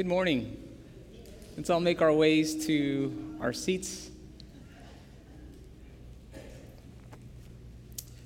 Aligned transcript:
Good 0.00 0.06
morning. 0.06 0.56
Let's 1.58 1.68
all 1.68 1.78
make 1.78 2.00
our 2.00 2.10
ways 2.10 2.64
to 2.64 3.36
our 3.38 3.52
seats. 3.52 4.08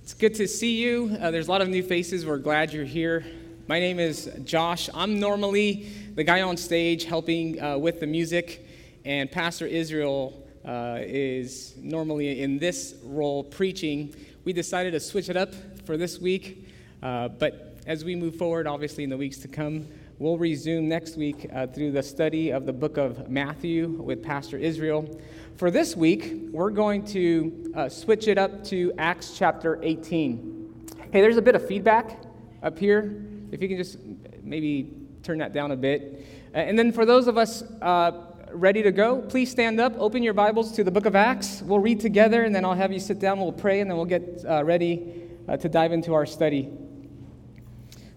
It's 0.05 0.15
good 0.15 0.37
to 0.37 0.47
see 0.47 0.81
you. 0.81 1.19
Uh, 1.21 1.33
there's 1.33 1.49
a 1.49 1.51
lot 1.51 1.63
of 1.63 1.69
new 1.69 1.83
faces. 1.83 2.25
We're 2.25 2.39
glad 2.39 2.73
you're 2.73 2.85
here. 2.85 3.27
My 3.67 3.81
name 3.81 3.99
is 3.99 4.31
Josh. 4.45 4.89
I'm 4.95 5.19
normally 5.19 5.89
the 6.15 6.23
guy 6.23 6.43
on 6.43 6.57
stage 6.57 7.07
helping 7.07 7.61
uh, 7.61 7.77
with 7.77 7.99
the 7.99 8.07
music, 8.07 8.65
and 9.05 9.29
Pastor 9.29 9.67
Israel 9.67 10.47
uh, 10.65 10.99
is 11.01 11.75
normally 11.79 12.41
in 12.41 12.61
this 12.61 12.95
role 13.03 13.43
preaching. 13.43 14.15
We 14.45 14.53
decided 14.53 14.93
to 14.93 15.01
switch 15.01 15.29
it 15.29 15.37
up 15.37 15.53
for 15.87 15.97
this 15.97 16.21
week, 16.21 16.69
uh, 17.03 17.31
but 17.31 17.79
as 17.85 18.05
we 18.05 18.15
move 18.15 18.37
forward, 18.37 18.69
obviously, 18.69 19.03
in 19.03 19.11
the 19.11 19.17
weeks 19.17 19.39
to 19.39 19.49
come, 19.49 19.89
We'll 20.21 20.39
resume 20.39 20.89
next 20.89 21.17
week 21.17 21.51
uh, 21.53 21.67
through 21.67 21.91
the 21.91 22.03
study 22.03 22.51
of 22.51 22.67
the 22.67 22.73
book 22.73 22.99
of 22.99 23.29
Matthew 23.29 23.89
with 23.89 24.23
Pastor 24.23 24.57
Israel. 24.57 25.21
For 25.57 25.73
this 25.73 25.97
week, 25.97 26.35
we're 26.53 26.71
going 26.71 27.05
to 27.07 27.73
uh, 27.75 27.89
switch 27.89 28.29
it 28.29 28.39
up 28.39 28.63
to 28.67 28.93
Acts 28.97 29.37
chapter 29.37 29.81
18. 29.83 30.93
Hey, 31.11 31.21
there's 31.21 31.37
a 31.37 31.43
bit 31.43 31.57
of 31.57 31.67
feedback 31.67 32.23
up 32.63 32.79
here. 32.79 33.25
If 33.51 33.61
you 33.61 33.67
can 33.67 33.77
just 33.77 33.99
maybe 34.45 34.95
turn 35.25 35.39
that 35.39 35.53
down 35.53 35.73
a 35.73 35.77
bit. 35.77 36.25
Uh, 36.55 36.59
and 36.59 36.79
then 36.79 36.93
for 36.93 37.05
those 37.05 37.27
of 37.27 37.37
us 37.37 37.63
uh, 37.83 38.13
ready 38.53 38.85
to 38.85 38.93
go, 38.93 39.21
please 39.21 39.51
stand 39.51 39.81
up, 39.81 39.95
open 39.99 40.23
your 40.23 40.35
Bibles 40.35 40.71
to 40.77 40.85
the 40.85 40.93
book 40.93 41.07
of 41.07 41.17
Acts. 41.17 41.61
We'll 41.61 41.81
read 41.81 41.99
together, 41.99 42.45
and 42.45 42.55
then 42.55 42.65
I'll 42.65 42.75
have 42.75 42.93
you 42.93 43.01
sit 43.01 43.19
down, 43.19 43.41
we'll 43.41 43.51
pray, 43.51 43.81
and 43.81 43.91
then 43.91 43.97
we'll 43.97 44.07
get 44.07 44.45
uh, 44.49 44.63
ready 44.63 45.25
to 45.59 45.69
dive 45.69 45.91
into 45.91 46.15
our 46.15 46.25
study. 46.25 46.71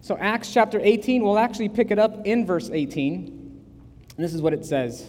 So, 0.08 0.18
Acts 0.18 0.54
chapter 0.54 0.80
18, 0.82 1.22
we'll 1.22 1.38
actually 1.38 1.68
pick 1.68 1.92
it 1.92 2.00
up 2.00 2.26
in 2.26 2.46
verse 2.46 2.70
18. 2.72 3.26
And 4.16 4.26
this 4.26 4.34
is 4.34 4.42
what 4.42 4.54
it 4.54 4.66
says. 4.66 5.06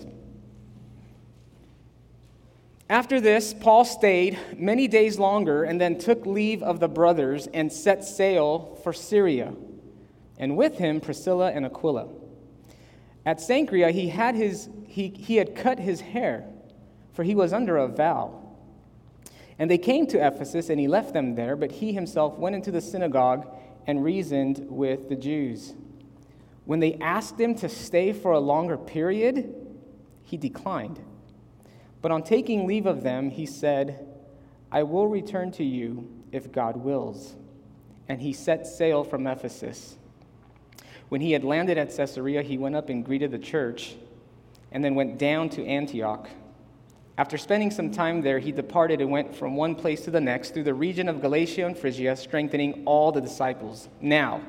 After 2.91 3.21
this, 3.21 3.55
Paul 3.55 3.85
stayed 3.85 4.37
many 4.57 4.89
days 4.89 5.17
longer 5.17 5.63
and 5.63 5.81
then 5.81 6.01
took 6.01 6.27
leave 6.27 6.65
of 6.65 6.81
the 6.81 6.89
brothers 6.89 7.47
and 7.55 7.73
set 7.73 8.03
sail 8.03 8.77
for 8.83 8.93
Syria, 8.93 9.55
and 10.37 10.57
with 10.57 10.79
him 10.79 11.01
Priscilla 11.01 11.53
and 11.53 11.65
Aquila. 11.65 12.09
At 13.25 13.39
Cenchrea, 13.39 13.93
he 13.93 14.09
had, 14.09 14.35
his, 14.35 14.69
he, 14.89 15.11
he 15.11 15.37
had 15.37 15.55
cut 15.55 15.79
his 15.79 16.01
hair, 16.01 16.45
for 17.13 17.23
he 17.23 17.37
was 17.37 17.53
under 17.53 17.77
a 17.77 17.87
vow. 17.87 18.35
And 19.61 19.71
they 19.71 19.79
came 19.79 20.09
to 20.09 20.27
Ephesus, 20.27 20.71
and 20.71 20.81
he 20.81 20.89
left 20.89 21.13
them 21.13 21.37
there, 21.37 21.55
but 21.55 21.71
he 21.71 21.93
himself 21.93 22.37
went 22.37 22.57
into 22.57 22.73
the 22.73 22.81
synagogue 22.81 23.47
and 23.89 24.05
reasoned 24.05 24.67
with 24.69 25.09
the 25.09 25.17
Jews. 25.17 25.75
When 26.67 26.79
they 26.79 26.95
asked 27.01 27.41
him 27.41 27.55
to 27.57 27.69
stay 27.69 28.13
for 28.13 28.33
a 28.33 28.39
longer 28.39 28.77
period, 28.77 29.55
he 30.23 30.37
declined. 30.37 31.01
But 32.03 32.13
on 32.13 32.23
taking 32.23 32.67
leave 32.67 32.85
of 32.85 33.03
them, 33.03 33.31
he 33.31 33.47
said, 33.47 34.07
I 34.71 34.83
will 34.83 35.09
return 35.09 35.51
to 35.53 35.65
you 35.65 36.09
if 36.31 36.53
God 36.53 36.77
wills. 36.77 37.35
And 38.09 38.21
he 38.21 38.35
set 38.35 38.67
sail 38.67 39.03
from 39.03 39.27
Ephesus. 39.27 39.97
When 41.09 41.23
he 41.23 41.33
had 41.33 41.43
landed 41.43 41.79
at 41.79 41.97
Caesarea, 41.97 42.43
he 42.43 42.59
went 42.59 42.77
up 42.77 42.91
and 42.91 43.03
greeted 43.03 43.31
the 43.31 43.39
church, 43.39 43.97
and 44.71 44.85
then 44.85 44.95
went 44.95 45.19
down 45.19 45.49
to 45.51 45.65
Antioch. 45.65 46.29
After 47.19 47.37
spending 47.37 47.73
some 47.73 47.91
time 47.91 48.23
there, 48.23 48.39
he 48.39 48.53
departed 48.53 49.01
and 49.01 49.11
went 49.11 49.35
from 49.35 49.57
one 49.57 49.75
place 49.75 50.03
to 50.03 50.11
the 50.13 50.21
next 50.21 50.55
through 50.55 50.63
the 50.63 50.73
region 50.73 51.09
of 51.09 51.21
Galatia 51.21 51.67
and 51.67 51.77
Phrygia, 51.77 52.15
strengthening 52.15 52.85
all 52.87 53.11
the 53.11 53.21
disciples. 53.21 53.89
Now, 54.01 54.41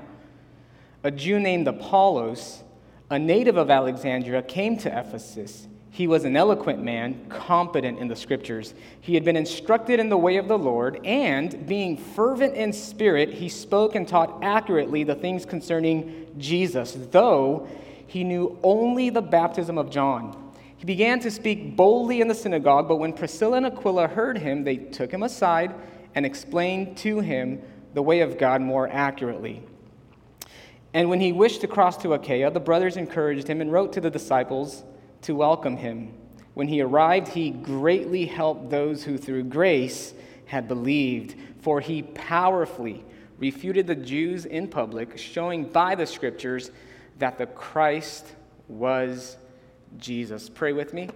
a 1.03 1.09
Jew 1.09 1.39
named 1.39 1.67
Apollos, 1.67 2.61
a 3.09 3.17
native 3.17 3.57
of 3.57 3.71
Alexandria, 3.71 4.43
came 4.43 4.77
to 4.77 4.99
Ephesus. 4.99 5.67
He 5.89 6.05
was 6.05 6.25
an 6.25 6.37
eloquent 6.37 6.83
man, 6.83 7.25
competent 7.27 7.97
in 7.97 8.07
the 8.07 8.15
scriptures. 8.15 8.75
He 9.01 9.15
had 9.15 9.25
been 9.25 9.35
instructed 9.35 9.99
in 9.99 10.09
the 10.09 10.17
way 10.17 10.37
of 10.37 10.47
the 10.47 10.59
Lord, 10.59 11.03
and 11.03 11.65
being 11.65 11.97
fervent 11.97 12.53
in 12.53 12.71
spirit, 12.71 13.33
he 13.33 13.49
spoke 13.49 13.95
and 13.95 14.07
taught 14.07 14.43
accurately 14.43 15.03
the 15.03 15.15
things 15.15 15.43
concerning 15.43 16.27
Jesus, 16.37 16.95
though 17.09 17.67
he 18.05 18.23
knew 18.23 18.59
only 18.61 19.09
the 19.09 19.23
baptism 19.23 19.79
of 19.79 19.89
John. 19.89 20.48
He 20.79 20.85
began 20.85 21.19
to 21.19 21.29
speak 21.29 21.75
boldly 21.75 22.21
in 22.21 22.29
the 22.29 22.33
synagogue, 22.33 22.87
but 22.87 22.95
when 22.95 23.11
Priscilla 23.11 23.57
and 23.57 23.65
Aquila 23.65 24.07
heard 24.07 24.37
him, 24.37 24.63
they 24.63 24.77
took 24.77 25.11
him 25.11 25.23
aside 25.23 25.75
and 26.15 26.25
explained 26.25 26.95
to 26.99 27.19
him 27.19 27.61
the 27.93 28.01
way 28.01 28.21
of 28.21 28.37
God 28.37 28.61
more 28.61 28.87
accurately. 28.87 29.61
And 30.93 31.09
when 31.09 31.19
he 31.19 31.33
wished 31.33 31.59
to 31.61 31.67
cross 31.67 31.97
to 31.97 32.13
Achaia, 32.13 32.49
the 32.49 32.61
brothers 32.61 32.95
encouraged 32.95 33.45
him 33.45 33.59
and 33.59 33.73
wrote 33.73 33.91
to 33.91 33.99
the 33.99 34.09
disciples 34.09 34.85
to 35.23 35.35
welcome 35.35 35.75
him. 35.75 36.13
When 36.53 36.69
he 36.69 36.79
arrived, 36.79 37.27
he 37.27 37.49
greatly 37.49 38.25
helped 38.25 38.69
those 38.69 39.03
who 39.03 39.17
through 39.17 39.43
grace 39.43 40.13
had 40.45 40.69
believed, 40.69 41.35
for 41.59 41.81
he 41.81 42.03
powerfully 42.03 43.03
refuted 43.37 43.85
the 43.85 43.95
Jews 43.95 44.45
in 44.45 44.69
public, 44.69 45.17
showing 45.17 45.65
by 45.65 45.95
the 45.95 46.05
scriptures 46.05 46.71
that 47.17 47.37
the 47.37 47.47
Christ 47.47 48.25
was 48.69 49.35
Jesus. 49.97 50.49
Pray 50.49 50.73
with 50.73 50.93
me. 50.93 51.09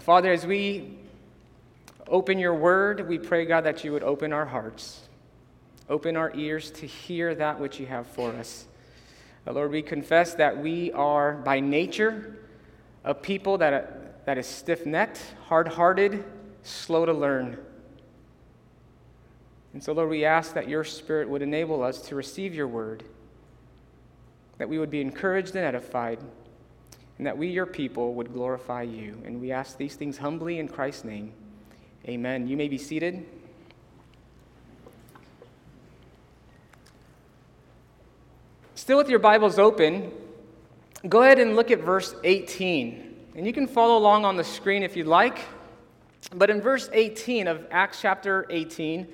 Father, 0.00 0.30
as 0.30 0.46
we 0.46 0.98
open 2.08 2.38
your 2.38 2.54
word, 2.54 3.08
we 3.08 3.18
pray, 3.18 3.46
God, 3.46 3.64
that 3.64 3.82
you 3.84 3.92
would 3.92 4.02
open 4.02 4.32
our 4.32 4.44
hearts, 4.44 5.00
open 5.88 6.16
our 6.16 6.34
ears 6.34 6.70
to 6.72 6.86
hear 6.86 7.34
that 7.34 7.58
which 7.58 7.80
you 7.80 7.86
have 7.86 8.06
for 8.06 8.30
us. 8.32 8.66
Lord, 9.46 9.70
we 9.70 9.82
confess 9.82 10.34
that 10.34 10.58
we 10.58 10.92
are 10.92 11.34
by 11.34 11.60
nature 11.60 12.36
a 13.04 13.14
people 13.14 13.58
that, 13.58 14.26
that 14.26 14.36
is 14.36 14.46
stiff 14.46 14.84
necked, 14.84 15.22
hard 15.46 15.68
hearted, 15.68 16.24
slow 16.64 17.06
to 17.06 17.12
learn. 17.12 17.56
And 19.72 19.82
so, 19.82 19.92
Lord, 19.92 20.10
we 20.10 20.24
ask 20.24 20.54
that 20.54 20.68
your 20.68 20.82
Spirit 20.82 21.28
would 21.28 21.42
enable 21.42 21.82
us 21.82 22.00
to 22.08 22.16
receive 22.16 22.54
your 22.54 22.66
word, 22.66 23.04
that 24.58 24.68
we 24.68 24.78
would 24.78 24.90
be 24.90 25.00
encouraged 25.00 25.54
and 25.54 25.64
edified 25.64 26.18
and 27.18 27.26
that 27.26 27.36
we, 27.36 27.48
your 27.48 27.66
people, 27.66 28.14
would 28.14 28.32
glorify 28.32 28.82
you. 28.82 29.20
And 29.24 29.40
we 29.40 29.52
ask 29.52 29.76
these 29.76 29.96
things 29.96 30.18
humbly 30.18 30.58
in 30.58 30.68
Christ's 30.68 31.04
name. 31.04 31.32
Amen. 32.06 32.46
You 32.46 32.56
may 32.56 32.68
be 32.68 32.78
seated. 32.78 33.26
Still 38.74 38.98
with 38.98 39.08
your 39.08 39.18
Bibles 39.18 39.58
open, 39.58 40.12
go 41.08 41.22
ahead 41.22 41.38
and 41.38 41.56
look 41.56 41.70
at 41.70 41.80
verse 41.80 42.14
18. 42.22 43.16
And 43.34 43.46
you 43.46 43.52
can 43.52 43.66
follow 43.66 43.98
along 43.98 44.24
on 44.24 44.36
the 44.36 44.44
screen 44.44 44.82
if 44.82 44.96
you'd 44.96 45.06
like. 45.06 45.40
But 46.34 46.50
in 46.50 46.60
verse 46.60 46.88
18 46.92 47.48
of 47.48 47.66
Acts 47.70 48.00
chapter 48.00 48.46
18, 48.50 49.00
it 49.00 49.08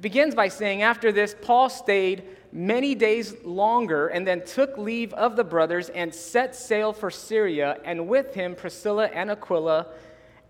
begins 0.00 0.34
by 0.34 0.48
saying, 0.48 0.82
After 0.82 1.12
this, 1.12 1.34
Paul 1.42 1.68
stayed 1.68 2.24
many 2.52 2.94
days 2.94 3.34
longer 3.44 4.08
and 4.08 4.26
then 4.26 4.44
took 4.44 4.76
leave 4.76 5.12
of 5.14 5.36
the 5.36 5.44
brothers 5.44 5.88
and 5.90 6.14
set 6.14 6.54
sail 6.54 6.92
for 6.92 7.10
Syria, 7.10 7.78
and 7.84 8.08
with 8.08 8.34
him 8.34 8.54
Priscilla 8.54 9.06
and 9.06 9.30
Aquila. 9.30 9.86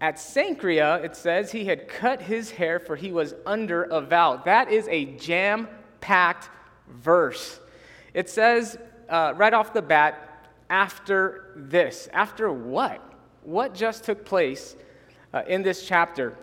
At 0.00 0.16
Cenchrea, 0.16 1.04
it 1.04 1.14
says 1.14 1.52
he 1.52 1.66
had 1.66 1.86
cut 1.86 2.22
his 2.22 2.50
hair 2.50 2.78
for 2.78 2.96
he 2.96 3.12
was 3.12 3.34
under 3.44 3.82
a 3.84 4.00
vow. 4.00 4.36
That 4.44 4.70
is 4.70 4.88
a 4.88 5.04
jam 5.16 5.68
packed 6.00 6.48
verse. 6.88 7.60
It 8.14 8.30
says 8.30 8.78
uh, 9.10 9.34
right 9.36 9.52
off 9.52 9.74
the 9.74 9.82
bat, 9.82 10.26
after 10.70 11.52
this. 11.56 12.08
After 12.12 12.50
what? 12.50 13.02
What 13.42 13.74
just 13.74 14.04
took 14.04 14.24
place 14.24 14.76
uh, 15.34 15.42
in 15.46 15.62
this 15.62 15.86
chapter? 15.86 16.38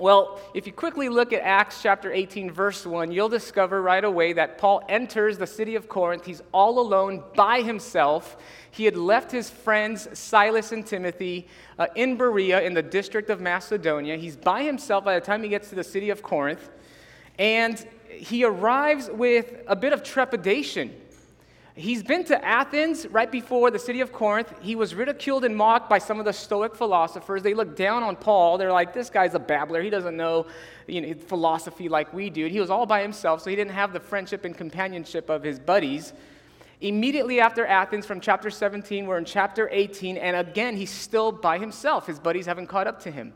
Well, 0.00 0.40
if 0.54 0.66
you 0.66 0.72
quickly 0.72 1.10
look 1.10 1.34
at 1.34 1.42
Acts 1.42 1.82
chapter 1.82 2.10
18, 2.10 2.50
verse 2.50 2.86
1, 2.86 3.12
you'll 3.12 3.28
discover 3.28 3.82
right 3.82 4.02
away 4.02 4.32
that 4.32 4.56
Paul 4.56 4.82
enters 4.88 5.36
the 5.36 5.46
city 5.46 5.74
of 5.74 5.90
Corinth. 5.90 6.24
He's 6.24 6.42
all 6.52 6.78
alone 6.78 7.22
by 7.36 7.60
himself. 7.60 8.38
He 8.70 8.86
had 8.86 8.96
left 8.96 9.30
his 9.30 9.50
friends 9.50 10.08
Silas 10.18 10.72
and 10.72 10.86
Timothy 10.86 11.48
uh, 11.78 11.88
in 11.96 12.16
Berea 12.16 12.62
in 12.62 12.72
the 12.72 12.82
district 12.82 13.28
of 13.28 13.42
Macedonia. 13.42 14.16
He's 14.16 14.36
by 14.36 14.62
himself 14.62 15.04
by 15.04 15.16
the 15.16 15.20
time 15.20 15.42
he 15.42 15.50
gets 15.50 15.68
to 15.68 15.74
the 15.74 15.84
city 15.84 16.08
of 16.08 16.22
Corinth. 16.22 16.70
And 17.38 17.86
he 18.08 18.42
arrives 18.44 19.10
with 19.12 19.52
a 19.66 19.76
bit 19.76 19.92
of 19.92 20.02
trepidation 20.02 20.94
He's 21.80 22.02
been 22.02 22.24
to 22.24 22.44
Athens 22.44 23.06
right 23.06 23.32
before 23.32 23.70
the 23.70 23.78
city 23.78 24.02
of 24.02 24.12
Corinth. 24.12 24.52
He 24.60 24.76
was 24.76 24.94
ridiculed 24.94 25.44
and 25.44 25.56
mocked 25.56 25.88
by 25.88 25.98
some 25.98 26.18
of 26.18 26.26
the 26.26 26.32
Stoic 26.32 26.76
philosophers. 26.76 27.42
They 27.42 27.54
looked 27.54 27.74
down 27.74 28.02
on 28.02 28.16
Paul. 28.16 28.58
They're 28.58 28.70
like, 28.70 28.92
this 28.92 29.08
guy's 29.08 29.34
a 29.34 29.38
babbler. 29.38 29.80
He 29.80 29.88
doesn't 29.88 30.14
know, 30.14 30.44
you 30.86 31.00
know 31.00 31.14
philosophy 31.14 31.88
like 31.88 32.12
we 32.12 32.28
do. 32.28 32.46
He 32.46 32.60
was 32.60 32.68
all 32.68 32.84
by 32.84 33.00
himself, 33.00 33.40
so 33.40 33.48
he 33.48 33.56
didn't 33.56 33.72
have 33.72 33.94
the 33.94 34.00
friendship 34.00 34.44
and 34.44 34.54
companionship 34.54 35.30
of 35.30 35.42
his 35.42 35.58
buddies. 35.58 36.12
Immediately 36.82 37.40
after 37.40 37.64
Athens, 37.64 38.04
from 38.04 38.20
chapter 38.20 38.50
17, 38.50 39.06
we're 39.06 39.16
in 39.16 39.24
chapter 39.24 39.66
18, 39.72 40.18
and 40.18 40.36
again, 40.36 40.76
he's 40.76 40.90
still 40.90 41.32
by 41.32 41.58
himself. 41.58 42.06
His 42.06 42.18
buddies 42.18 42.44
haven't 42.44 42.66
caught 42.66 42.88
up 42.88 43.00
to 43.04 43.10
him. 43.10 43.32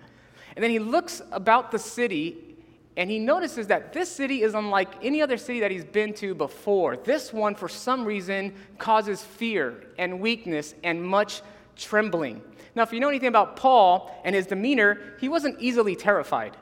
And 0.54 0.62
then 0.62 0.70
he 0.70 0.78
looks 0.78 1.22
about 1.32 1.70
the 1.70 1.78
city 1.78 2.53
and 2.96 3.10
he 3.10 3.18
notices 3.18 3.66
that 3.66 3.92
this 3.92 4.08
city 4.08 4.42
is 4.42 4.54
unlike 4.54 4.88
any 5.02 5.20
other 5.20 5.36
city 5.36 5.60
that 5.60 5.70
he's 5.70 5.84
been 5.84 6.14
to 6.14 6.34
before. 6.34 6.96
This 6.96 7.32
one, 7.32 7.54
for 7.54 7.68
some 7.68 8.04
reason, 8.04 8.54
causes 8.78 9.22
fear 9.22 9.82
and 9.98 10.20
weakness 10.20 10.74
and 10.84 11.02
much 11.02 11.42
trembling. 11.76 12.40
Now, 12.76 12.82
if 12.82 12.92
you 12.92 13.00
know 13.00 13.08
anything 13.08 13.28
about 13.28 13.56
Paul 13.56 14.20
and 14.24 14.34
his 14.34 14.46
demeanor, 14.46 15.16
he 15.20 15.28
wasn't 15.28 15.60
easily 15.60 15.96
terrified. 15.96 16.56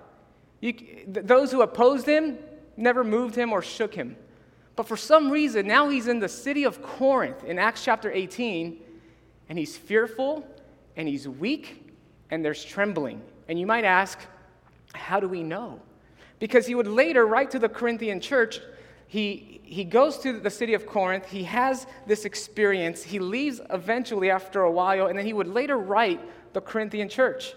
You, 0.61 0.73
th- 0.73 1.06
those 1.26 1.50
who 1.50 1.61
opposed 1.61 2.06
him 2.06 2.38
never 2.76 3.05
moved 3.05 3.34
him 3.34 3.52
or 3.52 3.61
shook 3.61 3.94
him. 3.94 4.17
But 4.75 4.88
for 4.88 4.96
some 4.96 5.31
reason, 5.31 5.67
now 5.67 5.90
he's 5.90 6.08
in 6.08 6.19
the 6.19 6.29
city 6.29 6.64
of 6.64 6.82
Corinth 6.82 7.44
in 7.44 7.58
Acts 7.58 7.84
chapter 7.84 8.11
18, 8.11 8.81
and 9.50 9.58
he's 9.58 9.76
fearful 9.76 10.46
and 10.96 11.06
he's 11.06 11.29
weak 11.29 11.94
and 12.31 12.43
there's 12.43 12.64
trembling. 12.64 13.20
And 13.49 13.61
you 13.61 13.67
might 13.67 13.84
ask, 13.84 14.19
how 14.94 15.20
do 15.20 15.29
we 15.29 15.43
know? 15.43 15.81
Because 16.43 16.67
he 16.67 16.75
would 16.75 16.89
later 16.89 17.25
write 17.25 17.53
to 17.53 17.61
the 17.61 17.69
Corinthian 17.69 18.19
church. 18.19 18.59
He, 19.06 19.61
he 19.62 19.85
goes 19.85 20.19
to 20.19 20.41
the 20.41 20.50
city 20.50 20.75
of 20.75 20.87
Corinth, 20.87 21.31
he 21.31 21.44
has 21.44 21.87
this 22.05 22.25
experience, 22.25 23.05
he 23.05 23.21
leaves 23.21 23.61
eventually 23.71 24.29
after 24.29 24.62
a 24.62 24.71
while, 24.73 25.06
and 25.06 25.17
then 25.17 25.25
he 25.25 25.33
would 25.33 25.47
later 25.47 25.79
write 25.79 26.21
the 26.53 26.61
Corinthian 26.61 27.09
church. 27.09 27.55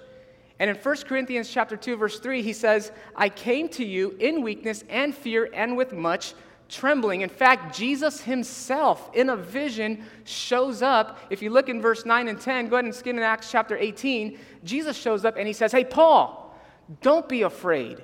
And 0.60 0.70
in 0.70 0.76
1 0.76 0.98
Corinthians 1.08 1.50
chapter 1.50 1.76
2 1.76 1.98
verse 1.98 2.20
3 2.20 2.44
he 2.44 2.54
says, 2.54 2.92
"I 3.16 3.28
came 3.28 3.70
to 3.70 3.84
you 3.84 4.16
in 4.20 4.44
weakness 4.44 4.84
and 4.88 5.16
fear 5.16 5.50
and 5.52 5.76
with 5.76 5.92
much 5.92 6.36
trembling. 6.70 7.22
In 7.22 7.30
fact, 7.30 7.76
Jesus 7.76 8.22
himself 8.22 9.10
in 9.16 9.30
a 9.30 9.36
vision 9.36 10.06
shows 10.26 10.84
up. 10.84 11.18
If 11.32 11.42
you 11.42 11.50
look 11.50 11.70
in 11.70 11.82
verse 11.82 12.06
9 12.06 12.28
and 12.28 12.40
10, 12.40 12.70
go 12.70 12.76
ahead 12.76 12.86
and 12.86 12.94
skim 12.94 13.18
in 13.18 13.24
Acts 13.24 13.50
chapter 13.52 13.76
18. 13.76 14.38
Jesus 14.64 14.96
shows 14.96 15.26
up 15.26 15.38
and 15.38 15.48
he 15.48 15.54
says, 15.54 15.72
Hey, 15.72 15.84
Paul, 15.84 16.56
don't 17.02 17.28
be 17.28 17.42
afraid. 17.42 18.04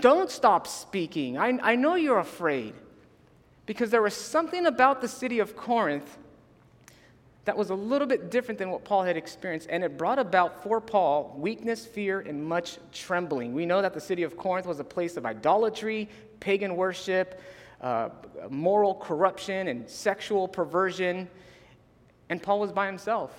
Don't 0.00 0.30
stop 0.30 0.66
speaking. 0.66 1.38
I, 1.38 1.58
I 1.62 1.76
know 1.76 1.94
you're 1.94 2.18
afraid. 2.18 2.74
Because 3.66 3.90
there 3.90 4.00
was 4.00 4.14
something 4.14 4.64
about 4.64 5.02
the 5.02 5.08
city 5.08 5.40
of 5.40 5.54
Corinth 5.54 6.16
that 7.44 7.56
was 7.56 7.70
a 7.70 7.74
little 7.74 8.06
bit 8.06 8.30
different 8.30 8.58
than 8.58 8.70
what 8.70 8.84
Paul 8.84 9.02
had 9.02 9.16
experienced, 9.16 9.68
and 9.70 9.82
it 9.82 9.96
brought 9.96 10.18
about 10.18 10.62
for 10.62 10.82
Paul 10.82 11.34
weakness, 11.36 11.86
fear, 11.86 12.20
and 12.20 12.44
much 12.44 12.78
trembling. 12.92 13.54
We 13.54 13.64
know 13.64 13.80
that 13.80 13.94
the 13.94 14.00
city 14.00 14.22
of 14.22 14.36
Corinth 14.36 14.66
was 14.66 14.80
a 14.80 14.84
place 14.84 15.16
of 15.16 15.24
idolatry, 15.24 16.08
pagan 16.40 16.76
worship, 16.76 17.40
uh, 17.80 18.10
moral 18.50 18.94
corruption, 18.94 19.68
and 19.68 19.88
sexual 19.88 20.46
perversion, 20.46 21.28
and 22.28 22.42
Paul 22.42 22.60
was 22.60 22.72
by 22.72 22.86
himself. 22.86 23.32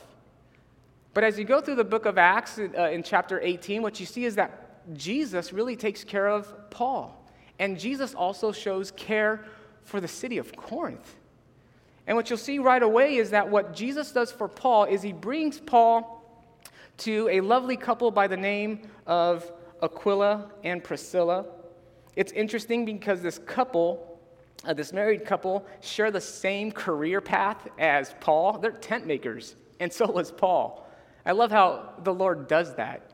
But 1.13 1.23
as 1.23 1.37
you 1.37 1.45
go 1.45 1.61
through 1.61 1.75
the 1.75 1.83
book 1.83 2.05
of 2.05 2.17
Acts 2.17 2.57
uh, 2.59 2.89
in 2.89 3.03
chapter 3.03 3.39
18, 3.41 3.81
what 3.81 3.99
you 3.99 4.05
see 4.05 4.25
is 4.25 4.35
that 4.35 4.68
Jesus 4.93 5.53
really 5.53 5.75
takes 5.75 6.03
care 6.03 6.27
of 6.27 6.69
Paul, 6.69 7.31
and 7.59 7.79
Jesus 7.79 8.13
also 8.13 8.51
shows 8.51 8.91
care 8.91 9.45
for 9.83 9.99
the 9.99 10.07
city 10.07 10.37
of 10.37 10.55
Corinth. 10.55 11.15
And 12.07 12.15
what 12.15 12.29
you'll 12.29 12.37
see 12.37 12.57
right 12.57 12.81
away 12.81 13.17
is 13.17 13.29
that 13.31 13.49
what 13.49 13.75
Jesus 13.75 14.11
does 14.11 14.31
for 14.31 14.47
Paul 14.47 14.85
is 14.85 15.01
he 15.01 15.13
brings 15.13 15.59
Paul 15.59 16.15
to 16.97 17.29
a 17.29 17.41
lovely 17.41 17.77
couple 17.77 18.09
by 18.11 18.27
the 18.27 18.37
name 18.37 18.87
of 19.05 19.51
Aquila 19.81 20.51
and 20.63 20.83
Priscilla. 20.83 21.45
It's 22.15 22.31
interesting 22.31 22.83
because 22.83 23.21
this 23.21 23.37
couple, 23.39 24.19
uh, 24.65 24.73
this 24.73 24.91
married 24.91 25.23
couple, 25.23 25.65
share 25.81 26.11
the 26.11 26.19
same 26.19 26.71
career 26.71 27.21
path 27.21 27.67
as 27.77 28.15
Paul. 28.19 28.57
They're 28.57 28.71
tent 28.71 29.05
makers, 29.05 29.55
and 29.79 29.93
so 29.93 30.11
was 30.11 30.31
Paul. 30.31 30.85
I 31.25 31.31
love 31.33 31.51
how 31.51 31.93
the 32.03 32.13
Lord 32.13 32.47
does 32.47 32.75
that. 32.75 33.11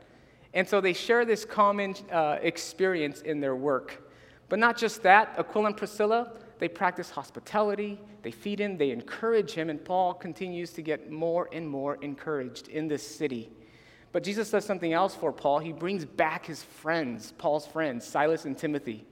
And 0.56 0.66
so 0.66 0.80
they 0.80 0.94
share 0.94 1.26
this 1.26 1.44
common 1.44 1.94
uh, 2.10 2.38
experience 2.40 3.20
in 3.20 3.40
their 3.40 3.54
work. 3.54 4.10
But 4.48 4.58
not 4.58 4.78
just 4.78 5.02
that, 5.02 5.34
Aquila 5.38 5.66
and 5.66 5.76
Priscilla, 5.76 6.32
they 6.58 6.66
practice 6.66 7.10
hospitality, 7.10 8.00
they 8.22 8.30
feed 8.30 8.58
him, 8.58 8.78
they 8.78 8.90
encourage 8.90 9.50
him, 9.50 9.68
and 9.68 9.84
Paul 9.84 10.14
continues 10.14 10.70
to 10.70 10.80
get 10.80 11.10
more 11.10 11.50
and 11.52 11.68
more 11.68 11.96
encouraged 11.96 12.68
in 12.68 12.88
this 12.88 13.06
city. 13.06 13.50
But 14.12 14.22
Jesus 14.22 14.50
does 14.50 14.64
something 14.64 14.94
else 14.94 15.14
for 15.14 15.30
Paul. 15.30 15.58
He 15.58 15.74
brings 15.74 16.06
back 16.06 16.46
his 16.46 16.62
friends, 16.62 17.34
Paul's 17.36 17.66
friends, 17.66 18.06
Silas 18.06 18.46
and 18.46 18.56
Timothy. 18.56 19.04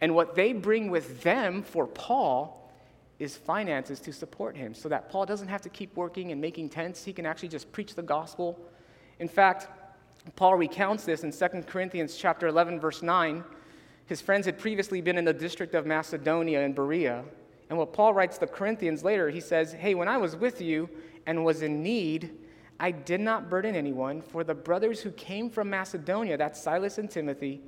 And 0.00 0.14
what 0.14 0.34
they 0.36 0.54
bring 0.54 0.90
with 0.90 1.22
them 1.22 1.62
for 1.62 1.86
Paul 1.86 2.72
is 3.18 3.36
finances 3.36 4.00
to 4.00 4.12
support 4.14 4.56
him 4.56 4.72
so 4.72 4.88
that 4.88 5.10
Paul 5.10 5.26
doesn't 5.26 5.48
have 5.48 5.60
to 5.62 5.68
keep 5.68 5.94
working 5.96 6.32
and 6.32 6.40
making 6.40 6.70
tents. 6.70 7.04
He 7.04 7.12
can 7.12 7.26
actually 7.26 7.50
just 7.50 7.70
preach 7.72 7.94
the 7.94 8.02
gospel. 8.02 8.58
In 9.18 9.28
fact, 9.28 9.68
Paul 10.36 10.56
recounts 10.56 11.04
this 11.04 11.24
in 11.24 11.32
2 11.32 11.62
Corinthians 11.62 12.16
chapter 12.16 12.46
11 12.46 12.80
verse 12.80 13.02
9 13.02 13.44
his 14.08 14.22
friends 14.22 14.46
had 14.46 14.58
previously 14.58 15.02
been 15.02 15.18
in 15.18 15.26
the 15.26 15.34
district 15.34 15.74
of 15.74 15.84
Macedonia 15.84 16.62
and 16.62 16.74
Berea. 16.74 17.22
And 17.68 17.78
what 17.78 17.92
Paul 17.92 18.14
writes 18.14 18.38
the 18.38 18.46
Corinthians 18.46 19.04
later, 19.04 19.28
he 19.28 19.40
says, 19.40 19.74
Hey, 19.74 19.94
when 19.94 20.08
I 20.08 20.16
was 20.16 20.34
with 20.34 20.62
you 20.62 20.88
and 21.26 21.44
was 21.44 21.60
in 21.60 21.82
need, 21.82 22.30
I 22.80 22.90
did 22.90 23.20
not 23.20 23.50
burden 23.50 23.74
anyone, 23.74 24.22
for 24.22 24.44
the 24.44 24.54
brothers 24.54 25.02
who 25.02 25.10
came 25.10 25.50
from 25.50 25.68
Macedonia, 25.68 26.38
that's 26.38 26.58
Silas 26.58 26.96
and 26.96 27.10
Timothy, 27.10 27.60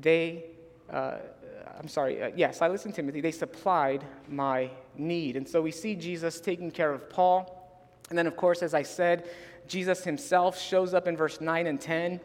they, 0.00 0.44
uh, 0.90 1.16
I'm 1.78 1.88
sorry, 1.88 2.22
uh, 2.22 2.30
yeah, 2.34 2.52
Silas 2.52 2.86
and 2.86 2.94
Timothy, 2.94 3.20
they 3.20 3.32
supplied 3.32 4.02
my 4.28 4.70
need. 4.96 5.36
And 5.36 5.46
so 5.46 5.60
we 5.60 5.72
see 5.72 5.94
Jesus 5.94 6.40
taking 6.40 6.70
care 6.70 6.90
of 6.90 7.10
Paul. 7.10 7.56
And 8.08 8.16
then, 8.16 8.26
of 8.26 8.34
course, 8.34 8.62
as 8.62 8.72
I 8.72 8.82
said, 8.82 9.28
Jesus 9.70 10.02
himself 10.02 10.60
shows 10.60 10.92
up 10.94 11.06
in 11.06 11.16
verse 11.16 11.40
9 11.40 11.66
and 11.66 11.80
10 11.80 12.20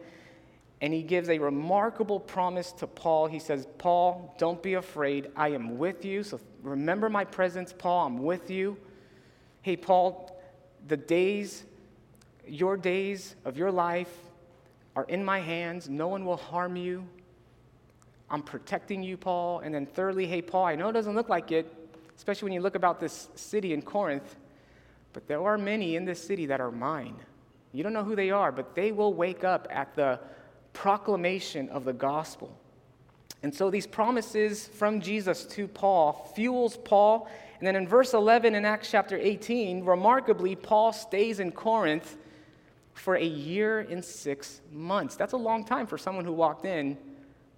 and 0.80 0.92
he 0.92 1.02
gives 1.02 1.28
a 1.28 1.38
remarkable 1.38 2.20
promise 2.20 2.72
to 2.72 2.86
Paul. 2.86 3.28
He 3.28 3.38
says, 3.38 3.66
Paul, 3.78 4.34
don't 4.36 4.62
be 4.62 4.74
afraid. 4.74 5.30
I 5.34 5.48
am 5.48 5.78
with 5.78 6.04
you. 6.04 6.22
So 6.22 6.38
remember 6.62 7.08
my 7.08 7.24
presence, 7.24 7.72
Paul. 7.72 8.06
I'm 8.06 8.18
with 8.18 8.50
you. 8.50 8.76
Hey, 9.62 9.76
Paul, 9.76 10.38
the 10.86 10.96
days, 10.96 11.64
your 12.46 12.76
days 12.76 13.36
of 13.44 13.56
your 13.56 13.70
life 13.70 14.12
are 14.96 15.04
in 15.04 15.24
my 15.24 15.40
hands. 15.40 15.88
No 15.88 16.08
one 16.08 16.26
will 16.26 16.36
harm 16.36 16.76
you. 16.76 17.06
I'm 18.28 18.42
protecting 18.42 19.02
you, 19.02 19.16
Paul. 19.16 19.60
And 19.60 19.74
then, 19.74 19.86
thirdly, 19.86 20.26
hey, 20.26 20.42
Paul, 20.42 20.66
I 20.66 20.74
know 20.74 20.88
it 20.88 20.92
doesn't 20.92 21.14
look 21.14 21.28
like 21.28 21.52
it, 21.52 21.72
especially 22.16 22.46
when 22.46 22.52
you 22.52 22.60
look 22.60 22.74
about 22.74 23.00
this 23.00 23.28
city 23.34 23.72
in 23.72 23.80
Corinth, 23.82 24.36
but 25.14 25.26
there 25.26 25.42
are 25.42 25.56
many 25.56 25.96
in 25.96 26.04
this 26.04 26.22
city 26.22 26.44
that 26.46 26.60
are 26.60 26.70
mine. 26.70 27.16
You 27.76 27.82
don't 27.82 27.92
know 27.92 28.04
who 28.04 28.16
they 28.16 28.30
are, 28.30 28.50
but 28.50 28.74
they 28.74 28.90
will 28.90 29.12
wake 29.12 29.44
up 29.44 29.68
at 29.70 29.94
the 29.94 30.18
proclamation 30.72 31.68
of 31.68 31.84
the 31.84 31.92
gospel. 31.92 32.58
And 33.42 33.54
so 33.54 33.68
these 33.68 33.86
promises 33.86 34.66
from 34.66 35.02
Jesus 35.02 35.44
to 35.44 35.68
Paul 35.68 36.32
fuels 36.34 36.78
Paul. 36.78 37.28
And 37.58 37.66
then 37.66 37.76
in 37.76 37.86
verse 37.86 38.14
11 38.14 38.54
in 38.54 38.64
Acts 38.64 38.90
chapter 38.90 39.18
18, 39.18 39.84
remarkably, 39.84 40.56
Paul 40.56 40.94
stays 40.94 41.38
in 41.38 41.52
Corinth 41.52 42.16
for 42.94 43.14
a 43.14 43.26
year 43.26 43.80
and 43.80 44.02
six 44.02 44.62
months. 44.72 45.14
That's 45.14 45.34
a 45.34 45.36
long 45.36 45.62
time 45.62 45.86
for 45.86 45.98
someone 45.98 46.24
who 46.24 46.32
walked 46.32 46.64
in 46.64 46.96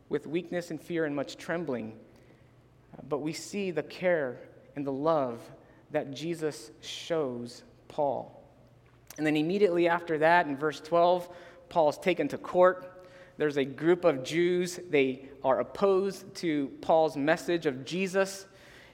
with 0.08 0.26
weakness 0.26 0.72
and 0.72 0.80
fear 0.80 1.04
and 1.04 1.14
much 1.14 1.36
trembling. 1.36 1.96
But 3.08 3.18
we 3.18 3.32
see 3.32 3.70
the 3.70 3.84
care 3.84 4.40
and 4.74 4.84
the 4.84 4.90
love 4.90 5.40
that 5.92 6.12
Jesus 6.12 6.72
shows 6.80 7.62
Paul. 7.86 8.37
And 9.18 9.26
then 9.26 9.36
immediately 9.36 9.88
after 9.88 10.18
that, 10.18 10.46
in 10.46 10.56
verse 10.56 10.80
12, 10.80 11.28
Paul 11.68 11.90
is 11.90 11.98
taken 11.98 12.28
to 12.28 12.38
court 12.38 12.98
there's 13.38 13.56
a 13.56 13.64
group 13.64 14.04
of 14.04 14.24
Jews, 14.24 14.80
they 14.90 15.28
are 15.44 15.60
opposed 15.60 16.34
to 16.36 16.72
Paul's 16.80 17.16
message 17.16 17.66
of 17.66 17.84
Jesus. 17.84 18.46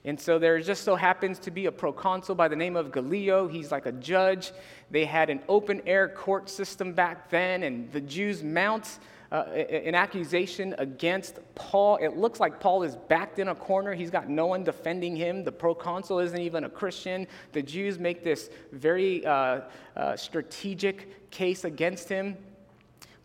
And 0.05 0.21
so 0.21 0.39
there 0.39 0.61
just 0.61 0.85
so 0.85 0.97
happens 0.97 1.39
to 1.41 1.51
be 1.51 1.65
a 1.65 1.73
proconsul 1.73 2.35
by 2.35 2.49
the 2.49 2.57
name 2.57 2.77
of 2.77 2.93
Gallio. 2.93 3.49
He's 3.49 3.73
like 3.73 3.87
a 3.87 3.93
judge. 3.93 4.53
They 4.91 5.07
had 5.07 5.31
an 5.31 5.41
open 5.49 5.81
air 5.87 6.11
court 6.11 6.51
system 6.51 6.93
back 6.93 7.31
then, 7.31 7.63
and 7.63 7.91
the 7.91 8.03
Jews 8.03 8.43
mount 8.43 8.99
uh, 9.35 9.47
an 9.49 9.97
accusation 9.97 10.77
against 10.79 11.41
Paul. 11.57 11.97
It 11.97 12.17
looks 12.17 12.39
like 12.39 12.61
Paul 12.61 12.85
is 12.85 12.95
backed 12.95 13.41
in 13.41 13.49
a 13.49 13.55
corner. 13.55 13.93
He's 13.93 14.11
got 14.11 14.29
no 14.29 14.47
one 14.47 14.63
defending 14.63 15.17
him. 15.17 15.43
The 15.43 15.51
proconsul 15.51 16.21
isn't 16.21 16.39
even 16.39 16.63
a 16.63 16.69
Christian. 16.69 17.27
The 17.51 17.61
Jews 17.61 17.99
make 17.99 18.23
this 18.23 18.49
very 18.71 19.27
uh, 19.27 19.63
uh, 19.97 20.15
strategic 20.15 21.29
case 21.33 21.65
against 21.65 22.09
him. 22.09 22.37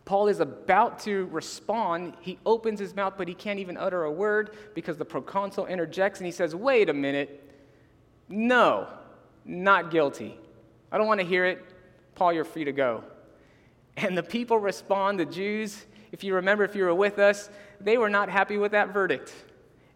Paul 0.04 0.26
is 0.26 0.40
about 0.40 0.98
to 1.00 1.26
respond. 1.26 2.14
He 2.20 2.40
opens 2.44 2.80
his 2.80 2.96
mouth, 2.96 3.14
but 3.16 3.28
he 3.28 3.34
can't 3.34 3.60
even 3.60 3.76
utter 3.76 4.02
a 4.02 4.10
word 4.10 4.56
because 4.74 4.96
the 4.96 5.04
proconsul 5.04 5.66
interjects 5.66 6.18
and 6.18 6.26
he 6.26 6.32
says, 6.32 6.56
Wait 6.56 6.88
a 6.88 6.92
minute. 6.92 7.48
No, 8.28 8.88
not 9.44 9.92
guilty. 9.92 10.36
I 10.90 10.98
don't 10.98 11.06
want 11.06 11.20
to 11.20 11.26
hear 11.26 11.44
it. 11.44 11.64
Paul, 12.16 12.32
you're 12.32 12.42
free 12.42 12.64
to 12.64 12.72
go. 12.72 13.04
And 13.96 14.18
the 14.18 14.22
people 14.24 14.58
respond, 14.58 15.20
the 15.20 15.26
Jews, 15.26 15.84
if 16.12 16.24
you 16.24 16.34
remember, 16.34 16.64
if 16.64 16.74
you 16.74 16.84
were 16.84 16.94
with 16.94 17.18
us, 17.18 17.50
they 17.80 17.98
were 17.98 18.10
not 18.10 18.28
happy 18.28 18.56
with 18.56 18.72
that 18.72 18.92
verdict. 18.92 19.32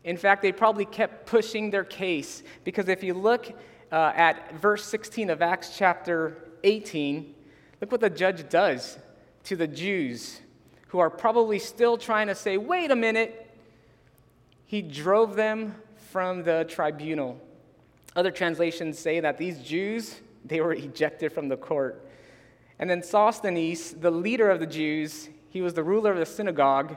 In 0.04 0.16
fact, 0.16 0.42
they 0.42 0.52
probably 0.52 0.85
kept 0.85 1.26
pushing 1.26 1.71
their 1.71 1.85
case 1.85 2.42
because 2.62 2.88
if 2.88 3.02
you 3.02 3.14
look 3.14 3.50
uh, 3.90 4.12
at 4.14 4.54
verse 4.59 4.85
16 4.85 5.30
of 5.30 5.42
Acts 5.42 5.76
chapter 5.76 6.37
18, 6.62 7.35
look 7.80 7.90
what 7.90 8.00
the 8.00 8.11
judge 8.11 8.49
does 8.49 8.99
to 9.44 9.56
the 9.56 9.66
Jews 9.66 10.40
who 10.88 10.99
are 10.99 11.11
probably 11.11 11.59
still 11.59 11.97
trying 11.97 12.28
to 12.28 12.35
say, 12.35 12.56
wait 12.56 12.90
a 12.90 12.97
minute, 12.97 13.50
he 14.66 14.80
drove 14.80 15.35
them 15.35 15.75
from 15.97 16.44
the 16.44 16.64
tribunal. 16.68 17.40
Other 18.14 18.30
translations 18.30 18.99
say 18.99 19.21
that 19.21 19.37
these 19.37 19.61
Jews, 19.61 20.21
they 20.44 20.61
were 20.61 20.73
ejected 20.73 21.33
from 21.33 21.49
the 21.49 21.56
court. 21.56 22.09
And 22.78 22.88
then 22.88 23.02
Sosthenes, 23.02 23.92
the 23.92 24.11
leader 24.11 24.50
of 24.50 24.61
the 24.61 24.66
Jews, 24.66 25.28
he 25.54 25.62
was 25.62 25.73
the 25.73 25.84
ruler 25.84 26.11
of 26.11 26.18
the 26.18 26.26
synagogue, 26.26 26.96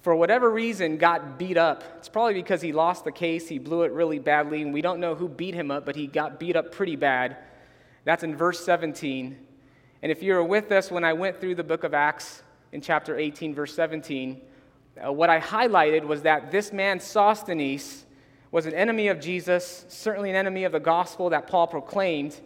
for 0.00 0.16
whatever 0.16 0.50
reason 0.50 0.96
got 0.96 1.38
beat 1.38 1.58
up. 1.58 1.84
It's 1.98 2.08
probably 2.08 2.32
because 2.32 2.62
he 2.62 2.72
lost 2.72 3.04
the 3.04 3.12
case, 3.12 3.46
he 3.46 3.58
blew 3.58 3.82
it 3.82 3.92
really 3.92 4.18
badly, 4.18 4.62
and 4.62 4.72
we 4.72 4.80
don't 4.80 5.00
know 5.00 5.14
who 5.14 5.28
beat 5.28 5.52
him 5.52 5.70
up, 5.70 5.84
but 5.84 5.94
he 5.94 6.06
got 6.06 6.40
beat 6.40 6.56
up 6.56 6.72
pretty 6.72 6.96
bad. 6.96 7.36
That's 8.04 8.22
in 8.22 8.34
verse 8.34 8.64
17. 8.64 9.36
And 10.02 10.10
if 10.10 10.22
you 10.22 10.32
were 10.32 10.42
with 10.42 10.72
us 10.72 10.90
when 10.90 11.04
I 11.04 11.12
went 11.12 11.42
through 11.42 11.56
the 11.56 11.62
book 11.62 11.84
of 11.84 11.92
Acts 11.92 12.42
in 12.72 12.80
chapter 12.80 13.18
18, 13.18 13.54
verse 13.54 13.74
17, 13.74 14.40
uh, 15.04 15.12
what 15.12 15.28
I 15.28 15.38
highlighted 15.38 16.04
was 16.04 16.22
that 16.22 16.50
this 16.50 16.72
man, 16.72 17.00
Sosthenes, 17.00 18.06
was 18.50 18.64
an 18.64 18.72
enemy 18.72 19.08
of 19.08 19.20
Jesus, 19.20 19.84
certainly 19.88 20.30
an 20.30 20.36
enemy 20.36 20.64
of 20.64 20.72
the 20.72 20.80
gospel 20.80 21.28
that 21.28 21.48
Paul 21.48 21.66
proclaimed. 21.66 22.40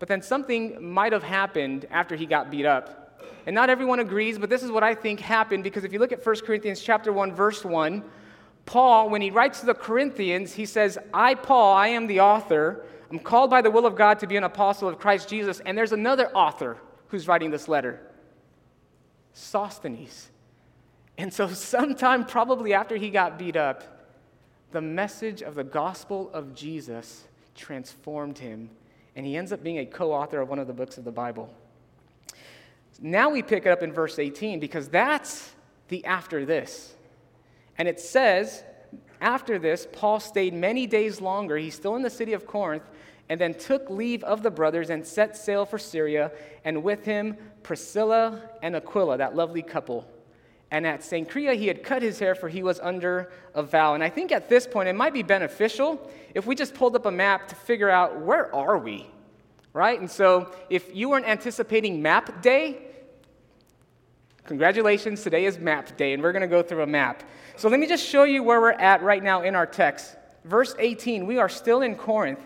But 0.00 0.08
then 0.08 0.20
something 0.20 0.86
might 0.86 1.14
have 1.14 1.22
happened 1.22 1.86
after 1.90 2.14
he 2.14 2.26
got 2.26 2.50
beat 2.50 2.66
up. 2.66 3.05
And 3.46 3.54
not 3.54 3.70
everyone 3.70 4.00
agrees, 4.00 4.38
but 4.38 4.50
this 4.50 4.64
is 4.64 4.72
what 4.72 4.82
I 4.82 4.94
think 4.94 5.20
happened 5.20 5.62
because 5.62 5.84
if 5.84 5.92
you 5.92 6.00
look 6.00 6.12
at 6.12 6.24
1 6.24 6.36
Corinthians 6.44 6.80
chapter 6.80 7.12
1 7.12 7.32
verse 7.32 7.64
1, 7.64 8.02
Paul 8.66 9.08
when 9.08 9.22
he 9.22 9.30
writes 9.30 9.60
to 9.60 9.66
the 9.66 9.74
Corinthians, 9.74 10.52
he 10.52 10.66
says, 10.66 10.98
"I 11.14 11.34
Paul, 11.34 11.74
I 11.74 11.88
am 11.88 12.08
the 12.08 12.20
author. 12.20 12.84
I'm 13.10 13.20
called 13.20 13.50
by 13.50 13.62
the 13.62 13.70
will 13.70 13.86
of 13.86 13.94
God 13.94 14.18
to 14.18 14.26
be 14.26 14.36
an 14.36 14.42
apostle 14.42 14.88
of 14.88 14.98
Christ 14.98 15.28
Jesus." 15.28 15.60
And 15.60 15.78
there's 15.78 15.92
another 15.92 16.28
author 16.30 16.76
who's 17.08 17.28
writing 17.28 17.50
this 17.50 17.68
letter. 17.68 18.00
Sosthenes. 19.32 20.30
And 21.16 21.32
so 21.32 21.46
sometime 21.48 22.24
probably 22.24 22.74
after 22.74 22.96
he 22.96 23.10
got 23.10 23.38
beat 23.38 23.56
up, 23.56 23.84
the 24.72 24.80
message 24.80 25.40
of 25.42 25.54
the 25.54 25.64
gospel 25.64 26.30
of 26.32 26.54
Jesus 26.54 27.28
transformed 27.54 28.38
him, 28.38 28.70
and 29.14 29.24
he 29.24 29.36
ends 29.36 29.52
up 29.52 29.62
being 29.62 29.78
a 29.78 29.86
co 29.86 30.12
author 30.12 30.40
of 30.40 30.48
one 30.48 30.58
of 30.58 30.66
the 30.66 30.72
books 30.72 30.98
of 30.98 31.04
the 31.04 31.12
Bible. 31.12 31.54
Now 33.00 33.30
we 33.30 33.42
pick 33.42 33.66
it 33.66 33.70
up 33.70 33.82
in 33.82 33.92
verse 33.92 34.18
18 34.18 34.60
because 34.60 34.88
that's 34.88 35.50
the 35.88 36.04
after 36.04 36.44
this. 36.44 36.94
And 37.78 37.88
it 37.88 38.00
says, 38.00 38.64
after 39.20 39.58
this, 39.58 39.86
Paul 39.92 40.20
stayed 40.20 40.54
many 40.54 40.86
days 40.86 41.20
longer. 41.20 41.56
He's 41.56 41.74
still 41.74 41.96
in 41.96 42.02
the 42.02 42.10
city 42.10 42.32
of 42.32 42.46
Corinth, 42.46 42.84
and 43.28 43.40
then 43.40 43.54
took 43.54 43.90
leave 43.90 44.22
of 44.24 44.42
the 44.42 44.50
brothers 44.50 44.90
and 44.90 45.04
set 45.04 45.36
sail 45.36 45.64
for 45.64 45.78
Syria, 45.78 46.30
and 46.64 46.82
with 46.82 47.04
him 47.04 47.36
Priscilla 47.62 48.50
and 48.62 48.76
Aquila, 48.76 49.18
that 49.18 49.34
lovely 49.34 49.62
couple. 49.62 50.08
And 50.70 50.86
at 50.86 51.00
Cenchrea, 51.00 51.56
he 51.56 51.68
had 51.68 51.82
cut 51.82 52.02
his 52.02 52.18
hair, 52.18 52.34
for 52.34 52.48
he 52.48 52.62
was 52.62 52.80
under 52.80 53.32
a 53.54 53.62
vow. 53.62 53.94
And 53.94 54.02
I 54.02 54.08
think 54.08 54.32
at 54.32 54.48
this 54.48 54.66
point, 54.66 54.88
it 54.88 54.94
might 54.94 55.12
be 55.12 55.22
beneficial 55.22 56.10
if 56.34 56.46
we 56.46 56.54
just 56.54 56.74
pulled 56.74 56.96
up 56.96 57.06
a 57.06 57.10
map 57.10 57.48
to 57.48 57.54
figure 57.54 57.90
out 57.90 58.20
where 58.20 58.54
are 58.54 58.78
we, 58.78 59.06
right? 59.72 59.98
And 59.98 60.10
so 60.10 60.52
if 60.68 60.94
you 60.94 61.08
weren't 61.08 61.26
anticipating 61.26 62.02
map 62.02 62.42
day, 62.42 62.85
Congratulations, 64.46 65.24
today 65.24 65.44
is 65.44 65.58
map 65.58 65.96
day, 65.96 66.12
and 66.12 66.22
we're 66.22 66.30
going 66.30 66.42
to 66.42 66.46
go 66.46 66.62
through 66.62 66.82
a 66.82 66.86
map. 66.86 67.24
So 67.56 67.68
let 67.68 67.80
me 67.80 67.88
just 67.88 68.06
show 68.06 68.22
you 68.22 68.44
where 68.44 68.60
we're 68.60 68.70
at 68.70 69.02
right 69.02 69.22
now 69.22 69.42
in 69.42 69.56
our 69.56 69.66
text. 69.66 70.14
Verse 70.44 70.72
18, 70.78 71.26
we 71.26 71.38
are 71.38 71.48
still 71.48 71.82
in 71.82 71.96
Corinth. 71.96 72.38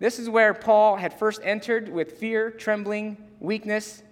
This 0.00 0.18
is 0.18 0.28
where 0.28 0.52
Paul 0.52 0.96
had 0.96 1.16
first 1.16 1.40
entered 1.44 1.88
with 1.88 2.18
fear, 2.18 2.50
trembling, 2.50 3.16
weakness. 3.38 4.02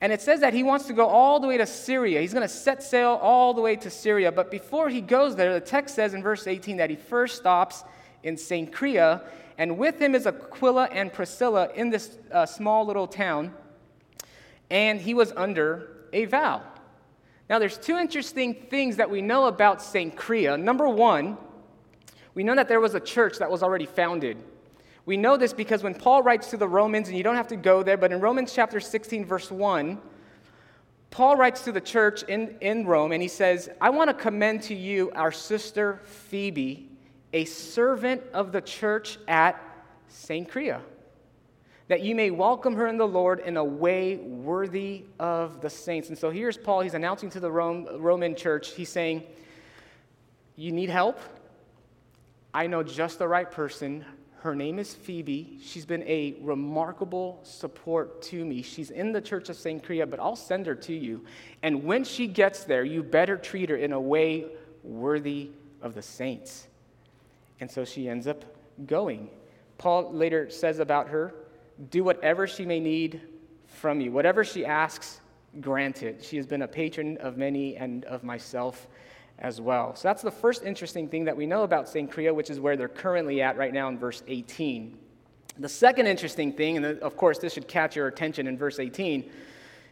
And 0.00 0.12
it 0.12 0.20
says 0.20 0.38
that 0.40 0.54
he 0.54 0.62
wants 0.62 0.86
to 0.86 0.92
go 0.92 1.06
all 1.06 1.40
the 1.40 1.48
way 1.48 1.56
to 1.56 1.66
Syria. 1.66 2.20
He's 2.20 2.32
going 2.32 2.46
to 2.46 2.48
set 2.48 2.84
sail 2.84 3.18
all 3.20 3.52
the 3.52 3.60
way 3.60 3.74
to 3.74 3.90
Syria. 3.90 4.30
But 4.30 4.52
before 4.52 4.88
he 4.88 5.00
goes 5.00 5.34
there, 5.34 5.52
the 5.52 5.60
text 5.60 5.96
says 5.96 6.14
in 6.14 6.22
verse 6.22 6.46
18 6.46 6.76
that 6.76 6.88
he 6.88 6.94
first 6.94 7.36
stops 7.36 7.82
in 8.22 8.36
St. 8.36 8.70
Cenchrea, 8.70 9.24
and 9.58 9.76
with 9.76 10.00
him 10.00 10.14
is 10.14 10.24
Aquila 10.24 10.84
and 10.92 11.12
Priscilla 11.12 11.68
in 11.74 11.90
this 11.90 12.16
uh, 12.30 12.46
small 12.46 12.86
little 12.86 13.08
town. 13.08 13.52
And 14.70 15.00
he 15.00 15.14
was 15.14 15.32
under 15.36 15.96
a 16.12 16.24
vow. 16.26 16.62
Now, 17.48 17.58
there's 17.58 17.78
two 17.78 17.96
interesting 17.96 18.54
things 18.54 18.96
that 18.96 19.10
we 19.10 19.22
know 19.22 19.46
about 19.46 19.80
Cenchrea. 19.80 20.60
Number 20.60 20.88
one, 20.88 21.36
we 22.34 22.44
know 22.44 22.54
that 22.54 22.68
there 22.68 22.80
was 22.80 22.94
a 22.94 23.00
church 23.00 23.38
that 23.38 23.50
was 23.50 23.62
already 23.62 23.86
founded. 23.86 24.36
We 25.04 25.16
know 25.16 25.36
this 25.36 25.52
because 25.52 25.82
when 25.82 25.94
Paul 25.94 26.22
writes 26.22 26.50
to 26.50 26.56
the 26.56 26.68
Romans, 26.68 27.08
and 27.08 27.16
you 27.16 27.24
don't 27.24 27.34
have 27.34 27.48
to 27.48 27.56
go 27.56 27.82
there, 27.82 27.96
but 27.96 28.12
in 28.12 28.20
Romans 28.20 28.52
chapter 28.54 28.78
16, 28.78 29.24
verse 29.24 29.50
1, 29.50 29.98
Paul 31.10 31.36
writes 31.36 31.64
to 31.64 31.72
the 31.72 31.80
church 31.80 32.22
in, 32.22 32.56
in 32.60 32.86
Rome, 32.86 33.10
and 33.10 33.20
he 33.20 33.26
says, 33.26 33.68
I 33.80 33.90
want 33.90 34.08
to 34.08 34.14
commend 34.14 34.62
to 34.64 34.74
you 34.76 35.10
our 35.16 35.32
sister 35.32 36.00
Phoebe, 36.04 36.88
a 37.32 37.44
servant 37.46 38.22
of 38.32 38.52
the 38.52 38.60
church 38.60 39.18
at 39.26 39.60
Cenchrea 40.08 40.80
that 41.90 42.02
you 42.02 42.14
may 42.14 42.30
welcome 42.30 42.76
her 42.76 42.86
in 42.86 42.96
the 42.96 43.06
Lord 43.06 43.40
in 43.40 43.56
a 43.56 43.64
way 43.64 44.14
worthy 44.14 45.02
of 45.18 45.60
the 45.60 45.68
saints. 45.68 46.08
And 46.08 46.16
so 46.16 46.30
here's 46.30 46.56
Paul. 46.56 46.82
He's 46.82 46.94
announcing 46.94 47.30
to 47.30 47.40
the 47.40 47.50
Rome, 47.50 47.88
Roman 47.98 48.36
church, 48.36 48.74
he's 48.74 48.88
saying, 48.88 49.24
You 50.54 50.70
need 50.70 50.88
help? 50.88 51.18
I 52.54 52.68
know 52.68 52.84
just 52.84 53.18
the 53.18 53.26
right 53.26 53.50
person. 53.50 54.04
Her 54.42 54.54
name 54.54 54.78
is 54.78 54.94
Phoebe. 54.94 55.58
She's 55.60 55.84
been 55.84 56.04
a 56.04 56.36
remarkable 56.40 57.40
support 57.42 58.22
to 58.22 58.44
me. 58.44 58.62
She's 58.62 58.92
in 58.92 59.10
the 59.10 59.20
church 59.20 59.48
of 59.48 59.56
Cenchrea, 59.56 60.08
but 60.08 60.20
I'll 60.20 60.36
send 60.36 60.66
her 60.66 60.76
to 60.76 60.94
you. 60.94 61.24
And 61.64 61.82
when 61.82 62.04
she 62.04 62.28
gets 62.28 62.62
there, 62.62 62.84
you 62.84 63.02
better 63.02 63.36
treat 63.36 63.68
her 63.68 63.76
in 63.76 63.92
a 63.92 64.00
way 64.00 64.46
worthy 64.84 65.50
of 65.82 65.94
the 65.94 66.02
saints. 66.02 66.68
And 67.58 67.68
so 67.68 67.84
she 67.84 68.08
ends 68.08 68.28
up 68.28 68.44
going. 68.86 69.28
Paul 69.76 70.12
later 70.12 70.50
says 70.50 70.78
about 70.78 71.08
her, 71.08 71.34
do 71.88 72.04
whatever 72.04 72.46
she 72.46 72.66
may 72.66 72.80
need 72.80 73.20
from 73.66 74.00
you. 74.00 74.12
Whatever 74.12 74.44
she 74.44 74.66
asks, 74.66 75.20
grant 75.60 76.02
it. 76.02 76.22
She 76.22 76.36
has 76.36 76.46
been 76.46 76.62
a 76.62 76.68
patron 76.68 77.16
of 77.18 77.36
many 77.36 77.76
and 77.76 78.04
of 78.04 78.22
myself 78.22 78.88
as 79.38 79.60
well. 79.60 79.96
So 79.96 80.08
that's 80.08 80.22
the 80.22 80.30
first 80.30 80.64
interesting 80.64 81.08
thing 81.08 81.24
that 81.24 81.36
we 81.36 81.46
know 81.46 81.62
about 81.62 81.86
Cenchrea, 81.86 82.34
which 82.34 82.50
is 82.50 82.60
where 82.60 82.76
they're 82.76 82.88
currently 82.88 83.40
at 83.40 83.56
right 83.56 83.72
now 83.72 83.88
in 83.88 83.98
verse 83.98 84.22
18. 84.28 84.98
The 85.58 85.68
second 85.68 86.06
interesting 86.06 86.52
thing, 86.52 86.76
and 86.76 86.86
uh, 86.86 87.04
of 87.04 87.16
course 87.16 87.38
this 87.38 87.54
should 87.54 87.66
catch 87.66 87.96
your 87.96 88.06
attention 88.06 88.46
in 88.46 88.58
verse 88.58 88.78
18, 88.78 89.30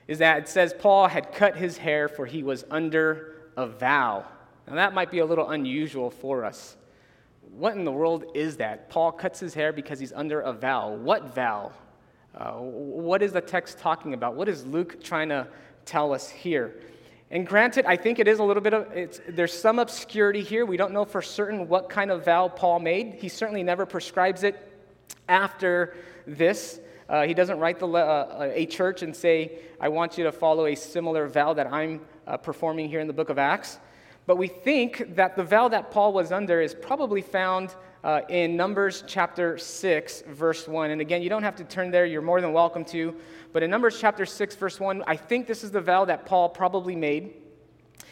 is 0.07 0.19
that 0.19 0.39
it 0.39 0.49
says 0.49 0.75
Paul 0.79 1.09
had 1.09 1.33
cut 1.33 1.57
his 1.57 1.79
hair 1.79 2.09
for 2.09 2.27
he 2.27 2.43
was 2.43 2.65
under 2.71 3.37
a 3.57 3.67
vow. 3.67 4.25
Now 4.67 4.75
that 4.75 4.95
might 4.95 5.11
be 5.11 5.21
a 5.21 5.27
little 5.27 5.51
unusual 5.51 6.11
for 6.11 6.45
us. 6.45 6.77
What 7.57 7.75
in 7.75 7.85
the 7.85 7.93
world 7.93 8.25
is 8.35 8.57
that? 8.59 8.89
Paul 8.91 9.13
cuts 9.13 9.41
his 9.41 9.55
hair 9.55 9.73
because 9.73 9.99
he's 9.99 10.13
under 10.13 10.41
a 10.41 10.53
vow. 10.53 10.95
What 10.95 11.35
vow? 11.35 11.73
Uh, 12.35 12.53
what 12.53 13.23
is 13.23 13.33
the 13.33 13.41
text 13.41 13.79
talking 13.79 14.15
about? 14.15 14.35
What 14.35 14.49
is 14.49 14.65
Luke 14.65 15.03
trying 15.03 15.29
to 15.31 15.49
tell 15.85 16.13
us 16.13 16.29
here? 16.29 16.81
And 17.31 17.47
granted, 17.47 17.85
I 17.85 17.97
think 17.97 18.19
it 18.19 18.29
is 18.29 18.39
a 18.39 18.43
little 18.43 18.63
bit 18.63 18.73
of, 18.73 19.11
there's 19.29 19.53
some 19.53 19.79
obscurity 19.79 20.43
here. 20.43 20.65
We 20.65 20.77
don't 20.77 20.93
know 20.93 21.05
for 21.05 21.21
certain 21.21 21.69
what 21.69 21.91
kind 21.91 22.11
of 22.11 22.25
vow 22.25 22.49
Paul 22.49 22.81
made. 22.81 23.15
He 23.15 23.29
certainly 23.29 23.63
never 23.63 23.85
prescribes 23.85 24.45
it 24.45 24.57
after 25.29 25.97
this. 26.27 26.81
Uh, 27.09 27.27
he 27.27 27.35
doesn't 27.35 27.59
write 27.59 27.79
the, 27.79 27.89
uh, 27.89 28.51
a 28.55 28.67
church 28.67 29.03
and 29.03 29.15
say, 29.15 29.59
I 29.81 29.89
want 29.89 30.17
you 30.17 30.25
to 30.25 30.33
follow 30.33 30.67
a 30.67 30.75
similar 30.75 31.27
vow 31.27 31.55
that 31.55 31.73
I'm 31.73 32.01
uh, 32.27 32.37
performing 32.37 32.89
here 32.89 33.01
in 33.01 33.07
the 33.07 33.13
book 33.13 33.31
of 33.31 33.39
Acts. 33.39 33.79
But 34.29 34.37
we 34.37 34.47
think 34.47 35.15
that 35.15 35.37
the 35.37 35.43
vow 35.43 35.69
that 35.69 35.91
Paul 35.91 36.13
was 36.13 36.33
under 36.33 36.61
is 36.61 36.75
probably 36.75 37.23
found 37.23 37.75
uh, 38.05 38.21
in 38.29 38.59
Numbers 38.59 39.03
chapter 39.07 39.57
6, 39.57 40.25
verse 40.29 40.69
1. 40.69 40.91
And 40.91 41.01
again, 41.01 41.23
you 41.23 41.31
don't 41.31 41.43
have 41.43 41.57
to 41.57 41.65
turn 41.65 41.91
there, 41.91 42.05
you're 42.05 42.21
more 42.21 42.43
than 42.43 42.53
welcome 42.53 42.85
to. 42.87 43.17
But 43.55 43.63
in 43.63 43.71
Numbers 43.71 43.99
chapter 43.99 44.27
6, 44.27 44.57
verse 44.57 44.79
1, 44.79 45.03
I 45.07 45.17
think 45.17 45.47
this 45.47 45.65
is 45.65 45.71
the 45.71 45.81
vow 45.81 46.05
that 46.05 46.27
Paul 46.27 46.51
probably 46.51 46.95
made. 46.95 47.37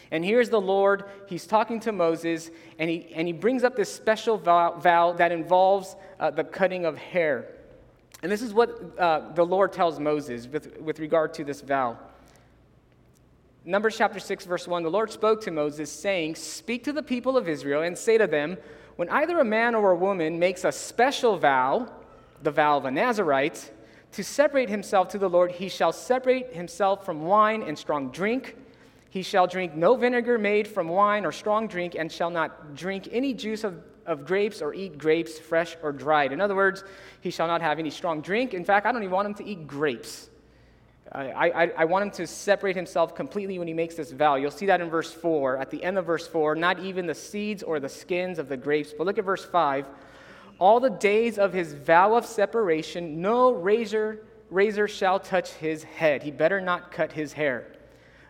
And 0.09 0.25
here's 0.25 0.49
the 0.49 0.59
Lord, 0.59 1.03
he's 1.27 1.45
talking 1.45 1.79
to 1.81 1.91
Moses, 1.91 2.49
and 2.79 2.89
he, 2.89 3.13
and 3.13 3.27
he 3.27 3.33
brings 3.33 3.63
up 3.63 3.75
this 3.75 3.93
special 3.93 4.39
vow, 4.39 4.71
vow 4.71 5.13
that 5.13 5.31
involves 5.31 5.95
uh, 6.19 6.31
the 6.31 6.43
cutting 6.43 6.85
of 6.85 6.97
hair. 6.97 7.47
And 8.23 8.31
this 8.31 8.41
is 8.41 8.55
what 8.55 8.97
uh, 8.97 9.33
the 9.35 9.45
Lord 9.45 9.71
tells 9.71 9.99
Moses 9.99 10.47
with, 10.47 10.79
with 10.81 10.97
regard 10.97 11.35
to 11.35 11.43
this 11.43 11.61
vow. 11.61 11.99
Numbers 13.69 13.97
chapter 13.97 14.21
6, 14.21 14.45
verse 14.45 14.65
1 14.65 14.83
the 14.83 14.89
Lord 14.89 15.11
spoke 15.11 15.41
to 15.41 15.51
Moses, 15.51 15.91
saying, 15.91 16.35
Speak 16.35 16.85
to 16.85 16.93
the 16.93 17.03
people 17.03 17.35
of 17.35 17.49
Israel 17.49 17.81
and 17.81 17.97
say 17.97 18.17
to 18.17 18.25
them, 18.25 18.55
When 18.95 19.09
either 19.09 19.39
a 19.39 19.43
man 19.43 19.75
or 19.75 19.91
a 19.91 19.95
woman 19.97 20.39
makes 20.39 20.63
a 20.63 20.71
special 20.71 21.35
vow, 21.35 21.91
the 22.41 22.49
vow 22.49 22.77
of 22.77 22.85
a 22.85 22.91
Nazarite, 22.91 23.73
to 24.13 24.23
separate 24.23 24.69
himself 24.69 25.09
to 25.09 25.17
the 25.17 25.29
Lord, 25.29 25.51
he 25.51 25.67
shall 25.67 25.91
separate 25.91 26.53
himself 26.53 27.03
from 27.03 27.23
wine 27.25 27.61
and 27.61 27.77
strong 27.77 28.09
drink. 28.09 28.55
He 29.09 29.21
shall 29.21 29.47
drink 29.47 29.75
no 29.75 29.97
vinegar 29.97 30.37
made 30.37 30.65
from 30.65 30.87
wine 30.87 31.25
or 31.25 31.33
strong 31.33 31.67
drink, 31.67 31.93
and 31.93 32.09
shall 32.09 32.29
not 32.29 32.73
drink 32.73 33.09
any 33.11 33.33
juice 33.33 33.65
of, 33.65 33.83
of 34.05 34.25
grapes 34.25 34.61
or 34.61 34.73
eat 34.73 34.97
grapes, 34.97 35.37
fresh 35.39 35.75
or 35.83 35.91
dried. 35.91 36.31
In 36.31 36.39
other 36.39 36.55
words, 36.55 36.85
he 37.19 37.31
shall 37.31 37.47
not 37.47 37.61
have 37.61 37.79
any 37.79 37.89
strong 37.89 38.21
drink. 38.21 38.53
In 38.53 38.63
fact, 38.63 38.85
I 38.85 38.93
don't 38.93 39.03
even 39.03 39.13
want 39.13 39.25
him 39.25 39.33
to 39.33 39.45
eat 39.45 39.67
grapes. 39.67 40.29
I, 41.11 41.49
I, 41.49 41.71
I, 41.77 41.85
want 41.85 42.03
him 42.03 42.11
to 42.11 42.27
separate 42.27 42.75
himself 42.75 43.15
completely 43.15 43.59
when 43.59 43.67
he 43.67 43.73
makes 43.73 43.95
this 43.95 44.11
vow. 44.11 44.35
You'll 44.35 44.51
see 44.51 44.65
that 44.65 44.81
in 44.81 44.89
verse 44.89 45.13
4. 45.13 45.57
At 45.57 45.71
the 45.71 45.83
end 45.83 45.97
of 45.97 46.05
verse 46.05 46.27
4, 46.27 46.55
not 46.55 46.79
even 46.79 47.05
the 47.05 47.15
seeds 47.15 47.63
or 47.63 47.79
the 47.79 47.89
skins 47.89 48.39
of 48.39 48.49
the 48.49 48.57
grapes. 48.57 48.93
But 48.97 49.07
look 49.07 49.17
at 49.17 49.25
verse 49.25 49.45
5. 49.45 49.87
All 50.59 50.79
the 50.79 50.89
days 50.89 51.37
of 51.37 51.53
his 51.53 51.73
vow 51.73 52.15
of 52.15 52.25
separation, 52.25 53.21
no 53.21 53.51
razor, 53.51 54.25
razor 54.49 54.87
shall 54.87 55.19
touch 55.19 55.51
his 55.51 55.83
head. 55.83 56.23
He 56.23 56.31
better 56.31 56.59
not 56.59 56.91
cut 56.91 57.13
his 57.13 57.33
hair. 57.33 57.67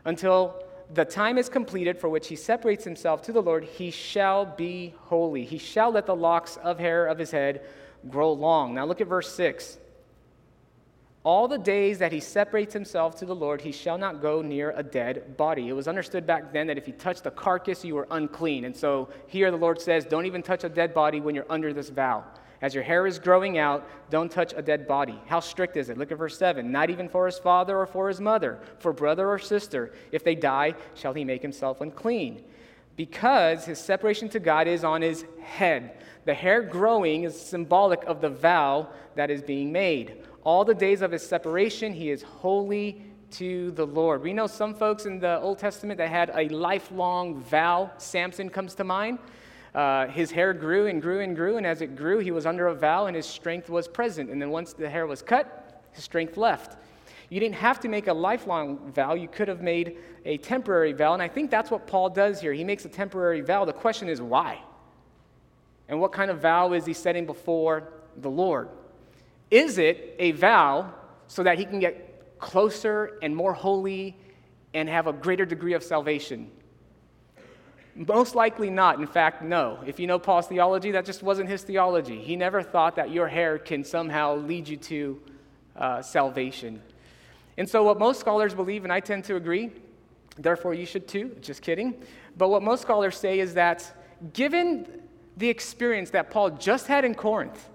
Until 0.05 0.63
the 0.93 1.05
time 1.05 1.37
is 1.37 1.49
completed 1.49 1.97
for 1.97 2.09
which 2.09 2.27
he 2.27 2.35
separates 2.35 2.83
himself 2.83 3.21
to 3.23 3.31
the 3.31 3.41
Lord, 3.41 3.63
he 3.63 3.91
shall 3.91 4.45
be 4.45 4.93
holy. 5.05 5.45
He 5.45 5.57
shall 5.57 5.91
let 5.91 6.05
the 6.05 6.15
locks 6.15 6.57
of 6.57 6.79
hair 6.79 7.07
of 7.07 7.17
his 7.17 7.31
head 7.31 7.61
grow 8.09 8.31
long. 8.33 8.73
Now 8.75 8.85
look 8.85 9.01
at 9.01 9.07
verse 9.07 9.33
6. 9.33 9.77
All 11.27 11.49
the 11.49 11.57
days 11.57 11.99
that 11.99 12.13
he 12.13 12.21
separates 12.21 12.73
himself 12.73 13.17
to 13.17 13.25
the 13.25 13.35
Lord, 13.35 13.59
he 13.59 13.73
shall 13.73 13.97
not 13.97 14.21
go 14.21 14.41
near 14.41 14.71
a 14.77 14.81
dead 14.81 15.35
body. 15.35 15.67
It 15.67 15.73
was 15.73 15.89
understood 15.89 16.25
back 16.25 16.53
then 16.53 16.67
that 16.67 16.77
if 16.77 16.87
you 16.87 16.93
touched 16.93 17.25
a 17.25 17.31
carcass, 17.31 17.83
you 17.83 17.95
were 17.95 18.07
unclean. 18.11 18.63
And 18.63 18.73
so 18.73 19.09
here 19.27 19.51
the 19.51 19.57
Lord 19.57 19.81
says, 19.81 20.05
don't 20.05 20.25
even 20.25 20.41
touch 20.41 20.63
a 20.63 20.69
dead 20.69 20.93
body 20.93 21.19
when 21.19 21.35
you're 21.35 21.45
under 21.49 21.73
this 21.73 21.89
vow. 21.89 22.23
As 22.61 22.73
your 22.73 22.85
hair 22.85 23.05
is 23.05 23.19
growing 23.19 23.57
out, 23.57 23.85
don't 24.09 24.31
touch 24.31 24.53
a 24.55 24.61
dead 24.61 24.87
body. 24.87 25.19
How 25.25 25.41
strict 25.41 25.75
is 25.75 25.89
it? 25.89 25.97
Look 25.97 26.13
at 26.13 26.17
verse 26.17 26.37
7. 26.37 26.71
Not 26.71 26.89
even 26.89 27.09
for 27.09 27.25
his 27.25 27.37
father 27.37 27.77
or 27.77 27.87
for 27.87 28.07
his 28.07 28.21
mother, 28.21 28.61
for 28.79 28.93
brother 28.93 29.29
or 29.29 29.37
sister. 29.37 29.91
If 30.13 30.23
they 30.23 30.35
die, 30.35 30.75
shall 30.95 31.11
he 31.11 31.25
make 31.25 31.41
himself 31.41 31.81
unclean. 31.81 32.41
Because 32.95 33.65
his 33.65 33.79
separation 33.79 34.29
to 34.29 34.39
God 34.39 34.65
is 34.69 34.85
on 34.85 35.01
his 35.01 35.25
head. 35.41 36.05
The 36.23 36.33
hair 36.33 36.61
growing 36.61 37.23
is 37.23 37.39
symbolic 37.39 38.03
of 38.05 38.21
the 38.21 38.29
vow 38.29 38.87
that 39.15 39.29
is 39.29 39.41
being 39.41 39.73
made. 39.73 40.23
All 40.47 40.63
the 40.63 40.73
days 40.73 41.01
of 41.01 41.11
his 41.11 41.27
separation, 41.27 41.91
he 41.91 42.09
is 42.09 42.23
holy 42.23 43.01
to 43.31 43.71
the 43.71 43.85
Lord. 43.85 44.21
We 44.21 44.31
know 44.31 44.47
some 44.47 44.73
folks 44.73 45.05
in 45.05 45.19
the 45.19 45.41
Old 45.41 45.59
Testament 45.59 45.97
that 45.97 46.07
had 46.07 46.31
a 46.33 46.47
lifelong 46.47 47.41
vow. 47.41 47.91
Samson 47.97 48.49
comes 48.49 48.73
to 48.75 48.85
mind. 48.85 49.19
Uh, 49.75 50.07
his 50.07 50.31
hair 50.31 50.53
grew 50.53 50.87
and 50.87 51.01
grew 51.01 51.19
and 51.19 51.35
grew, 51.35 51.57
and 51.57 51.65
as 51.65 51.81
it 51.81 51.97
grew, 51.97 52.19
he 52.19 52.31
was 52.31 52.45
under 52.45 52.67
a 52.67 52.73
vow 52.73 53.07
and 53.07 53.15
his 53.17 53.25
strength 53.25 53.69
was 53.69 53.89
present. 53.89 54.29
And 54.29 54.41
then 54.41 54.49
once 54.49 54.71
the 54.71 54.89
hair 54.89 55.05
was 55.05 55.21
cut, 55.21 55.83
his 55.91 56.05
strength 56.05 56.37
left. 56.37 56.77
You 57.27 57.41
didn't 57.41 57.55
have 57.55 57.81
to 57.81 57.89
make 57.89 58.07
a 58.07 58.13
lifelong 58.13 58.89
vow, 58.93 59.15
you 59.15 59.27
could 59.27 59.49
have 59.49 59.61
made 59.61 59.97
a 60.23 60.37
temporary 60.37 60.93
vow. 60.93 61.11
And 61.11 61.21
I 61.21 61.27
think 61.27 61.51
that's 61.51 61.69
what 61.69 61.87
Paul 61.87 62.09
does 62.09 62.39
here. 62.39 62.53
He 62.53 62.63
makes 62.63 62.85
a 62.85 62.89
temporary 62.89 63.41
vow. 63.41 63.65
The 63.65 63.73
question 63.73 64.07
is 64.07 64.21
why? 64.21 64.61
And 65.89 65.99
what 65.99 66.13
kind 66.13 66.31
of 66.31 66.39
vow 66.39 66.71
is 66.71 66.85
he 66.85 66.93
setting 66.93 67.25
before 67.25 67.91
the 68.15 68.29
Lord? 68.29 68.69
Is 69.49 69.77
it 69.77 70.15
a 70.19 70.31
vow 70.31 70.93
so 71.27 71.43
that 71.43 71.57
he 71.57 71.65
can 71.65 71.79
get 71.79 72.39
closer 72.39 73.17
and 73.21 73.35
more 73.35 73.53
holy 73.53 74.15
and 74.73 74.89
have 74.89 75.07
a 75.07 75.13
greater 75.13 75.45
degree 75.45 75.73
of 75.73 75.83
salvation? 75.83 76.51
Most 77.95 78.35
likely 78.35 78.69
not. 78.69 78.99
In 78.99 79.07
fact, 79.07 79.41
no. 79.41 79.79
If 79.85 79.99
you 79.99 80.05
know 80.05 80.19
Paul's 80.19 80.47
theology, 80.47 80.91
that 80.91 81.05
just 81.05 81.23
wasn't 81.23 81.49
his 81.49 81.63
theology. 81.63 82.21
He 82.21 82.35
never 82.35 82.61
thought 82.61 82.95
that 82.97 83.09
your 83.09 83.27
hair 83.27 83.57
can 83.57 83.83
somehow 83.83 84.35
lead 84.35 84.67
you 84.67 84.77
to 84.77 85.21
uh, 85.75 86.01
salvation. 86.03 86.81
And 87.57 87.67
so, 87.67 87.83
what 87.83 87.97
most 87.97 88.19
scholars 88.19 88.53
believe, 88.53 88.83
and 88.83 88.93
I 88.93 88.99
tend 88.99 89.23
to 89.25 89.35
agree, 89.35 89.71
therefore 90.37 90.75
you 90.75 90.85
should 90.85 91.07
too, 91.07 91.35
just 91.41 91.63
kidding. 91.63 91.95
But 92.37 92.49
what 92.49 92.61
most 92.61 92.83
scholars 92.83 93.17
say 93.17 93.39
is 93.39 93.55
that 93.55 93.91
given 94.33 94.87
the 95.37 95.49
experience 95.49 96.11
that 96.11 96.29
Paul 96.29 96.51
just 96.51 96.85
had 96.85 97.03
in 97.03 97.15
Corinth, 97.15 97.67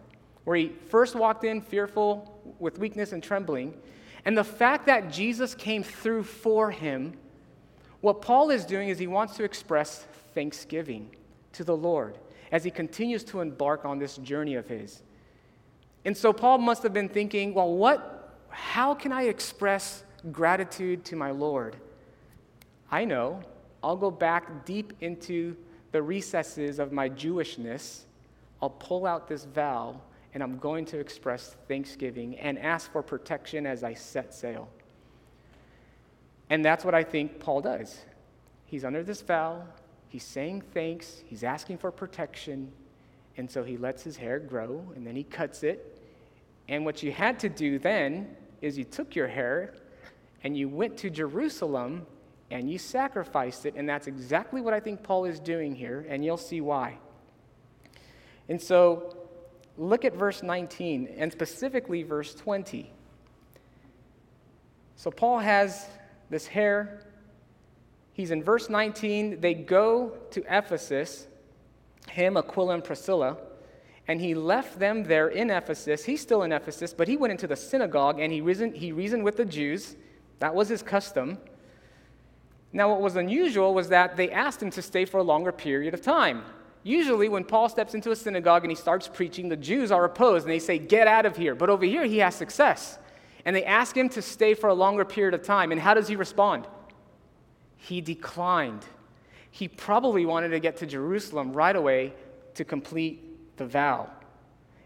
where 0.45 0.57
he 0.57 0.73
first 0.89 1.15
walked 1.15 1.45
in 1.45 1.61
fearful 1.61 2.57
with 2.59 2.79
weakness 2.79 3.13
and 3.13 3.23
trembling, 3.23 3.75
and 4.25 4.37
the 4.37 4.45
fact 4.45 4.87
that 4.87 5.11
Jesus 5.11 5.55
came 5.55 5.83
through 5.83 6.25
for 6.25 6.71
him, 6.71 7.15
what 8.01 8.23
Paul 8.23 8.51
is 8.51 8.65
doing 8.65 8.89
is 8.89 8.99
he 8.99 9.07
wants 9.07 9.37
to 9.37 9.45
express 9.45 10.07
thanksgiving 10.35 11.15
to 11.53 11.65
the 11.65 11.77
Lord 11.77 12.19
as 12.51 12.65
he 12.65 12.71
continues 12.71 13.25
to 13.25 13.41
embark 13.41 13.85
on 13.85 13.99
this 13.99 14.17
journey 14.19 14.55
of 14.55 14.69
his. 14.69 15.03
And 16.05 16.17
so 16.17 16.33
Paul 16.33 16.59
must 16.59 16.83
have 16.83 16.93
been 16.93 17.09
thinking, 17.09 17.55
well, 17.55 17.73
what, 17.73 18.37
how 18.51 18.95
can 18.95 19.13
I 19.13 19.25
express 19.25 20.05
gratitude 20.31 21.05
to 21.07 21.17
my 21.17 21.31
Lord? 21.31 21.77
I 22.91 23.05
know, 23.05 23.41
I'll 23.83 23.97
go 23.97 24.11
back 24.11 24.65
deep 24.65 24.93
into 25.01 25.57
the 25.93 26.03
recesses 26.03 26.79
of 26.79 26.93
my 26.93 27.09
Jewishness. 27.09 28.03
I'll 28.61 28.71
pull 28.71 29.07
out 29.07 29.29
this 29.29 29.45
vow 29.45 30.01
and 30.35 30.43
I'm 30.43 30.59
going 30.59 30.85
to 30.87 30.99
express 30.99 31.57
thanksgiving 31.69 32.39
and 32.39 32.59
ask 32.59 32.91
for 32.91 33.03
protection 33.03 33.67
as 33.67 33.85
I 33.85 33.95
set 33.95 34.35
sail. 34.35 34.69
And 36.49 36.65
that's 36.65 36.85
what 36.85 36.95
I 36.95 37.03
think 37.03 37.39
Paul 37.39 37.61
does. 37.61 37.99
He's 38.65 38.85
under 38.85 39.03
this 39.03 39.21
vow, 39.21 39.65
he's 40.09 40.25
saying 40.25 40.63
thanks, 40.73 41.23
he's 41.27 41.45
asking 41.45 41.79
for 41.79 41.91
protection, 41.91 42.73
and 43.37 43.51
so 43.51 43.63
he 43.63 43.77
lets 43.77 44.03
his 44.03 44.17
hair 44.17 44.39
grow 44.39 44.85
and 44.95 45.07
then 45.07 45.17
he 45.17 45.25
cuts 45.25 45.63
it. 45.63 45.99
And 46.69 46.85
what 46.85 47.03
you 47.03 47.13
had 47.13 47.39
to 47.41 47.49
do 47.49 47.79
then 47.79 48.37
is 48.61 48.79
you 48.79 48.85
took 48.85 49.15
your 49.15 49.29
hair 49.29 49.75
and 50.45 50.57
you 50.57 50.69
went 50.69 50.97
to 50.99 51.11
Jerusalem 51.11 52.07
and 52.51 52.71
you 52.71 52.79
sacrificed 52.79 53.65
it, 53.65 53.75
and 53.77 53.89
that's 53.89 54.07
exactly 54.07 54.61
what 54.61 54.75
I 54.75 54.81
think 54.81 55.03
Paul 55.03 55.25
is 55.25 55.41
doing 55.41 55.75
here, 55.75 56.05
and 56.09 56.23
you'll 56.23 56.37
see 56.37 56.61
why. 56.61 56.99
And 58.51 58.61
so 58.61 59.22
look 59.79 60.05
at 60.05 60.15
verse 60.15 60.43
19 60.43 61.15
and 61.17 61.33
specifically 61.33 62.03
verse 62.03 62.35
20. 62.35 62.93
So 64.97 65.11
Paul 65.11 65.39
has 65.41 65.89
this 66.31 66.47
hair. 66.47 67.07
He's 68.13 68.31
in 68.31 68.43
verse 68.43 68.69
19. 68.69 69.41
They 69.41 69.55
go 69.55 70.17
to 70.31 70.45
Ephesus, 70.49 71.27
him, 72.09 72.37
Aquila, 72.37 72.75
and 72.75 72.85
Priscilla, 72.85 73.37
and 74.09 74.21
he 74.21 74.35
left 74.35 74.79
them 74.79 75.05
there 75.05 75.29
in 75.29 75.51
Ephesus. 75.51 76.05
He's 76.05 76.21
still 76.21 76.43
in 76.43 76.53
Ephesus, 76.53 76.93
but 76.93 77.09
he 77.09 77.17
went 77.17 77.31
into 77.31 77.47
the 77.47 77.57
synagogue 77.57 78.21
and 78.21 78.33
he 78.33 78.41
reasoned, 78.41 78.77
he 78.77 78.93
reasoned 78.93 79.25
with 79.25 79.37
the 79.37 79.45
Jews. 79.45 79.97
That 80.41 80.55
was 80.55 80.69
his 80.69 80.83
custom. 80.83 81.39
Now, 82.73 82.91
what 82.91 83.01
was 83.01 83.17
unusual 83.17 83.75
was 83.75 83.89
that 83.91 84.17
they 84.17 84.31
asked 84.31 84.63
him 84.63 84.71
to 84.71 84.83
stay 84.83 85.05
for 85.05 85.19
a 85.19 85.23
longer 85.23 85.53
period 85.53 85.95
of 85.95 86.01
time. 86.01 86.43
Usually, 86.85 87.29
when 87.29 87.45
Paul 87.45 87.69
steps 87.69 87.95
into 87.95 88.11
a 88.11 88.17
synagogue 88.17 88.65
and 88.65 88.71
he 88.71 88.77
starts 88.77 89.07
preaching, 89.07 89.49
the 89.49 89.57
Jews 89.57 89.93
are 89.93 90.05
opposed 90.05 90.45
and 90.45 90.53
they 90.53 90.59
say, 90.59 90.79
Get 90.79 91.07
out 91.07 91.27
of 91.27 91.37
here. 91.37 91.55
But 91.55 91.71
over 91.71 91.85
here, 91.85 92.05
he 92.05 92.19
has 92.19 92.35
success. 92.35 92.99
And 93.45 93.55
they 93.55 93.65
ask 93.65 93.97
him 93.97 94.09
to 94.11 94.23
stay 94.23 94.55
for 94.55 94.69
a 94.69 94.75
longer 94.75 95.05
period 95.05 95.35
of 95.35 95.43
time. 95.43 95.73
And 95.73 95.81
how 95.81 95.95
does 95.95 96.09
he 96.09 96.17
respond? 96.17 96.67
He 97.77 98.01
declined. 98.01 98.85
He 99.51 99.69
probably 99.69 100.25
wanted 100.25 100.49
to 100.51 100.61
get 100.61 100.77
to 100.79 100.87
Jerusalem 100.87 101.53
right 101.53 101.75
away 101.75 102.15
to 102.55 102.65
complete 102.65 103.57
the 103.57 103.67
vow. 103.67 104.09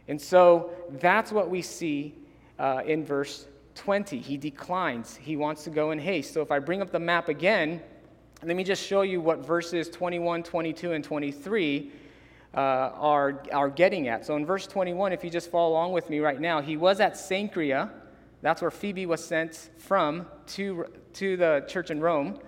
And 0.08 0.20
so 0.20 0.70
that's 1.00 1.32
what 1.32 1.50
we 1.50 1.62
see 1.62 2.14
uh, 2.58 2.82
in 2.86 3.04
verse 3.04 3.46
20. 3.74 4.18
He 4.18 4.36
declines. 4.36 5.16
He 5.16 5.36
wants 5.36 5.64
to 5.64 5.70
go 5.70 5.90
in 5.90 5.98
haste. 5.98 6.32
So 6.32 6.40
if 6.40 6.50
I 6.50 6.58
bring 6.58 6.80
up 6.80 6.90
the 6.90 6.98
map 6.98 7.28
again, 7.28 7.82
let 8.46 8.54
me 8.54 8.62
just 8.62 8.86
show 8.86 9.02
you 9.02 9.20
what 9.20 9.44
verses 9.44 9.88
21, 9.88 10.44
22, 10.44 10.92
and 10.92 11.02
23 11.02 11.90
uh, 12.54 12.60
are, 12.60 13.42
are 13.52 13.68
getting 13.68 14.06
at. 14.06 14.24
So 14.24 14.36
in 14.36 14.46
verse 14.46 14.68
21, 14.68 15.12
if 15.12 15.24
you 15.24 15.30
just 15.30 15.50
follow 15.50 15.72
along 15.72 15.90
with 15.90 16.08
me 16.08 16.20
right 16.20 16.40
now, 16.40 16.60
he 16.60 16.76
was 16.76 17.00
at 17.00 17.14
Cenchrea. 17.14 17.90
That's 18.42 18.62
where 18.62 18.70
Phoebe 18.70 19.04
was 19.04 19.24
sent 19.24 19.70
from 19.78 20.26
to, 20.48 20.86
to 21.14 21.36
the 21.36 21.64
church 21.66 21.90
in 21.90 22.00
Rome. 22.00 22.38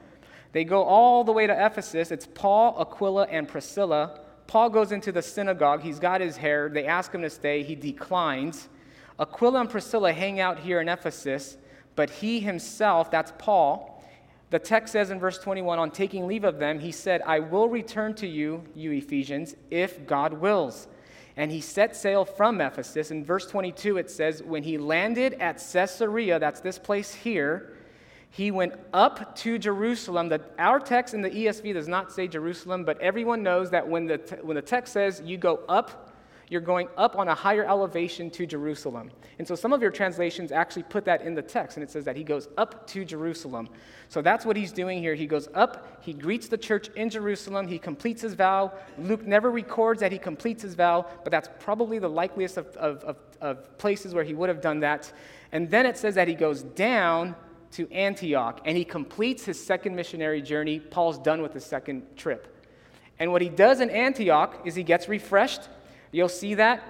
They 0.52 0.62
go 0.62 0.84
all 0.84 1.24
the 1.24 1.32
way 1.32 1.48
to 1.48 1.66
Ephesus. 1.66 2.12
It's 2.12 2.28
Paul, 2.32 2.80
Aquila, 2.80 3.24
and 3.24 3.48
Priscilla. 3.48 4.20
Paul 4.46 4.70
goes 4.70 4.92
into 4.92 5.10
the 5.10 5.20
synagogue. 5.20 5.82
He's 5.82 5.98
got 5.98 6.20
his 6.20 6.36
hair. 6.36 6.68
They 6.68 6.86
ask 6.86 7.12
him 7.12 7.22
to 7.22 7.30
stay. 7.30 7.64
He 7.64 7.74
declines. 7.74 8.68
Aquila 9.18 9.62
and 9.62 9.70
Priscilla 9.70 10.12
hang 10.12 10.38
out 10.38 10.60
here 10.60 10.80
in 10.80 10.88
Ephesus, 10.88 11.56
but 11.96 12.08
he 12.08 12.38
himself, 12.38 13.10
that's 13.10 13.32
Paul, 13.36 13.87
the 14.50 14.58
text 14.58 14.92
says 14.92 15.10
in 15.10 15.18
verse 15.20 15.38
21 15.38 15.78
on 15.78 15.90
taking 15.90 16.26
leave 16.26 16.44
of 16.44 16.58
them, 16.58 16.78
he 16.78 16.92
said, 16.92 17.20
I 17.22 17.40
will 17.40 17.68
return 17.68 18.14
to 18.14 18.26
you, 18.26 18.64
you 18.74 18.92
Ephesians, 18.92 19.54
if 19.70 20.06
God 20.06 20.32
wills. 20.32 20.88
And 21.36 21.52
he 21.52 21.60
set 21.60 21.94
sail 21.94 22.24
from 22.24 22.60
Ephesus. 22.60 23.10
In 23.10 23.24
verse 23.24 23.46
22, 23.46 23.98
it 23.98 24.10
says, 24.10 24.42
When 24.42 24.62
he 24.62 24.78
landed 24.78 25.34
at 25.34 25.62
Caesarea, 25.72 26.38
that's 26.38 26.60
this 26.60 26.78
place 26.78 27.14
here, 27.14 27.74
he 28.30 28.50
went 28.50 28.74
up 28.92 29.36
to 29.36 29.58
Jerusalem. 29.58 30.28
The, 30.28 30.40
our 30.58 30.80
text 30.80 31.14
in 31.14 31.22
the 31.22 31.30
ESV 31.30 31.74
does 31.74 31.88
not 31.88 32.12
say 32.12 32.26
Jerusalem, 32.26 32.84
but 32.84 33.00
everyone 33.00 33.42
knows 33.42 33.70
that 33.70 33.86
when 33.86 34.06
the, 34.06 34.38
when 34.42 34.54
the 34.54 34.62
text 34.62 34.92
says 34.92 35.22
you 35.24 35.36
go 35.36 35.60
up 35.68 36.07
you're 36.50 36.60
going 36.60 36.88
up 36.96 37.16
on 37.16 37.28
a 37.28 37.34
higher 37.34 37.64
elevation 37.64 38.30
to 38.30 38.46
Jerusalem. 38.46 39.10
And 39.38 39.46
so 39.46 39.54
some 39.54 39.72
of 39.72 39.82
your 39.82 39.90
translations 39.90 40.50
actually 40.50 40.84
put 40.84 41.04
that 41.04 41.22
in 41.22 41.34
the 41.34 41.42
text, 41.42 41.76
and 41.76 41.84
it 41.84 41.90
says 41.90 42.04
that 42.04 42.16
he 42.16 42.24
goes 42.24 42.48
up 42.56 42.86
to 42.88 43.04
Jerusalem. 43.04 43.68
So 44.08 44.22
that's 44.22 44.46
what 44.46 44.56
he's 44.56 44.72
doing 44.72 45.00
here. 45.00 45.14
He 45.14 45.26
goes 45.26 45.48
up, 45.54 46.02
he 46.02 46.12
greets 46.12 46.48
the 46.48 46.58
church 46.58 46.88
in 46.96 47.10
Jerusalem, 47.10 47.68
he 47.68 47.78
completes 47.78 48.22
his 48.22 48.34
vow. 48.34 48.72
Luke 48.98 49.26
never 49.26 49.50
records 49.50 50.00
that 50.00 50.12
he 50.12 50.18
completes 50.18 50.62
his 50.62 50.74
vow, 50.74 51.06
but 51.24 51.30
that's 51.30 51.48
probably 51.60 51.98
the 51.98 52.08
likeliest 52.08 52.56
of, 52.56 52.68
of, 52.76 53.04
of, 53.04 53.16
of 53.40 53.78
places 53.78 54.14
where 54.14 54.24
he 54.24 54.34
would 54.34 54.48
have 54.48 54.60
done 54.60 54.80
that. 54.80 55.12
And 55.52 55.70
then 55.70 55.86
it 55.86 55.96
says 55.96 56.14
that 56.14 56.28
he 56.28 56.34
goes 56.34 56.62
down 56.62 57.34
to 57.72 57.90
Antioch 57.92 58.60
and 58.64 58.76
he 58.76 58.84
completes 58.84 59.44
his 59.44 59.62
second 59.62 59.94
missionary 59.94 60.42
journey. 60.42 60.80
Paul's 60.80 61.18
done 61.18 61.42
with 61.42 61.52
his 61.52 61.64
second 61.64 62.02
trip. 62.16 62.54
And 63.18 63.32
what 63.32 63.42
he 63.42 63.48
does 63.48 63.80
in 63.80 63.90
Antioch 63.90 64.62
is 64.64 64.74
he 64.74 64.82
gets 64.82 65.08
refreshed. 65.08 65.68
You'll 66.12 66.28
see 66.28 66.54
that 66.54 66.82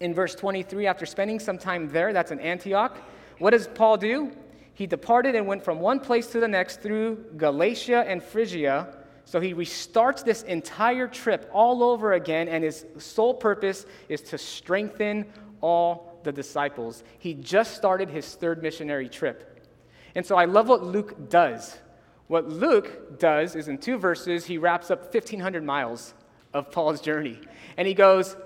in 0.00 0.14
verse 0.14 0.34
23 0.34 0.86
after 0.86 1.06
spending 1.06 1.38
some 1.38 1.58
time 1.58 1.88
there. 1.88 2.12
That's 2.12 2.30
in 2.30 2.40
Antioch. 2.40 2.98
What 3.38 3.50
does 3.50 3.66
Paul 3.66 3.96
do? 3.96 4.32
He 4.74 4.86
departed 4.86 5.34
and 5.34 5.46
went 5.46 5.64
from 5.64 5.80
one 5.80 6.00
place 6.00 6.28
to 6.28 6.40
the 6.40 6.48
next 6.48 6.80
through 6.80 7.16
Galatia 7.36 8.04
and 8.06 8.22
Phrygia. 8.22 8.96
So 9.24 9.40
he 9.40 9.54
restarts 9.54 10.24
this 10.24 10.42
entire 10.42 11.06
trip 11.06 11.48
all 11.52 11.82
over 11.82 12.14
again, 12.14 12.48
and 12.48 12.64
his 12.64 12.84
sole 12.98 13.34
purpose 13.34 13.86
is 14.08 14.20
to 14.22 14.38
strengthen 14.38 15.26
all 15.60 16.20
the 16.24 16.32
disciples. 16.32 17.04
He 17.18 17.34
just 17.34 17.74
started 17.74 18.10
his 18.10 18.34
third 18.34 18.62
missionary 18.62 19.08
trip. 19.08 19.66
And 20.14 20.24
so 20.26 20.36
I 20.36 20.44
love 20.44 20.68
what 20.68 20.82
Luke 20.82 21.30
does. 21.30 21.78
What 22.26 22.48
Luke 22.48 23.18
does 23.18 23.56
is 23.56 23.68
in 23.68 23.78
two 23.78 23.98
verses, 23.98 24.46
he 24.46 24.58
wraps 24.58 24.90
up 24.90 25.02
1,500 25.12 25.64
miles 25.64 26.14
of 26.54 26.70
Paul's 26.70 27.00
journey. 27.00 27.38
And 27.76 27.86
he 27.86 27.94
goes, 27.94 28.36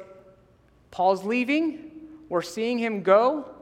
Paul's 0.96 1.24
leaving, 1.24 1.90
we're 2.30 2.40
seeing 2.40 2.78
him 2.78 3.02
go, 3.02 3.54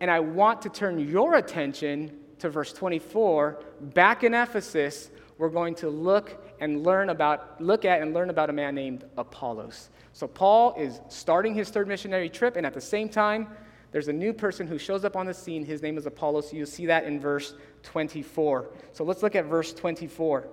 and 0.00 0.10
I 0.10 0.20
want 0.20 0.62
to 0.62 0.70
turn 0.70 0.98
your 0.98 1.34
attention 1.34 2.18
to 2.38 2.48
verse 2.48 2.72
24. 2.72 3.62
Back 3.92 4.24
in 4.24 4.32
Ephesus, 4.32 5.10
we're 5.36 5.50
going 5.50 5.74
to 5.74 5.90
look 5.90 6.42
and 6.60 6.82
learn 6.82 7.10
about, 7.10 7.60
look 7.60 7.84
at 7.84 8.00
and 8.00 8.14
learn 8.14 8.30
about 8.30 8.48
a 8.48 8.54
man 8.54 8.74
named 8.74 9.04
Apollos. 9.18 9.90
So 10.14 10.26
Paul 10.26 10.76
is 10.78 11.02
starting 11.10 11.54
his 11.54 11.68
third 11.68 11.88
missionary 11.88 12.30
trip, 12.30 12.56
and 12.56 12.64
at 12.64 12.72
the 12.72 12.80
same 12.80 13.10
time, 13.10 13.48
there's 13.92 14.08
a 14.08 14.12
new 14.14 14.32
person 14.32 14.66
who 14.66 14.78
shows 14.78 15.04
up 15.04 15.14
on 15.14 15.26
the 15.26 15.34
scene. 15.34 15.66
His 15.66 15.82
name 15.82 15.98
is 15.98 16.06
Apollos. 16.06 16.54
You'll 16.54 16.64
see 16.64 16.86
that 16.86 17.04
in 17.04 17.20
verse 17.20 17.52
24. 17.82 18.70
So 18.94 19.04
let's 19.04 19.22
look 19.22 19.36
at 19.36 19.44
verse 19.44 19.74
24. 19.74 20.48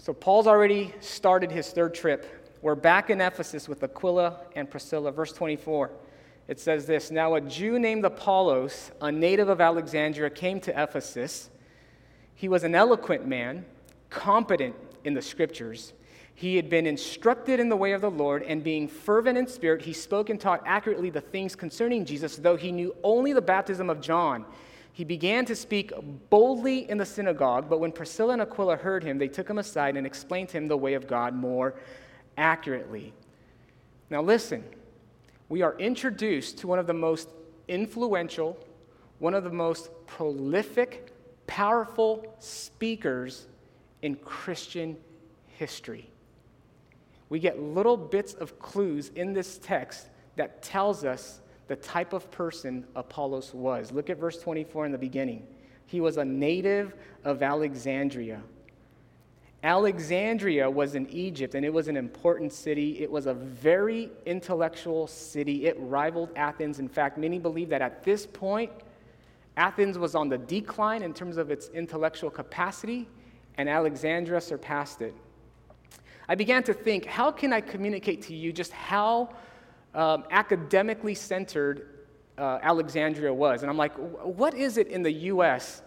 So 0.00 0.12
Paul's 0.12 0.48
already 0.48 0.92
started 0.98 1.52
his 1.52 1.70
third 1.70 1.94
trip. 1.94 2.43
We're 2.64 2.74
back 2.74 3.10
in 3.10 3.20
Ephesus 3.20 3.68
with 3.68 3.82
Aquila 3.82 4.38
and 4.56 4.70
Priscilla. 4.70 5.12
Verse 5.12 5.34
24. 5.34 5.90
It 6.48 6.58
says 6.58 6.86
this 6.86 7.10
Now 7.10 7.34
a 7.34 7.40
Jew 7.42 7.78
named 7.78 8.06
Apollos, 8.06 8.90
a 9.02 9.12
native 9.12 9.50
of 9.50 9.60
Alexandria, 9.60 10.30
came 10.30 10.60
to 10.60 10.82
Ephesus. 10.82 11.50
He 12.34 12.48
was 12.48 12.64
an 12.64 12.74
eloquent 12.74 13.26
man, 13.26 13.66
competent 14.08 14.74
in 15.04 15.12
the 15.12 15.20
scriptures. 15.20 15.92
He 16.34 16.56
had 16.56 16.70
been 16.70 16.86
instructed 16.86 17.60
in 17.60 17.68
the 17.68 17.76
way 17.76 17.92
of 17.92 18.00
the 18.00 18.10
Lord, 18.10 18.42
and 18.42 18.64
being 18.64 18.88
fervent 18.88 19.36
in 19.36 19.46
spirit, 19.46 19.82
he 19.82 19.92
spoke 19.92 20.30
and 20.30 20.40
taught 20.40 20.62
accurately 20.64 21.10
the 21.10 21.20
things 21.20 21.54
concerning 21.54 22.06
Jesus, 22.06 22.36
though 22.36 22.56
he 22.56 22.72
knew 22.72 22.96
only 23.02 23.34
the 23.34 23.42
baptism 23.42 23.90
of 23.90 24.00
John. 24.00 24.46
He 24.94 25.04
began 25.04 25.44
to 25.46 25.56
speak 25.56 25.92
boldly 26.30 26.88
in 26.88 26.96
the 26.96 27.04
synagogue, 27.04 27.68
but 27.68 27.78
when 27.78 27.92
Priscilla 27.92 28.32
and 28.32 28.40
Aquila 28.40 28.76
heard 28.76 29.04
him, 29.04 29.18
they 29.18 29.28
took 29.28 29.50
him 29.50 29.58
aside 29.58 29.98
and 29.98 30.06
explained 30.06 30.48
to 30.50 30.56
him 30.56 30.68
the 30.68 30.78
way 30.78 30.94
of 30.94 31.06
God 31.06 31.34
more 31.34 31.74
accurately. 32.36 33.12
Now, 34.10 34.22
listen, 34.22 34.64
we 35.48 35.62
are 35.62 35.76
introduced 35.78 36.58
to 36.58 36.66
one 36.66 36.78
of 36.78 36.86
the 36.86 36.94
most 36.94 37.28
influential, 37.68 38.58
one 39.18 39.34
of 39.34 39.44
the 39.44 39.50
most 39.50 39.90
prolific, 40.06 41.12
powerful 41.46 42.34
speakers 42.38 43.46
in 44.02 44.16
Christian 44.16 44.96
history 45.46 46.10
we 47.28 47.40
get 47.40 47.60
little 47.60 47.96
bits 47.96 48.34
of 48.34 48.58
clues 48.60 49.10
in 49.16 49.32
this 49.32 49.58
text 49.58 50.08
that 50.36 50.62
tells 50.62 51.04
us 51.04 51.40
the 51.66 51.74
type 51.74 52.12
of 52.12 52.30
person 52.30 52.86
Apollos 52.94 53.52
was. 53.52 53.90
Look 53.90 54.08
at 54.08 54.18
verse 54.18 54.38
24 54.40 54.86
in 54.86 54.92
the 54.92 54.98
beginning. 54.98 55.46
He 55.86 56.00
was 56.00 56.16
a 56.16 56.24
native 56.24 56.94
of 57.24 57.42
Alexandria. 57.42 58.40
Alexandria 59.64 60.70
was 60.70 60.94
in 60.94 61.08
Egypt, 61.08 61.54
and 61.54 61.64
it 61.64 61.72
was 61.72 61.88
an 61.88 61.96
important 61.96 62.52
city. 62.52 63.00
It 63.02 63.10
was 63.10 63.24
a 63.24 63.32
very 63.32 64.10
intellectual 64.26 65.06
city. 65.06 65.64
It 65.64 65.74
rivaled 65.78 66.28
Athens. 66.36 66.78
In 66.78 66.86
fact, 66.86 67.16
many 67.16 67.38
believe 67.38 67.70
that 67.70 67.80
at 67.80 68.04
this 68.04 68.26
point, 68.26 68.70
Athens 69.56 69.96
was 69.96 70.14
on 70.14 70.28
the 70.28 70.36
decline 70.36 71.02
in 71.02 71.14
terms 71.14 71.38
of 71.38 71.50
its 71.50 71.68
intellectual 71.70 72.28
capacity, 72.28 73.08
and 73.56 73.66
Alexandria 73.66 74.42
surpassed 74.42 75.00
it. 75.00 75.14
I 76.28 76.34
began 76.34 76.62
to 76.64 76.74
think, 76.74 77.06
how 77.06 77.30
can 77.30 77.50
I 77.54 77.62
communicate 77.62 78.20
to 78.22 78.34
you 78.34 78.52
just 78.52 78.72
how 78.72 79.34
um, 79.94 80.24
academically 80.30 81.14
centered 81.14 82.04
uh, 82.36 82.58
Alexandria 82.60 83.32
was? 83.32 83.62
And 83.62 83.70
I'm 83.70 83.78
like, 83.78 83.94
what 83.94 84.52
is 84.52 84.76
it 84.76 84.88
in 84.88 85.02
the 85.02 85.12
US 85.12 85.80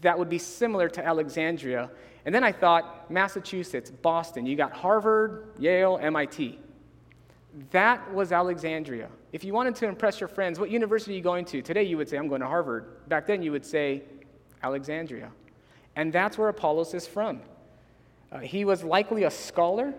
that 0.00 0.18
would 0.18 0.28
be 0.28 0.38
similar 0.38 0.88
to 0.88 1.06
Alexandria? 1.06 1.88
And 2.26 2.34
then 2.34 2.42
I 2.42 2.50
thought, 2.50 3.08
Massachusetts, 3.10 3.90
Boston, 3.90 4.46
you 4.46 4.56
got 4.56 4.72
Harvard, 4.72 5.46
Yale, 5.58 5.98
MIT. 6.02 6.58
That 7.70 8.12
was 8.12 8.32
Alexandria. 8.32 9.08
If 9.32 9.44
you 9.44 9.54
wanted 9.54 9.76
to 9.76 9.86
impress 9.86 10.20
your 10.20 10.28
friends, 10.28 10.58
what 10.58 10.68
university 10.68 11.14
are 11.14 11.16
you 11.16 11.22
going 11.22 11.44
to? 11.46 11.62
Today 11.62 11.84
you 11.84 11.96
would 11.96 12.08
say, 12.08 12.16
I'm 12.16 12.26
going 12.26 12.40
to 12.40 12.48
Harvard. 12.48 13.08
Back 13.08 13.28
then 13.28 13.42
you 13.42 13.52
would 13.52 13.64
say, 13.64 14.02
Alexandria. 14.62 15.30
And 15.94 16.12
that's 16.12 16.36
where 16.36 16.48
Apollos 16.48 16.94
is 16.94 17.06
from. 17.06 17.40
Uh, 18.32 18.40
he 18.40 18.64
was 18.64 18.82
likely 18.82 19.22
a 19.22 19.30
scholar. 19.30 19.94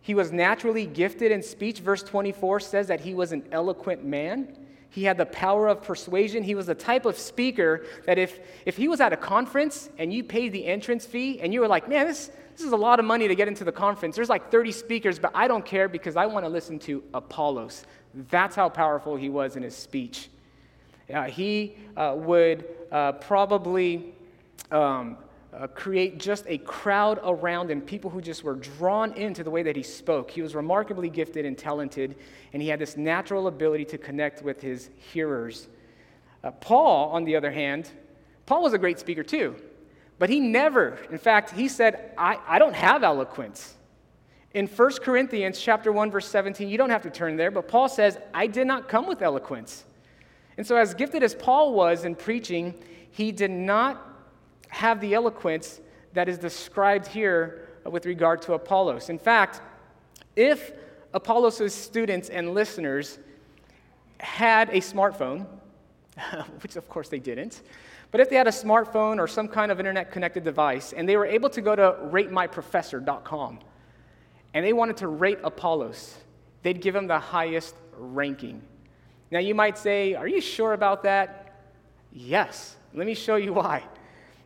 He 0.00 0.14
was 0.14 0.32
naturally 0.32 0.86
gifted 0.86 1.30
in 1.30 1.42
speech. 1.42 1.80
Verse 1.80 2.02
24 2.02 2.60
says 2.60 2.86
that 2.88 3.00
he 3.00 3.12
was 3.12 3.32
an 3.32 3.44
eloquent 3.52 4.02
man. 4.02 4.56
He 4.90 5.04
had 5.04 5.16
the 5.16 5.26
power 5.26 5.68
of 5.68 5.82
persuasion. 5.82 6.42
He 6.42 6.54
was 6.54 6.66
the 6.66 6.74
type 6.74 7.06
of 7.06 7.16
speaker 7.16 7.84
that 8.06 8.18
if, 8.18 8.40
if 8.66 8.76
he 8.76 8.88
was 8.88 9.00
at 9.00 9.12
a 9.12 9.16
conference 9.16 9.88
and 9.98 10.12
you 10.12 10.24
paid 10.24 10.52
the 10.52 10.66
entrance 10.66 11.06
fee 11.06 11.40
and 11.40 11.54
you 11.54 11.60
were 11.60 11.68
like, 11.68 11.88
man, 11.88 12.06
this, 12.06 12.30
this 12.56 12.66
is 12.66 12.72
a 12.72 12.76
lot 12.76 12.98
of 12.98 13.04
money 13.04 13.28
to 13.28 13.34
get 13.36 13.46
into 13.46 13.62
the 13.62 13.72
conference. 13.72 14.16
There's 14.16 14.28
like 14.28 14.50
30 14.50 14.72
speakers, 14.72 15.18
but 15.18 15.30
I 15.32 15.46
don't 15.46 15.64
care 15.64 15.88
because 15.88 16.16
I 16.16 16.26
want 16.26 16.44
to 16.44 16.48
listen 16.48 16.78
to 16.80 17.04
Apollos. 17.14 17.84
That's 18.30 18.56
how 18.56 18.68
powerful 18.68 19.14
he 19.14 19.28
was 19.28 19.54
in 19.54 19.62
his 19.62 19.76
speech. 19.76 20.28
Uh, 21.12 21.24
he 21.24 21.76
uh, 21.96 22.14
would 22.16 22.64
uh, 22.90 23.12
probably 23.12 24.14
um, 24.72 25.16
uh, 25.52 25.66
create 25.66 26.18
just 26.18 26.44
a 26.46 26.58
crowd 26.58 27.18
around 27.24 27.70
him, 27.70 27.80
people 27.80 28.10
who 28.10 28.20
just 28.20 28.44
were 28.44 28.54
drawn 28.54 29.12
into 29.14 29.42
the 29.42 29.50
way 29.50 29.62
that 29.62 29.76
he 29.76 29.82
spoke. 29.82 30.30
He 30.30 30.42
was 30.42 30.54
remarkably 30.54 31.10
gifted 31.10 31.44
and 31.44 31.58
talented, 31.58 32.16
and 32.52 32.62
he 32.62 32.68
had 32.68 32.78
this 32.78 32.96
natural 32.96 33.46
ability 33.48 33.84
to 33.86 33.98
connect 33.98 34.42
with 34.42 34.60
his 34.60 34.90
hearers. 35.12 35.68
Uh, 36.44 36.52
Paul, 36.52 37.10
on 37.10 37.24
the 37.24 37.36
other 37.36 37.50
hand, 37.50 37.90
Paul 38.46 38.62
was 38.62 38.72
a 38.72 38.78
great 38.78 38.98
speaker 38.98 39.22
too, 39.22 39.56
but 40.18 40.30
he 40.30 40.40
never, 40.40 40.98
in 41.10 41.18
fact, 41.18 41.50
he 41.50 41.68
said, 41.68 42.12
I, 42.16 42.38
I 42.46 42.58
don't 42.58 42.74
have 42.74 43.02
eloquence. 43.02 43.74
In 44.52 44.66
1 44.66 44.92
Corinthians 45.02 45.60
chapter 45.60 45.92
1 45.92 46.10
verse 46.10 46.26
17, 46.26 46.68
you 46.68 46.78
don't 46.78 46.90
have 46.90 47.02
to 47.02 47.10
turn 47.10 47.36
there, 47.36 47.50
but 47.50 47.68
Paul 47.68 47.88
says, 47.88 48.18
I 48.34 48.46
did 48.46 48.66
not 48.66 48.88
come 48.88 49.06
with 49.06 49.22
eloquence. 49.22 49.84
And 50.56 50.66
so 50.66 50.76
as 50.76 50.94
gifted 50.94 51.22
as 51.22 51.34
Paul 51.34 51.72
was 51.72 52.04
in 52.04 52.14
preaching, 52.14 52.74
he 53.12 53.32
did 53.32 53.50
not 53.50 54.09
have 54.70 55.00
the 55.00 55.14
eloquence 55.14 55.80
that 56.12 56.28
is 56.28 56.38
described 56.38 57.06
here 57.06 57.68
uh, 57.86 57.90
with 57.90 58.06
regard 58.06 58.42
to 58.42 58.54
Apollos. 58.54 59.08
In 59.08 59.18
fact, 59.18 59.60
if 60.36 60.72
Apollos' 61.12 61.74
students 61.74 62.28
and 62.28 62.54
listeners 62.54 63.18
had 64.18 64.68
a 64.70 64.80
smartphone, 64.80 65.46
which 66.62 66.76
of 66.76 66.88
course 66.88 67.08
they 67.08 67.18
didn't, 67.18 67.62
but 68.10 68.20
if 68.20 68.28
they 68.28 68.36
had 68.36 68.48
a 68.48 68.52
smartphone 68.52 69.18
or 69.18 69.28
some 69.28 69.46
kind 69.46 69.70
of 69.70 69.78
internet 69.78 70.10
connected 70.10 70.42
device 70.42 70.92
and 70.92 71.08
they 71.08 71.16
were 71.16 71.26
able 71.26 71.48
to 71.50 71.60
go 71.60 71.76
to 71.76 71.96
ratemyprofessor.com 72.10 73.60
and 74.54 74.64
they 74.64 74.72
wanted 74.72 74.96
to 74.96 75.08
rate 75.08 75.38
Apollos, 75.44 76.16
they'd 76.62 76.80
give 76.80 76.94
him 76.94 77.06
the 77.06 77.18
highest 77.18 77.76
ranking. 77.96 78.62
Now 79.30 79.38
you 79.38 79.54
might 79.54 79.78
say, 79.78 80.14
Are 80.14 80.26
you 80.26 80.40
sure 80.40 80.72
about 80.72 81.04
that? 81.04 81.62
Yes. 82.12 82.76
Let 82.92 83.06
me 83.06 83.14
show 83.14 83.36
you 83.36 83.52
why. 83.60 83.84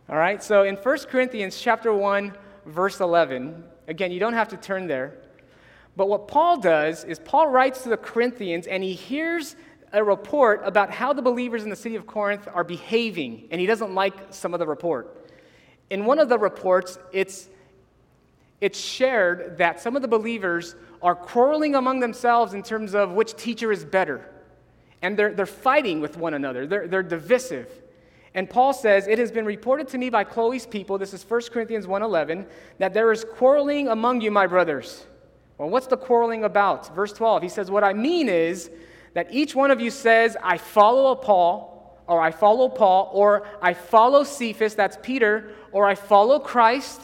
All 0.07 0.17
right, 0.17 0.43
so 0.43 0.65
in 0.65 0.77
1 0.77 0.99
Corinthians 1.09 1.59
chapter 1.59 1.91
1, 1.91 2.37
verse 2.67 3.01
11, 3.01 3.65
again, 3.89 4.13
you 4.13 4.21
don't 4.21 4.35
have 4.35 4.49
to 4.49 4.59
turn 4.59 4.87
there. 4.87 5.17
But 5.97 6.11
what 6.11 6.29
Paul 6.29 6.61
does 6.61 7.05
is 7.05 7.19
Paul 7.19 7.49
writes 7.49 7.85
to 7.85 7.89
the 7.89 7.97
Corinthians 7.97 8.67
and 8.67 8.83
he 8.83 8.93
hears 8.93 9.57
a 9.95 10.05
report 10.05 10.61
about 10.63 10.91
how 10.91 11.15
the 11.15 11.23
believers 11.23 11.65
in 11.65 11.71
the 11.71 11.77
city 11.77 11.97
of 11.97 12.07
Corinth 12.07 12.47
are 12.53 12.65
behaving, 12.65 13.49
and 13.51 13.59
he 13.59 13.67
doesn't 13.67 13.95
like 13.95 14.15
some 14.29 14.53
of 14.53 14.61
the 14.61 14.67
report. 14.67 15.31
In 15.89 16.05
one 16.05 16.19
of 16.19 16.29
the 16.29 16.39
reports, 16.39 16.99
it's, 17.11 17.49
it's 18.61 18.79
shared 18.79 19.57
that 19.57 19.81
some 19.81 19.97
of 19.97 20.03
the 20.03 20.09
believers 20.09 20.75
are 21.01 21.15
quarreling 21.15 21.77
among 21.77 22.01
themselves 22.01 22.53
in 22.53 22.63
terms 22.63 22.95
of 22.95 23.13
which 23.13 23.37
teacher 23.37 23.73
is 23.73 23.87
better. 23.87 24.29
And 25.01 25.17
they're, 25.19 25.33
they're 25.33 25.47
fighting 25.47 26.03
with 26.03 26.19
one 26.19 26.35
another, 26.35 26.67
they're, 26.67 26.89
they're 26.89 27.03
divisive. 27.03 27.71
And 28.35 28.51
Paul 28.51 28.73
says, 28.73 29.07
It 29.07 29.19
has 29.19 29.31
been 29.31 29.45
reported 29.45 29.89
to 29.89 29.99
me 29.99 30.11
by 30.11 30.25
Chloe's 30.25 30.67
people, 30.67 30.99
this 30.99 31.15
is 31.15 31.25
1 31.29 31.43
Corinthians 31.53 31.87
1.11, 31.87 32.47
that 32.79 32.93
there 32.93 33.13
is 33.13 33.25
quarreling 33.25 33.89
among 33.89 34.21
you, 34.21 34.31
my 34.31 34.47
brothers. 34.47 35.07
Well, 35.57 35.71
what's 35.71 35.87
the 35.87 35.97
quarreling 35.97 36.45
about? 36.45 36.95
Verse 36.95 37.13
12, 37.13 37.43
he 37.43 37.49
says, 37.49 37.71
What 37.71 37.85
I 37.85 37.93
mean 37.93 38.29
is 38.29 38.71
that 39.15 39.29
each 39.33 39.55
one 39.55 39.71
of 39.71 39.81
you 39.81 39.91
says, 39.91 40.37
I 40.43 40.59
follow 40.59 41.15
Paul, 41.15 42.03
or 42.09 42.21
I 42.21 42.33
follow 42.33 42.69
Paul, 42.69 43.11
or 43.15 43.47
I 43.63 43.73
follow 43.73 44.25
Cephas, 44.25 44.75
that's 44.75 44.99
Peter, 45.01 45.53
or 45.71 45.87
I 45.87 45.95
follow 45.95 46.41
Christ. 46.41 47.01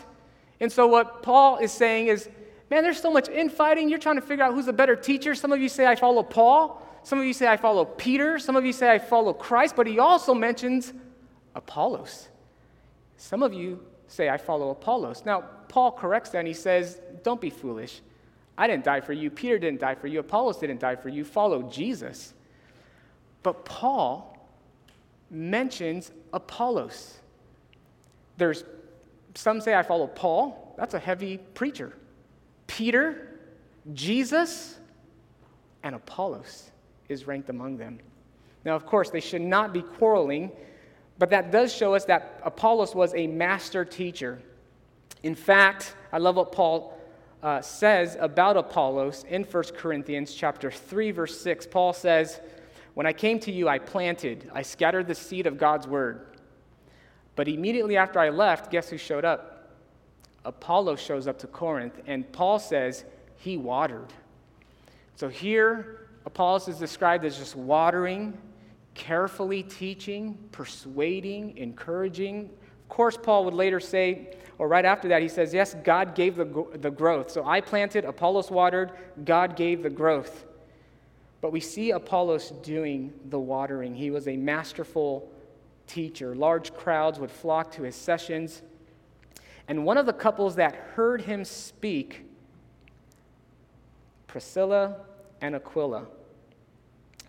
And 0.59 0.71
so, 0.71 0.89
what 0.89 1.23
Paul 1.23 1.59
is 1.59 1.71
saying 1.71 2.09
is, 2.09 2.29
man, 2.71 2.83
there's 2.83 3.01
so 3.01 3.13
much 3.13 3.29
infighting. 3.29 3.89
You're 3.89 4.01
trying 4.01 4.17
to 4.17 4.23
figure 4.23 4.45
out 4.45 4.53
who's 4.53 4.69
a 4.69 4.73
better 4.73 4.97
teacher. 4.97 5.37
Some 5.37 5.53
of 5.53 5.61
you 5.61 5.69
say, 5.69 5.87
I 5.87 5.95
follow 5.95 6.25
Paul. 6.25 6.87
Some 7.05 7.19
of 7.19 7.25
you 7.25 7.33
say, 7.33 7.47
I 7.47 7.57
follow 7.57 7.85
Peter. 7.85 8.39
Some 8.39 8.57
of 8.57 8.67
you 8.67 8.73
say, 8.73 8.91
I 8.91 8.99
follow 8.99 9.33
Christ. 9.33 9.75
But 9.75 9.87
he 9.87 9.99
also 10.01 10.35
mentions 10.35 10.93
Apollos. 11.61 12.29
Some 13.17 13.43
of 13.43 13.53
you 13.53 13.85
say, 14.09 14.29
I 14.29 14.39
follow 14.39 14.71
Apollos. 14.71 15.25
Now, 15.25 15.43
Paul 15.69 15.93
corrects 15.93 16.31
that 16.31 16.39
and 16.39 16.49
he 16.49 16.55
says, 16.55 17.01
Don't 17.23 17.41
be 17.41 17.51
foolish. 17.51 18.01
I 18.59 18.67
didn't 18.67 18.85
die 18.85 19.01
for 19.01 19.13
you. 19.13 19.31
Peter 19.31 19.59
didn't 19.59 19.81
die 19.81 19.95
for 19.95 20.07
you. 20.07 20.19
Apollos 20.21 20.59
didn't 20.59 20.81
die 20.81 20.97
for 20.97 21.09
you. 21.09 21.25
Follow 21.25 21.63
Jesus. 21.63 22.35
But 23.43 23.65
Paul 23.65 24.37
mentions 25.31 26.11
Apollos. 26.33 27.19
There's 28.37 28.65
some 29.35 29.61
say 29.61 29.75
I 29.75 29.83
follow 29.83 30.07
Paul. 30.07 30.75
That's 30.77 30.95
a 30.95 30.99
heavy 30.99 31.39
preacher. 31.55 31.97
Peter, 32.67 33.39
Jesus, 33.93 34.79
and 35.83 35.95
Apollos 35.95 36.71
is 37.09 37.27
ranked 37.27 37.49
among 37.49 37.77
them. 37.77 37.99
Now, 38.65 38.77
of 38.77 38.87
course, 38.87 39.11
they 39.11 39.21
should 39.21 39.43
not 39.43 39.73
be 39.73 39.83
quarreling, 39.83 40.51
but 41.21 41.29
that 41.29 41.53
does 41.53 41.71
show 41.71 41.95
us 41.95 42.07
that 42.07 42.41
Apollos 42.45 42.95
was 42.95 43.15
a 43.15 43.27
master 43.27 43.85
teacher. 43.85 44.41
In 45.23 45.35
fact, 45.35 45.95
I 46.13 46.17
love 46.17 46.37
what 46.37 46.51
Paul 46.51 46.99
uh, 47.43 47.61
says 47.61 48.17
about 48.19 48.57
Apollos 48.57 49.27
in 49.29 49.45
1 49.45 49.65
Corinthians 49.77 50.33
chapter 50.33 50.71
3 50.71 51.11
verse 51.11 51.39
6. 51.39 51.67
Paul 51.67 51.93
says, 51.93 52.41
"When 52.95 53.07
I 53.07 53.13
came 53.13 53.39
to 53.41 53.53
you, 53.53 53.69
I 53.69 53.79
planted, 53.79 54.51
I 54.55 54.63
scattered 54.63 55.07
the 55.07 55.15
seed 55.15 55.47
of 55.47 55.59
God's 55.59 55.87
word. 55.87 56.39
But 57.37 57.49
immediately 57.49 57.99
after 57.99 58.19
I 58.19 58.31
left, 58.31 58.71
guess 58.71 58.89
who 58.89 58.97
showed 58.97 59.27
up? 59.27 59.69
Apollo 60.47 60.97
shows 60.97 61.29
up 61.29 61.39
to 61.41 61.47
Corinth, 61.47 62.01
and 62.07 62.33
Paul 62.33 62.59
says 62.59 63.05
he 63.37 63.59
watered. 63.59 64.11
So 65.17 65.29
here, 65.29 66.09
Apollos 66.25 66.67
is 66.67 66.79
described 66.79 67.27
as 67.27 67.37
just 67.37 67.57
watering, 67.57 68.39
carefully 69.01 69.63
teaching, 69.63 70.37
persuading, 70.53 71.57
encouraging. 71.57 72.51
Of 72.83 72.89
course, 72.91 73.17
Paul 73.17 73.47
would 73.47 73.55
later 73.55 73.81
say, 73.81 74.37
or 74.59 74.69
right 74.69 74.85
after 74.85 75.09
that, 75.09 75.23
he 75.23 75.29
says, 75.29 75.55
Yes, 75.55 75.75
God 75.83 76.15
gave 76.15 76.37
the, 76.37 76.67
the 76.75 76.91
growth. 76.91 77.31
So 77.31 77.43
I 77.47 77.63
planted, 77.63 78.05
Apollos 78.05 78.51
watered, 78.51 78.93
God 79.25 79.57
gave 79.57 79.83
the 79.83 79.89
growth. 79.89 80.45
But 81.41 81.51
we 81.51 81.61
see 81.61 81.93
Apollos 81.93 82.51
doing 82.63 83.15
the 83.31 83.39
watering. 83.39 83.95
He 83.95 84.11
was 84.11 84.29
a 84.29 84.37
masterful 84.37 85.33
teacher. 85.87 86.35
Large 86.35 86.75
crowds 86.75 87.19
would 87.19 87.31
flock 87.31 87.73
to 87.73 87.83
his 87.83 87.97
sessions. 87.97 88.61
And 89.67 89.87
one 89.87 89.97
of 89.97 90.05
the 90.05 90.13
couples 90.13 90.57
that 90.57 90.75
heard 90.75 91.23
him 91.23 91.43
speak, 91.47 92.27
Priscilla 94.27 94.97
and 95.41 95.55
Aquila. 95.55 96.07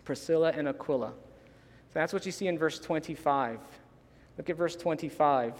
Priscilla 0.04 0.52
and 0.54 0.68
Aquila. 0.68 1.14
That's 1.94 2.12
what 2.12 2.24
you 2.24 2.32
see 2.32 2.46
in 2.48 2.58
verse 2.58 2.78
25. 2.78 3.58
Look 4.38 4.50
at 4.50 4.56
verse 4.56 4.76
25 4.76 5.54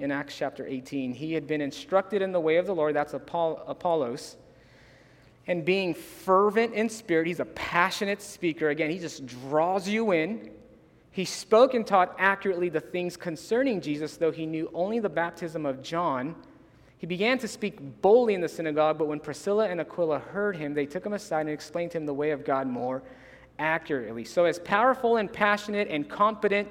in 0.00 0.10
Acts 0.10 0.36
chapter 0.36 0.66
18. 0.66 1.12
He 1.12 1.32
had 1.32 1.46
been 1.46 1.60
instructed 1.60 2.22
in 2.22 2.32
the 2.32 2.40
way 2.40 2.56
of 2.56 2.66
the 2.66 2.74
Lord, 2.74 2.94
that's 2.94 3.14
Apollos, 3.14 4.36
and 5.46 5.64
being 5.64 5.94
fervent 5.94 6.74
in 6.74 6.88
spirit, 6.88 7.26
he's 7.26 7.40
a 7.40 7.46
passionate 7.46 8.20
speaker. 8.20 8.68
Again, 8.68 8.90
he 8.90 8.98
just 8.98 9.24
draws 9.26 9.88
you 9.88 10.12
in. 10.12 10.50
He 11.10 11.24
spoke 11.24 11.74
and 11.74 11.86
taught 11.86 12.14
accurately 12.18 12.68
the 12.68 12.80
things 12.80 13.16
concerning 13.16 13.80
Jesus, 13.80 14.18
though 14.18 14.30
he 14.30 14.46
knew 14.46 14.70
only 14.74 14.98
the 15.00 15.08
baptism 15.08 15.64
of 15.64 15.82
John. 15.82 16.36
He 16.98 17.06
began 17.06 17.38
to 17.38 17.48
speak 17.48 18.02
boldly 18.02 18.34
in 18.34 18.40
the 18.40 18.48
synagogue, 18.48 18.98
but 18.98 19.06
when 19.06 19.20
Priscilla 19.20 19.68
and 19.68 19.80
Aquila 19.80 20.18
heard 20.18 20.54
him, 20.56 20.74
they 20.74 20.86
took 20.86 21.06
him 21.06 21.14
aside 21.14 21.42
and 21.42 21.50
explained 21.50 21.92
to 21.92 21.98
him 21.98 22.06
the 22.06 22.14
way 22.14 22.32
of 22.32 22.44
God 22.44 22.66
more 22.66 23.02
accurately. 23.58 24.24
So, 24.24 24.44
as 24.44 24.58
powerful 24.58 25.16
and 25.16 25.32
passionate 25.32 25.88
and 25.88 26.08
competent 26.08 26.68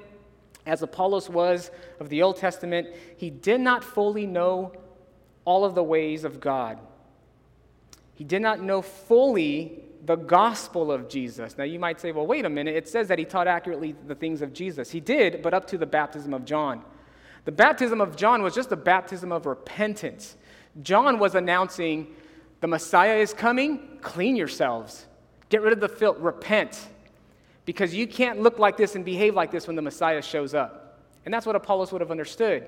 as 0.66 0.82
Apollos 0.82 1.28
was 1.28 1.70
of 2.00 2.08
the 2.08 2.22
Old 2.22 2.36
Testament, 2.36 2.88
he 3.16 3.30
did 3.30 3.60
not 3.60 3.82
fully 3.82 4.26
know 4.26 4.72
all 5.44 5.64
of 5.64 5.74
the 5.74 5.82
ways 5.82 6.24
of 6.24 6.40
God. 6.40 6.78
He 8.14 8.24
did 8.24 8.42
not 8.42 8.60
know 8.60 8.82
fully 8.82 9.84
the 10.04 10.16
gospel 10.16 10.90
of 10.92 11.08
Jesus. 11.08 11.56
Now, 11.56 11.64
you 11.64 11.78
might 11.78 12.00
say, 12.00 12.12
well, 12.12 12.26
wait 12.26 12.44
a 12.44 12.48
minute. 12.48 12.76
It 12.76 12.88
says 12.88 13.08
that 13.08 13.18
he 13.18 13.24
taught 13.24 13.46
accurately 13.46 13.94
the 14.06 14.14
things 14.14 14.42
of 14.42 14.52
Jesus. 14.52 14.90
He 14.90 15.00
did, 15.00 15.42
but 15.42 15.54
up 15.54 15.66
to 15.68 15.78
the 15.78 15.86
baptism 15.86 16.34
of 16.34 16.44
John. 16.44 16.82
The 17.44 17.52
baptism 17.52 18.00
of 18.00 18.16
John 18.16 18.42
was 18.42 18.54
just 18.54 18.72
a 18.72 18.76
baptism 18.76 19.32
of 19.32 19.46
repentance. 19.46 20.36
John 20.82 21.18
was 21.18 21.34
announcing, 21.34 22.14
the 22.60 22.66
Messiah 22.66 23.16
is 23.16 23.32
coming, 23.32 23.98
clean 24.00 24.36
yourselves. 24.36 25.06
Get 25.48 25.62
rid 25.62 25.72
of 25.72 25.80
the 25.80 25.88
filth, 25.88 26.18
repent. 26.18 26.88
Because 27.64 27.94
you 27.94 28.06
can't 28.06 28.40
look 28.40 28.58
like 28.58 28.76
this 28.76 28.94
and 28.94 29.04
behave 29.04 29.34
like 29.34 29.50
this 29.50 29.66
when 29.66 29.76
the 29.76 29.82
Messiah 29.82 30.22
shows 30.22 30.54
up. 30.54 31.00
And 31.24 31.34
that's 31.34 31.46
what 31.46 31.56
Apollos 31.56 31.92
would 31.92 32.00
have 32.00 32.10
understood. 32.10 32.66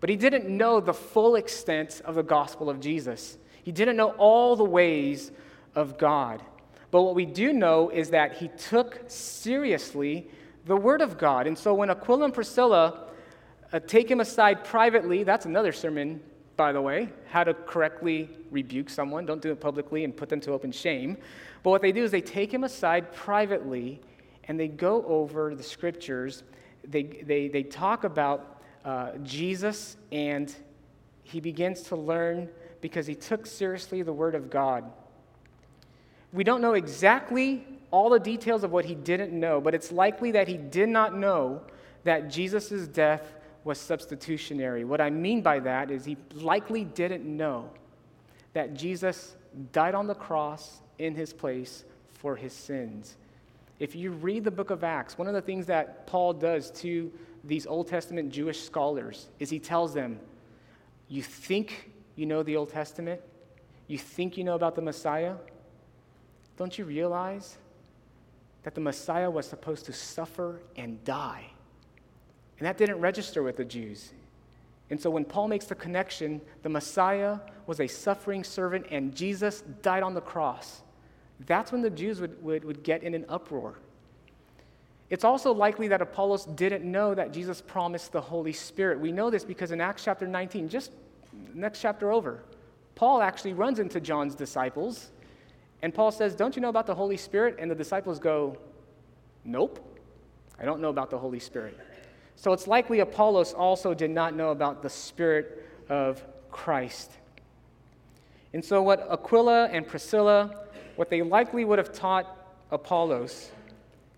But 0.00 0.08
he 0.08 0.16
didn't 0.16 0.48
know 0.48 0.80
the 0.80 0.94
full 0.94 1.36
extent 1.36 2.00
of 2.04 2.14
the 2.14 2.22
gospel 2.22 2.70
of 2.70 2.80
Jesus. 2.80 3.36
He 3.62 3.72
didn't 3.72 3.96
know 3.96 4.10
all 4.12 4.56
the 4.56 4.64
ways 4.64 5.30
of 5.74 5.98
God. 5.98 6.42
But 6.90 7.02
what 7.02 7.14
we 7.14 7.26
do 7.26 7.52
know 7.52 7.90
is 7.90 8.10
that 8.10 8.38
he 8.38 8.48
took 8.48 9.02
seriously 9.06 10.28
the 10.64 10.76
word 10.76 11.02
of 11.02 11.18
God. 11.18 11.46
And 11.46 11.56
so 11.56 11.74
when 11.74 11.90
Aquila 11.90 12.24
and 12.24 12.34
Priscilla 12.34 13.08
uh, 13.72 13.80
take 13.80 14.10
him 14.10 14.20
aside 14.20 14.64
privately, 14.64 15.22
that's 15.22 15.46
another 15.46 15.72
sermon, 15.72 16.20
by 16.56 16.72
the 16.72 16.80
way, 16.80 17.10
how 17.28 17.44
to 17.44 17.54
correctly 17.54 18.30
rebuke 18.50 18.90
someone. 18.90 19.26
Don't 19.26 19.40
do 19.40 19.52
it 19.52 19.60
publicly 19.60 20.04
and 20.04 20.16
put 20.16 20.28
them 20.28 20.40
to 20.40 20.52
open 20.52 20.72
shame. 20.72 21.16
But 21.62 21.70
what 21.70 21.82
they 21.82 21.92
do 21.92 22.04
is 22.04 22.10
they 22.10 22.20
take 22.20 22.52
him 22.52 22.64
aside 22.64 23.12
privately 23.12 24.00
and 24.44 24.58
they 24.58 24.68
go 24.68 25.04
over 25.04 25.54
the 25.54 25.62
scriptures. 25.62 26.42
They, 26.84 27.02
they, 27.02 27.48
they 27.48 27.62
talk 27.62 28.04
about 28.04 28.62
uh, 28.84 29.12
Jesus 29.22 29.96
and 30.10 30.54
he 31.22 31.40
begins 31.40 31.82
to 31.82 31.96
learn 31.96 32.48
because 32.80 33.06
he 33.06 33.14
took 33.14 33.46
seriously 33.46 34.02
the 34.02 34.12
word 34.12 34.34
of 34.34 34.50
God. 34.50 34.90
We 36.32 36.44
don't 36.44 36.60
know 36.60 36.74
exactly 36.74 37.66
all 37.90 38.08
the 38.10 38.20
details 38.20 38.64
of 38.64 38.70
what 38.70 38.84
he 38.84 38.94
didn't 38.94 39.32
know, 39.32 39.60
but 39.60 39.74
it's 39.74 39.92
likely 39.92 40.32
that 40.32 40.48
he 40.48 40.56
did 40.56 40.88
not 40.88 41.16
know 41.16 41.60
that 42.04 42.30
Jesus' 42.30 42.86
death 42.88 43.34
was 43.64 43.78
substitutionary. 43.78 44.84
What 44.84 45.00
I 45.00 45.10
mean 45.10 45.42
by 45.42 45.58
that 45.60 45.90
is 45.90 46.04
he 46.04 46.16
likely 46.34 46.84
didn't 46.84 47.24
know 47.24 47.70
that 48.52 48.74
Jesus 48.74 49.36
died 49.72 49.94
on 49.94 50.06
the 50.06 50.14
cross 50.14 50.80
in 51.00 51.14
his 51.14 51.32
place 51.32 51.84
for 52.12 52.36
his 52.36 52.52
sins. 52.52 53.16
If 53.78 53.96
you 53.96 54.10
read 54.10 54.44
the 54.44 54.50
book 54.50 54.70
of 54.70 54.84
Acts, 54.84 55.16
one 55.16 55.26
of 55.26 55.34
the 55.34 55.40
things 55.40 55.66
that 55.66 56.06
Paul 56.06 56.34
does 56.34 56.70
to 56.82 57.10
these 57.42 57.66
Old 57.66 57.88
Testament 57.88 58.30
Jewish 58.30 58.62
scholars 58.62 59.28
is 59.38 59.48
he 59.48 59.58
tells 59.58 59.94
them, 59.94 60.20
You 61.08 61.22
think 61.22 61.90
you 62.14 62.26
know 62.26 62.42
the 62.42 62.56
Old 62.56 62.70
Testament? 62.70 63.20
You 63.86 63.96
think 63.96 64.36
you 64.36 64.44
know 64.44 64.54
about 64.54 64.76
the 64.76 64.82
Messiah? 64.82 65.36
Don't 66.58 66.78
you 66.78 66.84
realize 66.84 67.56
that 68.62 68.74
the 68.74 68.80
Messiah 68.82 69.30
was 69.30 69.46
supposed 69.46 69.86
to 69.86 69.94
suffer 69.94 70.60
and 70.76 71.02
die? 71.04 71.46
And 72.58 72.66
that 72.66 72.76
didn't 72.76 73.00
register 73.00 73.42
with 73.42 73.56
the 73.56 73.64
Jews. 73.64 74.12
And 74.90 75.00
so 75.00 75.08
when 75.08 75.24
Paul 75.24 75.48
makes 75.48 75.64
the 75.64 75.74
connection, 75.74 76.42
the 76.62 76.68
Messiah 76.68 77.38
was 77.66 77.80
a 77.80 77.86
suffering 77.86 78.44
servant 78.44 78.86
and 78.90 79.14
Jesus 79.14 79.62
died 79.80 80.02
on 80.02 80.12
the 80.12 80.20
cross. 80.20 80.82
That's 81.46 81.72
when 81.72 81.82
the 81.82 81.90
Jews 81.90 82.20
would, 82.20 82.42
would, 82.42 82.64
would 82.64 82.82
get 82.82 83.02
in 83.02 83.14
an 83.14 83.24
uproar. 83.28 83.78
It's 85.08 85.24
also 85.24 85.52
likely 85.52 85.88
that 85.88 86.00
Apollos 86.00 86.44
didn't 86.44 86.84
know 86.84 87.14
that 87.14 87.32
Jesus 87.32 87.60
promised 87.60 88.12
the 88.12 88.20
Holy 88.20 88.52
Spirit. 88.52 89.00
We 89.00 89.10
know 89.10 89.30
this 89.30 89.44
because 89.44 89.72
in 89.72 89.80
Acts 89.80 90.04
chapter 90.04 90.26
19, 90.26 90.68
just 90.68 90.92
next 91.54 91.80
chapter 91.80 92.12
over, 92.12 92.42
Paul 92.94 93.22
actually 93.22 93.54
runs 93.54 93.78
into 93.78 94.00
John's 94.00 94.34
disciples 94.34 95.10
and 95.82 95.94
Paul 95.94 96.10
says, 96.10 96.34
Don't 96.34 96.56
you 96.56 96.62
know 96.62 96.68
about 96.68 96.86
the 96.86 96.94
Holy 96.94 97.16
Spirit? 97.16 97.56
And 97.58 97.70
the 97.70 97.74
disciples 97.74 98.18
go, 98.18 98.56
Nope, 99.44 99.80
I 100.58 100.64
don't 100.64 100.80
know 100.80 100.90
about 100.90 101.10
the 101.10 101.18
Holy 101.18 101.40
Spirit. 101.40 101.78
So 102.36 102.52
it's 102.52 102.66
likely 102.66 103.00
Apollos 103.00 103.52
also 103.52 103.94
did 103.94 104.10
not 104.10 104.34
know 104.34 104.50
about 104.50 104.82
the 104.82 104.90
Spirit 104.90 105.66
of 105.88 106.22
Christ. 106.50 107.12
And 108.52 108.64
so, 108.64 108.82
what 108.82 109.06
Aquila 109.10 109.68
and 109.68 109.86
Priscilla, 109.86 110.64
what 111.00 111.08
they 111.08 111.22
likely 111.22 111.64
would 111.64 111.78
have 111.78 111.94
taught 111.94 112.26
Apollos 112.70 113.50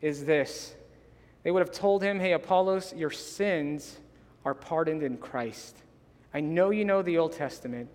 is 0.01 0.25
this. 0.25 0.75
They 1.45 1.53
would 1.53 1.61
have 1.61 1.71
told 1.71 2.03
him, 2.03 2.19
Hey, 2.19 2.33
Apollos, 2.33 2.93
your 2.93 3.13
sins 3.13 4.01
are 4.45 4.53
pardoned 4.53 5.05
in 5.05 5.17
Christ. 5.17 5.77
I 6.35 6.41
know 6.41 6.71
you 6.71 6.85
know 6.85 7.01
the 7.01 7.19
Old 7.19 7.35
Testament. 7.35 7.89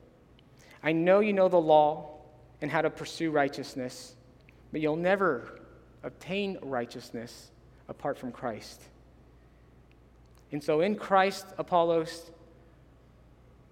I 0.82 0.94
know 0.94 1.20
you 1.20 1.34
know 1.34 1.50
the 1.50 1.60
law 1.60 2.22
and 2.62 2.72
how 2.72 2.82
to 2.82 2.90
pursue 2.90 3.30
righteousness, 3.30 4.16
but 4.72 4.80
you'll 4.80 4.96
never 4.96 5.60
obtain 6.02 6.58
righteousness 6.62 7.52
apart 7.90 8.18
from 8.18 8.32
Christ. 8.32 8.82
And 10.54 10.64
so 10.64 10.80
in 10.80 10.96
Christ, 10.96 11.46
Apollos, 11.58 12.32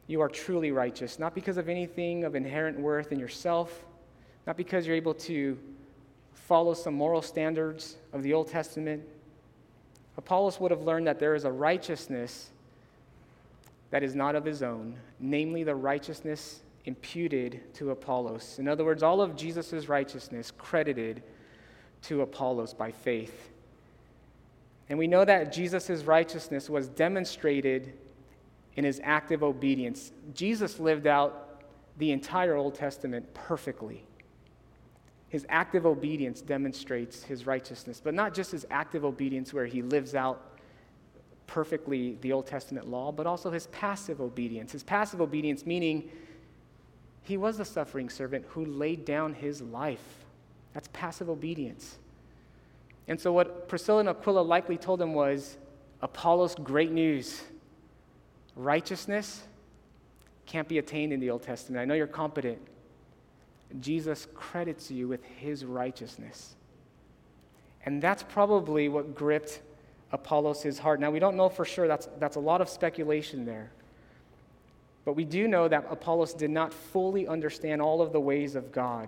you 0.08 0.19
are 0.19 0.28
truly 0.28 0.73
righteous, 0.73 1.19
not 1.19 1.34
because 1.34 1.56
of 1.56 1.69
anything 1.69 2.25
of 2.25 2.36
inherent 2.36 2.78
worth 2.78 3.13
in 3.13 3.19
yourself, 3.19 3.86
not 4.45 4.58
because 4.58 4.86
you're 4.86 4.95
able 4.95 5.13
to 5.13 5.58
follow 6.34 6.73
some 6.73 6.93
moral 6.93 7.21
standards 7.21 7.95
of 8.13 8.21
the 8.23 8.34
Old 8.34 8.47
Testament. 8.47 9.03
Apollos 10.17 10.60
would 10.60 10.71
have 10.71 10.84
learned 10.84 11.08
that 11.08 11.19
there 11.19 11.36
is 11.36 11.43
a 11.43 11.51
righteousness 11.51 12.51
that 13.89 14.03
is 14.03 14.15
not 14.15 14.36
of 14.36 14.45
his 14.45 14.62
own, 14.62 14.95
namely 15.19 15.63
the 15.63 15.75
righteousness 15.75 16.62
imputed 16.86 17.62
to 17.73 17.91
Apollos. 17.91 18.58
In 18.60 18.67
other 18.67 18.86
words, 18.86 19.01
all 19.01 19.21
of 19.21 19.36
Jesus' 19.36 19.89
righteousness 19.89 20.51
credited 20.58 21.23
to 22.03 22.21
Apollos 22.21 22.73
by 22.73 22.91
faith. 22.91 23.49
And 24.89 24.99
we 24.99 25.08
know 25.08 25.25
that 25.25 25.51
Jesus' 25.51 26.03
righteousness 26.03 26.69
was 26.69 26.89
demonstrated 26.89 27.93
in 28.75 28.84
his 28.84 29.01
active 29.03 29.41
obedience. 29.41 30.12
Jesus 30.34 30.79
lived 30.79 31.08
out 31.08 31.62
the 31.97 32.12
entire 32.12 32.55
Old 32.55 32.75
Testament 32.75 33.34
perfectly. 33.34 34.03
His 35.36 35.45
active 35.50 35.86
obedience 35.86 36.39
demonstrates 36.39 37.21
his 37.21 37.45
righteousness, 37.45 38.00
but 38.02 38.13
not 38.13 38.34
just 38.34 38.54
his 38.54 38.65
active 38.71 39.04
obedience 39.04 39.54
where 39.54 39.65
he 39.65 39.82
lives 39.82 40.15
out 40.15 40.58
perfectly 41.45 42.17
the 42.21 42.32
Old 42.32 42.48
Testament 42.48 42.88
law, 42.88 43.12
but 43.12 43.28
also 43.28 43.52
his 43.52 43.67
passive 43.67 44.21
obedience. 44.21 44.71
His 44.71 44.82
passive 44.82 45.19
obedience, 45.19 45.65
meaning 45.65 46.10
he 47.24 47.36
was 47.36 47.58
the 47.58 47.65
suffering 47.65 48.08
servant 48.08 48.45
who 48.48 48.63
laid 48.63 49.04
down 49.04 49.34
his 49.34 49.62
life. 49.62 50.24
That's 50.74 50.88
passive 50.93 51.30
obedience. 51.30 51.98
And 53.10 53.19
so, 53.19 53.34
what 53.34 53.67
Priscilla 53.67 54.00
and 54.00 54.08
Aquila 54.08 54.39
likely 54.39 54.78
told 54.78 55.02
him 55.02 55.13
was 55.13 55.58
Apollos, 56.02 56.56
great 56.63 56.93
news. 56.93 57.43
Righteousness 58.56 59.43
can't 60.45 60.69
be 60.69 60.78
attained 60.78 61.12
in 61.12 61.19
the 61.19 61.30
Old 61.30 61.43
Testament. 61.43 61.82
I 61.82 61.84
know 61.84 61.93
you're 61.93 62.08
competent. 62.08 62.60
Jesus 63.80 64.28
credits 64.34 64.89
you 64.91 65.08
with 65.08 65.23
his 65.23 65.65
righteousness. 65.65 66.56
And 67.86 68.01
that's 68.01 68.23
probably 68.23 68.89
what 68.89 69.15
gripped 69.15 69.62
Apollos' 70.12 70.80
heart. 70.80 70.99
Now, 70.99 71.12
we 71.12 71.19
don't 71.19 71.36
know 71.36 71.49
for 71.49 71.65
sure, 71.65 71.88
that's, 71.88 72.08
that's 72.19 72.36
a 72.36 72.39
lot 72.39 72.62
of 72.62 72.69
speculation 72.69 73.45
there. 73.45 73.71
But 75.04 75.13
we 75.13 75.23
do 75.23 75.47
know 75.47 75.67
that 75.67 75.86
Apollos 75.89 76.34
did 76.34 76.49
not 76.49 76.73
fully 76.73 77.28
understand 77.28 77.82
all 77.82 78.01
of 78.01 78.12
the 78.12 78.19
ways 78.19 78.56
of 78.56 78.71
God. 78.71 79.08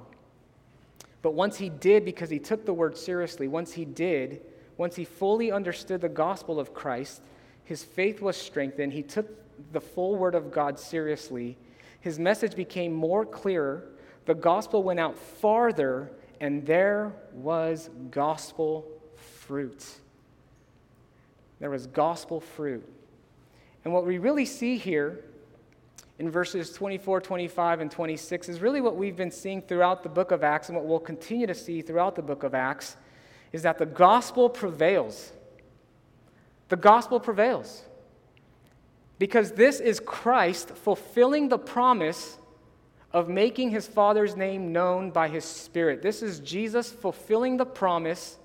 But 1.24 1.34
once 1.34 1.58
he 1.58 1.70
did, 1.70 2.06
because 2.06 2.30
he 2.30 2.40
took 2.40 2.66
the 2.66 2.74
word 2.74 2.96
seriously, 2.96 3.48
once 3.48 3.74
he 3.74 3.84
did, 3.84 4.42
once 4.78 4.96
he 4.96 5.06
fully 5.06 5.52
understood 5.52 6.02
the 6.02 6.10
gospel 6.10 6.60
of 6.60 6.74
Christ, 6.74 7.24
his 7.64 7.84
faith 7.84 8.22
was 8.22 8.38
strengthened. 8.38 8.94
He 8.94 9.02
took 9.02 9.28
the 9.74 9.82
full 9.82 10.16
word 10.16 10.36
of 10.36 10.52
God 10.52 10.80
seriously. 10.80 11.58
His 12.00 12.20
message 12.20 12.56
became 12.56 12.94
more 12.94 13.26
clearer. 13.26 13.90
The 14.28 14.36
gospel 14.36 14.84
went 14.84 15.00
out 15.00 15.18
farther, 15.18 16.12
and 16.42 16.66
there 16.66 17.14
was 17.32 17.90
gospel 18.12 18.86
fruit. 19.16 19.86
There 21.60 21.70
was 21.70 21.88
gospel 21.88 22.42
fruit. 22.42 22.86
And 23.86 23.94
what 23.94 24.06
we 24.06 24.18
really 24.18 24.46
see 24.46 24.78
here 24.78 25.24
in 26.20 26.30
verses 26.30 26.74
24, 26.74 27.22
25, 27.22 27.80
and 27.80 27.90
26 27.90 28.50
is 28.50 28.60
really 28.60 28.82
what 28.82 28.98
we've 28.98 29.16
been 29.16 29.32
seeing 29.32 29.62
throughout 29.62 30.04
the 30.04 30.10
book 30.10 30.32
of 30.32 30.44
Acts 30.44 30.68
and 30.68 30.78
what 30.78 30.86
we'll 30.86 31.00
continue 31.00 31.48
to 31.48 31.56
see 31.56 31.82
throughout 31.82 32.16
the 32.18 32.22
book 32.22 32.44
of 32.44 32.54
Acts 32.54 32.98
is 33.54 33.62
that 33.62 33.78
the 33.78 33.86
gospel 33.86 34.50
prevails. 34.50 35.32
The 36.68 36.76
gospel 36.76 37.22
prevails. 37.22 37.84
Because 39.20 39.54
this 39.54 39.80
is 39.80 40.02
Christ 40.02 40.72
fulfilling 40.72 41.48
the 41.48 41.58
promise 41.58 42.38
of 43.14 43.30
making 43.30 43.72
his 43.72 43.88
Father's 43.88 44.36
name 44.36 44.72
known 44.72 45.12
by 45.12 45.28
his 45.28 45.46
Spirit. 45.46 46.02
This 46.02 46.22
is 46.22 46.40
Jesus 46.40 46.92
fulfilling 46.92 47.58
the 47.58 47.66
promise 47.66 48.38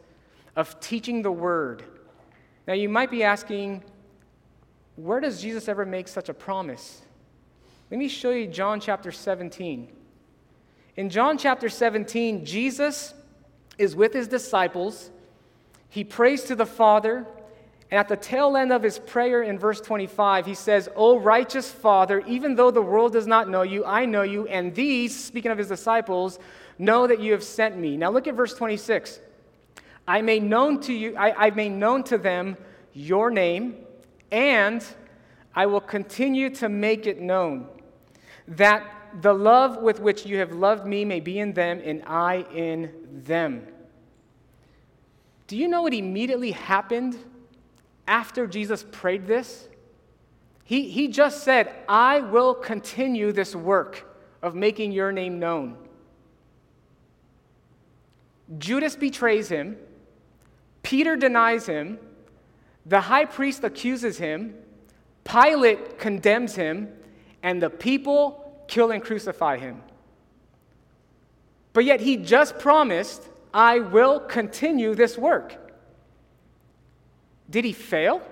of 0.56 0.78
teaching 0.80 1.22
the 1.22 1.32
word. 1.32 1.84
Now, 2.66 2.74
you 2.74 2.88
might 2.88 3.10
be 3.10 3.24
asking, 3.24 3.82
where 4.96 5.20
does 5.20 5.42
Jesus 5.42 5.68
ever 5.68 5.84
make 5.84 6.06
such 6.06 6.28
a 6.28 6.34
promise? 6.34 7.02
Let 7.90 7.98
me 7.98 8.08
show 8.08 8.30
you 8.30 8.46
John 8.46 8.80
chapter 8.80 9.10
17. 9.10 9.88
In 10.96 11.10
John 11.10 11.38
chapter 11.38 11.68
17, 11.68 12.44
Jesus 12.44 13.14
is 13.78 13.96
with 13.96 14.12
his 14.12 14.28
disciples. 14.28 15.10
He 15.88 16.04
prays 16.04 16.44
to 16.44 16.54
the 16.54 16.66
Father. 16.66 17.26
And 17.92 17.98
at 17.98 18.08
the 18.08 18.16
tail 18.16 18.56
end 18.56 18.72
of 18.72 18.82
his 18.82 18.98
prayer 18.98 19.42
in 19.42 19.58
verse 19.58 19.78
25, 19.78 20.46
he 20.46 20.54
says, 20.54 20.88
O 20.96 21.18
righteous 21.18 21.70
Father, 21.70 22.20
even 22.20 22.54
though 22.54 22.70
the 22.70 22.80
world 22.80 23.12
does 23.12 23.26
not 23.26 23.50
know 23.50 23.60
you, 23.60 23.84
I 23.84 24.06
know 24.06 24.22
you, 24.22 24.46
and 24.46 24.74
these, 24.74 25.14
speaking 25.14 25.50
of 25.50 25.58
his 25.58 25.68
disciples, 25.68 26.38
know 26.78 27.06
that 27.06 27.20
you 27.20 27.32
have 27.32 27.44
sent 27.44 27.76
me. 27.76 27.98
Now 27.98 28.10
look 28.10 28.26
at 28.26 28.34
verse 28.34 28.54
26. 28.54 29.20
I 30.08 30.22
made 30.22 30.42
known 30.42 30.80
to 30.80 30.92
you, 30.94 31.14
I, 31.18 31.48
I 31.48 31.50
made 31.50 31.72
known 31.72 32.02
to 32.04 32.16
them 32.16 32.56
your 32.94 33.30
name, 33.30 33.76
and 34.30 34.82
I 35.54 35.66
will 35.66 35.82
continue 35.82 36.48
to 36.48 36.70
make 36.70 37.06
it 37.06 37.20
known 37.20 37.68
that 38.48 38.90
the 39.20 39.34
love 39.34 39.82
with 39.82 40.00
which 40.00 40.24
you 40.24 40.38
have 40.38 40.52
loved 40.52 40.86
me 40.86 41.04
may 41.04 41.20
be 41.20 41.38
in 41.38 41.52
them 41.52 41.82
and 41.84 42.02
I 42.06 42.46
in 42.54 42.90
them. 43.26 43.66
Do 45.46 45.58
you 45.58 45.68
know 45.68 45.82
what 45.82 45.92
immediately 45.92 46.52
happened 46.52 47.18
after 48.06 48.46
Jesus 48.46 48.84
prayed 48.90 49.26
this? 49.26 49.68
He, 50.64 50.88
he 50.90 51.08
just 51.08 51.44
said, 51.44 51.72
I 51.88 52.20
will 52.20 52.54
continue 52.54 53.32
this 53.32 53.54
work 53.54 54.06
of 54.42 54.54
making 54.54 54.92
your 54.92 55.12
name 55.12 55.38
known. 55.38 55.76
Judas 58.58 58.96
betrays 58.96 59.48
him, 59.48 59.76
Peter 60.82 61.16
denies 61.16 61.66
him, 61.66 61.98
the 62.84 63.00
high 63.00 63.24
priest 63.24 63.64
accuses 63.64 64.18
him, 64.18 64.54
Pilate 65.24 65.98
condemns 65.98 66.54
him, 66.54 66.88
and 67.42 67.62
the 67.62 67.70
people 67.70 68.64
kill 68.66 68.90
and 68.90 69.02
crucify 69.02 69.56
him. 69.56 69.80
But 71.72 71.84
yet 71.84 72.00
he 72.00 72.16
just 72.16 72.58
promised, 72.58 73.28
I 73.54 73.78
will 73.78 74.20
continue 74.20 74.94
this 74.94 75.16
work. 75.16 75.56
Did 77.52 77.64
he 77.64 77.72
fail? 77.72 78.22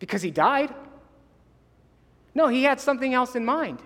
Because 0.00 0.22
he 0.22 0.32
died? 0.32 0.74
No, 2.34 2.48
he 2.48 2.64
had 2.64 2.80
something 2.80 3.14
else 3.14 3.36
in 3.36 3.44
mind. 3.44 3.80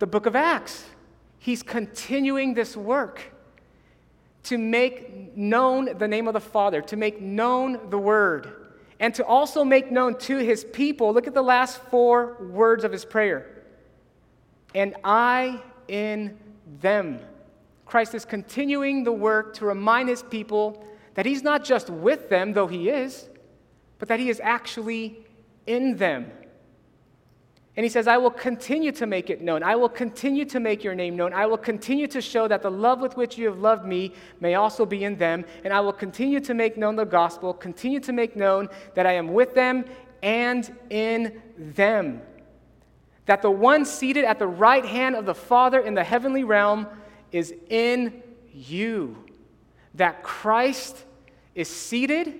The 0.00 0.06
book 0.06 0.26
of 0.26 0.36
Acts. 0.36 0.84
He's 1.38 1.62
continuing 1.62 2.54
this 2.54 2.76
work 2.76 3.22
to 4.42 4.58
make 4.58 5.36
known 5.36 5.96
the 5.96 6.08
name 6.08 6.26
of 6.26 6.34
the 6.34 6.40
Father, 6.40 6.82
to 6.82 6.96
make 6.96 7.20
known 7.20 7.88
the 7.88 7.98
Word 7.98 8.66
and 8.98 9.14
to 9.14 9.24
also 9.24 9.62
make 9.62 9.90
known 9.92 10.18
to 10.18 10.38
his 10.38 10.64
people. 10.64 11.12
Look 11.12 11.26
at 11.26 11.34
the 11.34 11.42
last 11.42 11.80
four 11.90 12.36
words 12.40 12.82
of 12.82 12.90
his 12.90 13.04
prayer. 13.04 13.62
And 14.74 14.94
I 15.04 15.62
in 15.86 16.36
them. 16.80 17.20
Christ 17.84 18.14
is 18.14 18.24
continuing 18.24 19.04
the 19.04 19.12
work 19.12 19.54
to 19.54 19.66
remind 19.66 20.08
his 20.08 20.22
people 20.22 20.84
that 21.16 21.26
he's 21.26 21.42
not 21.42 21.64
just 21.64 21.90
with 21.90 22.28
them, 22.28 22.52
though 22.52 22.66
he 22.66 22.88
is, 22.88 23.28
but 23.98 24.08
that 24.08 24.20
he 24.20 24.28
is 24.28 24.38
actually 24.40 25.26
in 25.66 25.96
them. 25.96 26.30
And 27.74 27.84
he 27.84 27.90
says, 27.90 28.06
I 28.06 28.16
will 28.18 28.30
continue 28.30 28.92
to 28.92 29.06
make 29.06 29.28
it 29.28 29.42
known. 29.42 29.62
I 29.62 29.76
will 29.76 29.88
continue 29.88 30.44
to 30.46 30.60
make 30.60 30.84
your 30.84 30.94
name 30.94 31.16
known. 31.16 31.32
I 31.32 31.46
will 31.46 31.58
continue 31.58 32.06
to 32.08 32.20
show 32.20 32.48
that 32.48 32.62
the 32.62 32.70
love 32.70 33.00
with 33.00 33.16
which 33.16 33.36
you 33.36 33.46
have 33.46 33.58
loved 33.58 33.84
me 33.84 34.12
may 34.40 34.54
also 34.54 34.86
be 34.86 35.04
in 35.04 35.16
them. 35.16 35.44
And 35.64 35.72
I 35.72 35.80
will 35.80 35.92
continue 35.92 36.40
to 36.40 36.54
make 36.54 36.76
known 36.76 36.96
the 36.96 37.04
gospel, 37.04 37.52
continue 37.52 38.00
to 38.00 38.12
make 38.12 38.36
known 38.36 38.68
that 38.94 39.06
I 39.06 39.12
am 39.12 39.32
with 39.32 39.54
them 39.54 39.84
and 40.22 40.74
in 40.90 41.42
them. 41.58 42.22
That 43.24 43.42
the 43.42 43.50
one 43.50 43.84
seated 43.84 44.24
at 44.24 44.38
the 44.38 44.46
right 44.46 44.84
hand 44.84 45.16
of 45.16 45.26
the 45.26 45.34
Father 45.34 45.80
in 45.80 45.94
the 45.94 46.04
heavenly 46.04 46.44
realm 46.44 46.86
is 47.32 47.52
in 47.68 48.22
you. 48.52 49.16
That 49.94 50.22
Christ 50.22 51.05
is 51.56 51.68
seated, 51.68 52.34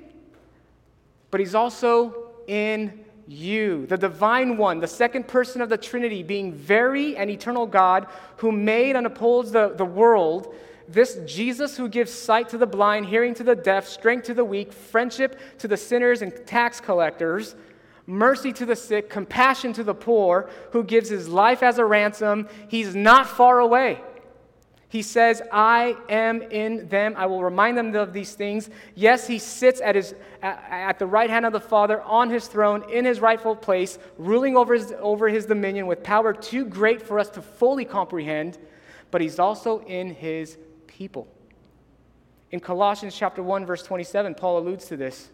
but 1.32 1.40
he's 1.40 1.56
also 1.56 2.28
in 2.46 3.04
you, 3.26 3.86
the 3.86 3.96
divine 3.96 4.56
one, 4.56 4.78
the 4.78 4.86
second 4.86 5.26
person 5.26 5.60
of 5.60 5.68
the 5.68 5.76
Trinity, 5.76 6.22
being 6.22 6.52
very 6.52 7.16
and 7.16 7.28
eternal 7.28 7.66
God, 7.66 8.06
who 8.36 8.52
made 8.52 8.94
and 8.94 9.06
upholds 9.06 9.50
the, 9.50 9.70
the 9.70 9.84
world, 9.84 10.54
this 10.88 11.18
Jesus 11.26 11.76
who 11.76 11.88
gives 11.88 12.12
sight 12.12 12.48
to 12.50 12.58
the 12.58 12.66
blind, 12.66 13.06
hearing 13.06 13.34
to 13.34 13.42
the 13.42 13.56
deaf, 13.56 13.88
strength 13.88 14.26
to 14.26 14.34
the 14.34 14.44
weak, 14.44 14.72
friendship 14.72 15.40
to 15.58 15.66
the 15.66 15.76
sinners 15.76 16.22
and 16.22 16.46
tax 16.46 16.80
collectors, 16.80 17.56
mercy 18.06 18.52
to 18.52 18.64
the 18.64 18.76
sick, 18.76 19.10
compassion 19.10 19.72
to 19.72 19.82
the 19.82 19.94
poor, 19.94 20.48
who 20.70 20.84
gives 20.84 21.08
his 21.08 21.28
life 21.28 21.64
as 21.64 21.78
a 21.78 21.84
ransom, 21.84 22.48
he's 22.68 22.94
not 22.94 23.26
far 23.26 23.58
away. 23.58 24.00
He 24.96 25.02
says, 25.02 25.42
I 25.52 25.94
am 26.08 26.40
in 26.40 26.88
them. 26.88 27.12
I 27.18 27.26
will 27.26 27.44
remind 27.44 27.76
them 27.76 27.94
of 27.94 28.14
these 28.14 28.32
things. 28.32 28.70
Yes, 28.94 29.26
he 29.26 29.38
sits 29.38 29.78
at, 29.82 29.94
his, 29.94 30.14
at, 30.40 30.98
the 30.98 31.06
right 31.06 31.28
hand 31.28 31.44
of 31.44 31.52
the 31.52 31.60
Father 31.60 32.00
on 32.00 32.30
his 32.30 32.46
throne 32.46 32.82
in 32.90 33.04
his 33.04 33.20
rightful 33.20 33.56
place, 33.56 33.98
ruling 34.16 34.56
over 34.56 34.72
his, 34.72 34.94
over 34.98 35.28
his 35.28 35.44
dominion 35.44 35.86
with 35.86 36.02
power 36.02 36.32
too 36.32 36.64
great 36.64 37.02
for 37.02 37.18
us 37.18 37.28
to 37.28 37.42
fully 37.42 37.84
comprehend, 37.84 38.56
but 39.10 39.20
he's 39.20 39.38
also 39.38 39.80
in 39.80 40.14
his 40.14 40.56
people. 40.86 41.28
In 42.50 42.58
Colossians 42.58 43.14
chapter 43.14 43.42
1 43.42 43.66
verse 43.66 43.82
27, 43.82 44.34
Paul 44.34 44.60
alludes 44.60 44.86
to 44.86 44.96
this. 44.96 45.28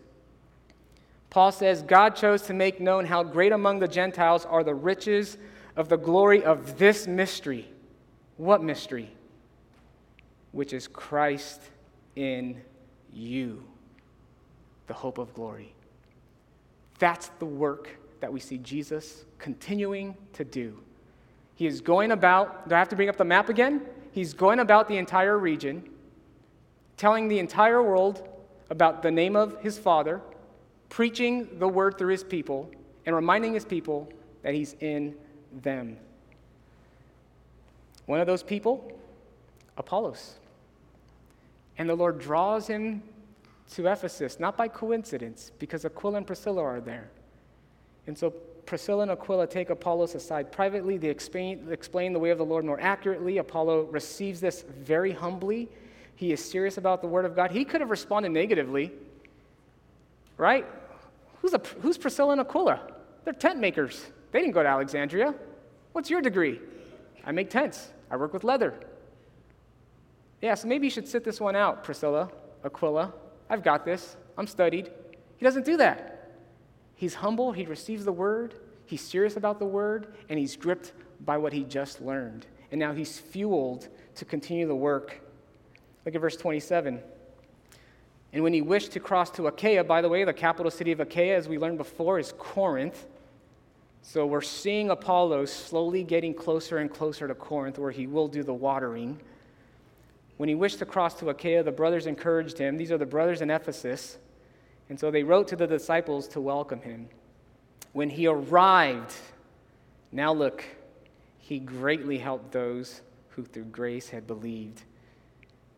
Paul 1.31 1.53
says, 1.53 1.83
God 1.83 2.17
chose 2.17 2.43
to 2.43 2.53
make 2.53 2.81
known 2.81 3.05
how 3.05 3.23
great 3.23 3.53
among 3.53 3.79
the 3.79 3.87
Gentiles 3.87 4.45
are 4.45 4.65
the 4.65 4.75
riches 4.75 5.39
of 5.77 5.89
the 5.89 5.99
glory 5.99 6.43
of 6.43 6.79
this 6.79 7.07
mystery. 7.07 7.71
What 8.39 8.61
mystery? 8.61 9.13
Which 10.53 10.73
is 10.73 10.87
Christ 10.87 11.61
in 12.15 12.61
you, 13.13 13.65
the 14.87 14.95
hope 14.95 15.19
of 15.19 15.35
glory. 15.35 15.75
That's 16.99 17.29
the 17.39 17.47
work 17.47 17.89
that 18.21 18.33
we 18.33 18.39
see 18.39 18.59
Jesus 18.59 19.25
continuing 19.39 20.17
to 20.35 20.45
do. 20.45 20.79
He 21.55 21.67
is 21.67 21.81
going 21.81 22.13
about, 22.13 22.69
do 22.69 22.75
I 22.75 22.79
have 22.79 22.89
to 22.91 22.97
bring 22.97 23.09
up 23.09 23.17
the 23.17 23.25
map 23.25 23.49
again? 23.49 23.83
He's 24.13 24.35
going 24.35 24.61
about 24.61 24.89
the 24.89 24.97
entire 24.97 25.39
region, 25.39 25.89
telling 26.97 27.29
the 27.29 27.39
entire 27.39 27.83
world 27.83 28.29
about 28.71 29.03
the 29.03 29.11
name 29.11 29.37
of 29.37 29.61
his 29.61 29.79
Father, 29.79 30.21
preaching 30.89 31.59
the 31.59 31.69
word 31.69 31.99
through 31.99 32.13
his 32.13 32.25
people, 32.25 32.71
and 33.07 33.17
reminding 33.17 33.55
his 33.55 33.65
people 33.65 34.09
that 34.43 34.55
he's 34.55 34.77
in 34.81 35.15
them. 35.63 35.97
One 38.07 38.21
of 38.21 38.27
those 38.27 38.43
people, 38.43 38.93
Apollos. 39.77 40.37
And 41.79 41.89
the 41.89 41.95
Lord 41.95 42.19
draws 42.19 42.67
him 42.67 43.03
to 43.73 43.87
Ephesus, 43.87 44.39
not 44.39 44.57
by 44.57 44.69
coincidence, 44.69 45.53
because 45.59 45.85
Aquila 45.85 46.19
and 46.19 46.27
Priscilla 46.27 46.63
are 46.63 46.81
there. 46.81 47.11
And 48.07 48.17
so 48.17 48.31
Priscilla 48.67 49.03
and 49.03 49.11
Aquila 49.11 49.47
take 49.47 49.71
Apollos 49.71 50.15
aside 50.15 50.53
privately. 50.53 50.97
They 50.99 51.09
explain, 51.09 51.67
explain 51.71 52.13
the 52.13 52.19
way 52.19 52.31
of 52.31 52.39
the 52.39 52.45
Lord 52.45 52.65
more 52.65 52.81
accurately. 52.81 53.39
Apollo 53.39 53.85
receives 53.85 54.41
this 54.41 54.63
very 54.63 55.13
humbly. 55.13 55.69
He 56.17 56.33
is 56.33 56.45
serious 56.45 56.79
about 56.79 57.01
the 57.03 57.09
word 57.09 57.25
of 57.25 57.35
God. 57.35 57.51
He 57.51 57.65
could 57.65 57.81
have 57.81 57.91
responded 57.91 58.31
negatively, 58.31 58.93
right? 60.37 60.67
Who's, 61.41 61.55
a, 61.55 61.61
who's 61.81 61.99
Priscilla 61.99 62.33
and 62.33 62.41
Aquila? 62.41 62.81
They're 63.25 63.33
tent 63.33 63.59
makers. 63.59 64.05
They 64.31 64.41
didn't 64.41 64.53
go 64.55 64.63
to 64.63 64.69
Alexandria. 64.69 65.35
What's 65.93 66.11
your 66.11 66.21
degree? 66.21 66.61
I 67.25 67.33
make 67.33 67.51
tents. 67.51 67.91
I 68.11 68.17
work 68.17 68.33
with 68.33 68.45
leather. 68.45 68.75
Yeah, 70.43 70.55
so 70.55 70.67
maybe 70.69 70.89
you 70.89 70.91
should 70.91 71.09
sit 71.09 71.25
this 71.25 71.41
one 71.41 71.57
out, 71.57 71.85
Priscilla, 71.85 72.29
Aquila. 72.65 73.15
I've 73.49 73.63
got 73.63 73.85
this. 73.85 74.17
I'm 74.37 74.47
studied. 74.47 74.91
He 75.37 75.45
doesn't 75.45 75.65
do 75.65 75.77
that. 75.77 76.13
He's 76.97 77.15
humble, 77.15 77.53
he 77.53 77.65
receives 77.65 78.05
the 78.05 78.13
word, 78.13 78.55
he's 78.87 79.01
serious 79.01 79.37
about 79.37 79.59
the 79.59 79.65
word, 79.65 80.15
and 80.29 80.39
he's 80.39 80.57
gripped 80.57 80.93
by 81.25 81.37
what 81.37 81.53
he 81.53 81.65
just 81.65 82.01
learned. 82.01 82.47
And 82.71 82.79
now 82.79 82.93
he's 82.93 83.19
fueled 83.19 83.89
to 84.17 84.25
continue 84.25 84.67
the 84.67 84.75
work. 84.75 85.21
Look 86.05 86.15
at 86.15 86.21
verse 86.21 86.37
27. 86.37 87.01
And 88.33 88.43
when 88.43 88.53
he 88.53 88.63
wished 88.63 88.93
to 88.93 89.01
cross 89.01 89.31
to 89.33 89.47
Achaia, 89.47 89.85
by 89.85 90.01
the 90.01 90.09
way, 90.09 90.25
the 90.25 90.33
capital 90.33 90.71
city 90.71 90.91
of 90.93 91.01
Achaia, 91.01 91.37
as 91.37 91.49
we 91.49 91.59
learned 91.59 91.79
before, 91.79 92.19
is 92.19 92.33
Corinth. 92.39 93.07
So 94.01 94.25
we're 94.27 94.41
seeing 94.41 94.91
Apollos 94.91 95.53
slowly 95.53 96.03
getting 96.03 96.35
closer 96.35 96.79
and 96.79 96.91
closer 96.91 97.29
to 97.29 97.35
Corinth, 97.35 97.79
where 97.79 97.91
he 97.91 98.07
will 98.07 98.29
do 98.29 98.43
the 98.43 98.55
watering. 98.55 99.21
When 100.43 100.49
he 100.49 100.57
wished 100.57 100.81
to 100.81 100.87
cross 100.87 101.15
to 101.21 101.29
Achaia, 101.29 101.63
the 101.63 101.71
brothers 101.71 102.09
encouraged 102.09 102.59
him. 102.59 102.77
These 102.77 102.91
are 102.91 102.99
the 102.99 103.07
brothers 103.07 103.43
in 103.43 103.49
Ephesus. 103.49 104.19
And 104.89 104.99
so 104.99 105.09
they 105.09 105.23
wrote 105.23 105.47
to 105.47 105.55
the 105.55 105.69
disciples 105.69 106.27
to 106.31 106.41
welcome 106.41 106.81
him. 106.81 107.09
When 107.93 108.11
he 108.11 108.27
arrived, 108.27 109.15
now 110.11 110.33
look, 110.33 110.65
he 111.39 111.61
greatly 111.61 112.19
helped 112.19 112.51
those 112.51 113.03
who 113.29 113.45
through 113.45 113.67
grace 113.67 114.09
had 114.09 114.27
believed. 114.27 114.83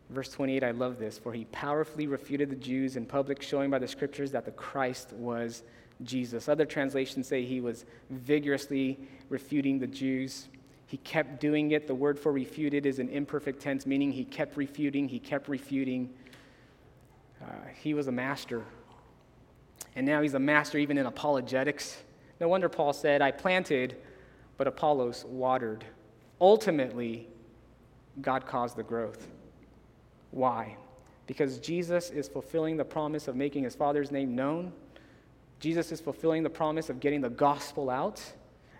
Verse 0.09 0.31
28, 0.31 0.63
I 0.63 0.71
love 0.71 0.97
this. 0.97 1.19
For 1.19 1.31
he 1.31 1.45
powerfully 1.51 2.07
refuted 2.07 2.49
the 2.49 2.55
Jews 2.55 2.95
in 2.95 3.05
public, 3.05 3.43
showing 3.43 3.69
by 3.69 3.77
the 3.77 3.87
scriptures 3.87 4.31
that 4.31 4.45
the 4.45 4.51
Christ 4.51 5.13
was 5.13 5.61
Jesus. 6.01 6.49
Other 6.49 6.65
translations 6.65 7.27
say 7.27 7.45
he 7.45 7.61
was 7.61 7.85
vigorously 8.09 8.97
refuting 9.29 9.77
the 9.77 9.85
Jews. 9.85 10.47
He 10.87 10.97
kept 10.97 11.39
doing 11.39 11.71
it. 11.71 11.87
The 11.87 11.95
word 11.95 12.19
for 12.19 12.31
refuted 12.31 12.85
is 12.85 12.99
an 12.99 13.09
imperfect 13.09 13.61
tense, 13.61 13.85
meaning 13.85 14.11
he 14.11 14.23
kept 14.23 14.57
refuting, 14.57 15.07
he 15.07 15.19
kept 15.19 15.47
refuting. 15.47 16.13
Uh, 17.41 17.51
he 17.81 17.93
was 17.93 18.07
a 18.07 18.11
master. 18.11 18.63
And 19.95 20.05
now 20.05 20.21
he's 20.21 20.33
a 20.33 20.39
master 20.39 20.77
even 20.77 20.97
in 20.97 21.05
apologetics. 21.05 21.97
No 22.39 22.47
wonder 22.47 22.69
Paul 22.69 22.93
said, 22.93 23.21
I 23.21 23.31
planted, 23.31 23.97
but 24.57 24.67
Apollos 24.67 25.25
watered. 25.25 25.85
Ultimately, 26.39 27.27
God 28.21 28.45
caused 28.45 28.75
the 28.75 28.83
growth. 28.83 29.27
Why? 30.31 30.77
Because 31.27 31.59
Jesus 31.59 32.09
is 32.09 32.27
fulfilling 32.27 32.77
the 32.77 32.85
promise 32.85 33.27
of 33.27 33.35
making 33.35 33.63
his 33.63 33.75
Father's 33.75 34.11
name 34.11 34.35
known 34.35 34.71
Jesus 35.59 35.91
is 35.91 36.01
fulfilling 36.01 36.43
the 36.43 36.49
promise 36.49 36.89
of 36.89 36.99
getting 36.99 37.21
the 37.21 37.29
gospel 37.29 37.89
out. 37.89 38.21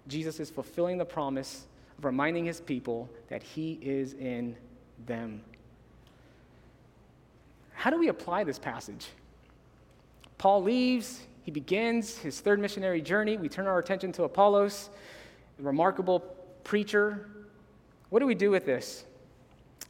Jesus 0.07 0.39
is 0.39 0.49
fulfilling 0.49 0.97
the 0.97 1.05
promise 1.05 1.65
of 1.97 2.05
reminding 2.05 2.45
his 2.45 2.61
people 2.61 3.09
that 3.29 3.43
he 3.43 3.79
is 3.81 4.13
in 4.13 4.55
them. 5.05 5.41
How 7.73 7.89
do 7.89 7.99
we 7.99 8.07
apply 8.07 8.43
this 8.43 8.59
passage? 8.59 9.07
Paul 10.37 10.63
leaves, 10.63 11.21
he 11.43 11.51
begins 11.51 12.17
his 12.17 12.39
third 12.41 12.59
missionary 12.59 13.01
journey. 13.01 13.37
We 13.37 13.49
turn 13.49 13.67
our 13.67 13.79
attention 13.79 14.11
to 14.13 14.23
Apollos, 14.23 14.89
a 15.59 15.63
remarkable 15.63 16.19
preacher. 16.63 17.29
What 18.09 18.19
do 18.19 18.25
we 18.25 18.35
do 18.35 18.49
with 18.51 18.65
this? 18.65 19.05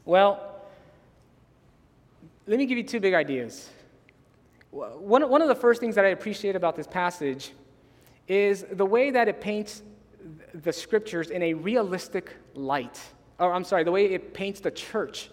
Well, 0.04 0.62
let 2.48 2.58
me 2.58 2.66
give 2.66 2.78
you 2.78 2.84
two 2.84 3.00
big 3.00 3.14
ideas. 3.14 3.70
One, 4.72 5.30
one 5.30 5.42
of 5.42 5.48
the 5.48 5.56
first 5.56 5.80
things 5.80 5.96
that 5.96 6.06
I 6.06 6.10
appreciate 6.10 6.56
about 6.56 6.76
this 6.76 6.86
passage 6.86 7.54
is 8.28 8.66
the 8.72 8.86
way 8.86 9.12
that 9.12 9.28
it 9.28 9.40
paints 9.40 9.82
the 10.64 10.72
scriptures 10.72 11.30
in 11.30 11.42
a 11.44 11.54
realistic 11.54 12.36
light. 12.54 13.00
Or, 13.40 13.54
I'm 13.54 13.64
sorry, 13.64 13.84
the 13.84 13.92
way 13.92 14.06
it 14.06 14.34
paints 14.34 14.60
the 14.62 14.72
church 14.72 15.30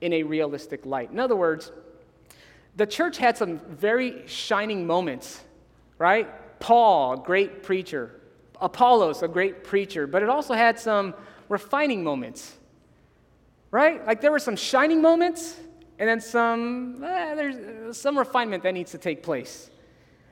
in 0.00 0.12
a 0.12 0.22
realistic 0.22 0.84
light. 0.84 1.10
In 1.10 1.20
other 1.20 1.36
words, 1.36 1.70
the 2.76 2.86
church 2.86 3.18
had 3.18 3.36
some 3.36 3.58
very 3.68 4.26
shining 4.26 4.86
moments, 4.86 5.40
right? 5.98 6.28
Paul, 6.58 7.16
great 7.16 7.62
preacher. 7.62 8.10
Apollos, 8.60 9.22
a 9.22 9.28
great 9.28 9.62
preacher. 9.64 10.06
But 10.06 10.22
it 10.22 10.28
also 10.28 10.54
had 10.54 10.78
some 10.78 11.14
refining 11.48 12.02
moments, 12.02 12.54
right? 13.70 14.04
Like 14.06 14.20
there 14.20 14.32
were 14.32 14.38
some 14.38 14.56
shining 14.56 15.02
moments 15.02 15.56
and 15.98 16.08
then 16.08 16.20
some, 16.20 17.04
eh, 17.04 17.34
there's 17.34 17.96
some 17.96 18.18
refinement 18.18 18.62
that 18.64 18.74
needs 18.74 18.90
to 18.92 18.98
take 18.98 19.22
place. 19.22 19.70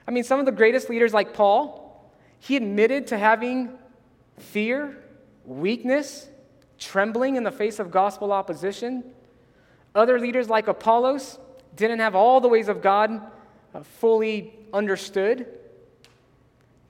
I 0.08 0.10
mean, 0.10 0.24
some 0.24 0.40
of 0.40 0.46
the 0.46 0.52
greatest 0.52 0.90
leaders, 0.90 1.14
like 1.14 1.34
Paul, 1.34 2.10
he 2.40 2.56
admitted 2.56 3.06
to 3.08 3.18
having 3.18 3.78
fear, 4.40 4.96
weakness, 5.44 6.28
trembling 6.78 7.36
in 7.36 7.44
the 7.44 7.50
face 7.50 7.78
of 7.78 7.90
gospel 7.90 8.32
opposition. 8.32 9.04
Other 9.94 10.18
leaders, 10.18 10.48
like 10.48 10.68
Apollos, 10.68 11.38
didn't 11.76 12.00
have 12.00 12.14
all 12.14 12.40
the 12.40 12.48
ways 12.48 12.68
of 12.68 12.82
God 12.82 13.20
uh, 13.74 13.82
fully 13.82 14.54
understood. 14.72 15.46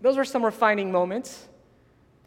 Those 0.01 0.17
were 0.17 0.25
some 0.25 0.45
refining 0.45 0.91
moments. 0.91 1.49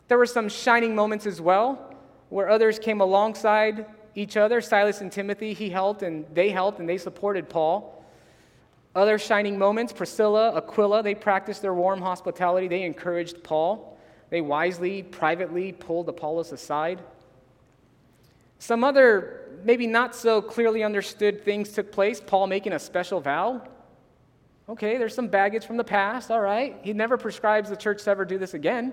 There 0.08 0.18
were 0.18 0.26
some 0.26 0.50
shining 0.50 0.96
moments 0.96 1.26
as 1.26 1.42
well, 1.42 1.96
where 2.30 2.50
others 2.50 2.78
came 2.78 3.02
alongside 3.02 3.86
each 4.16 4.38
other. 4.38 4.62
Silas 4.62 5.02
and 5.02 5.12
Timothy, 5.12 5.54
he 5.54 5.70
helped 5.70 6.04
and 6.04 6.26
they 6.34 6.50
helped 6.50 6.80
and 6.80 6.88
they 6.88 6.98
supported 6.98 7.50
Paul. 7.50 8.04
Other 8.96 9.18
shining 9.18 9.58
moments, 9.58 9.92
Priscilla, 9.92 10.56
Aquila, 10.56 11.02
they 11.02 11.16
practiced 11.16 11.64
their 11.64 11.74
warm 11.74 12.00
hospitality. 12.00 12.68
They 12.68 12.84
encouraged 12.84 13.44
Paul. 13.44 13.93
They 14.34 14.42
wisely, 14.42 15.04
privately 15.04 15.74
pulled 15.74 16.10
Apollos 16.10 16.52
aside. 16.52 17.04
Some 18.58 18.84
other, 18.84 19.60
maybe 19.64 19.86
not 19.86 20.16
so 20.16 20.42
clearly 20.42 20.84
understood 20.84 21.46
things 21.46 21.70
took 21.70 21.92
place. 21.92 22.20
Paul 22.20 22.48
making 22.48 22.74
a 22.74 22.80
special 22.80 23.22
vow. 23.22 23.62
Okay, 24.68 24.98
there's 24.98 25.14
some 25.14 25.28
baggage 25.28 25.68
from 25.68 25.78
the 25.78 25.84
past, 25.84 26.32
all 26.32 26.42
right. 26.42 26.76
He 26.82 26.94
never 26.94 27.16
prescribes 27.16 27.70
the 27.70 27.76
church 27.76 28.06
to 28.06 28.10
ever 28.10 28.26
do 28.26 28.40
this 28.40 28.56
again. 28.56 28.92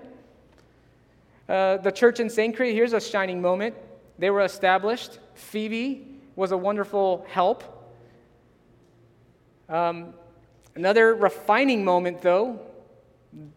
Uh, 1.49 1.77
the 1.77 1.91
church 1.91 2.19
in 2.19 2.27
Cenchreae, 2.27 2.71
here's 2.71 2.93
a 2.93 3.01
shining 3.01 3.41
moment. 3.41 3.73
They 4.19 4.29
were 4.29 4.41
established. 4.41 5.17
Phoebe 5.33 6.19
was 6.35 6.51
a 6.51 6.57
wonderful 6.57 7.25
help. 7.27 7.63
Um, 9.67 10.13
another 10.75 11.15
refining 11.15 11.83
moment, 11.83 12.21
though, 12.21 12.59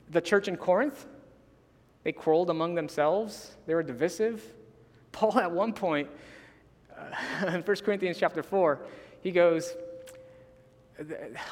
the 0.08 0.22
church 0.22 0.48
in 0.48 0.56
Corinth. 0.56 1.08
They 2.04 2.12
quarreled 2.12 2.50
among 2.50 2.74
themselves, 2.74 3.56
they 3.66 3.74
were 3.74 3.82
divisive. 3.82 4.44
Paul, 5.12 5.38
at 5.38 5.50
one 5.50 5.72
point, 5.72 6.08
Uh, 6.96 7.46
in 7.54 7.62
1 7.62 7.76
Corinthians 7.84 8.18
chapter 8.18 8.42
4, 8.42 8.80
he 9.20 9.32
goes, 9.32 9.74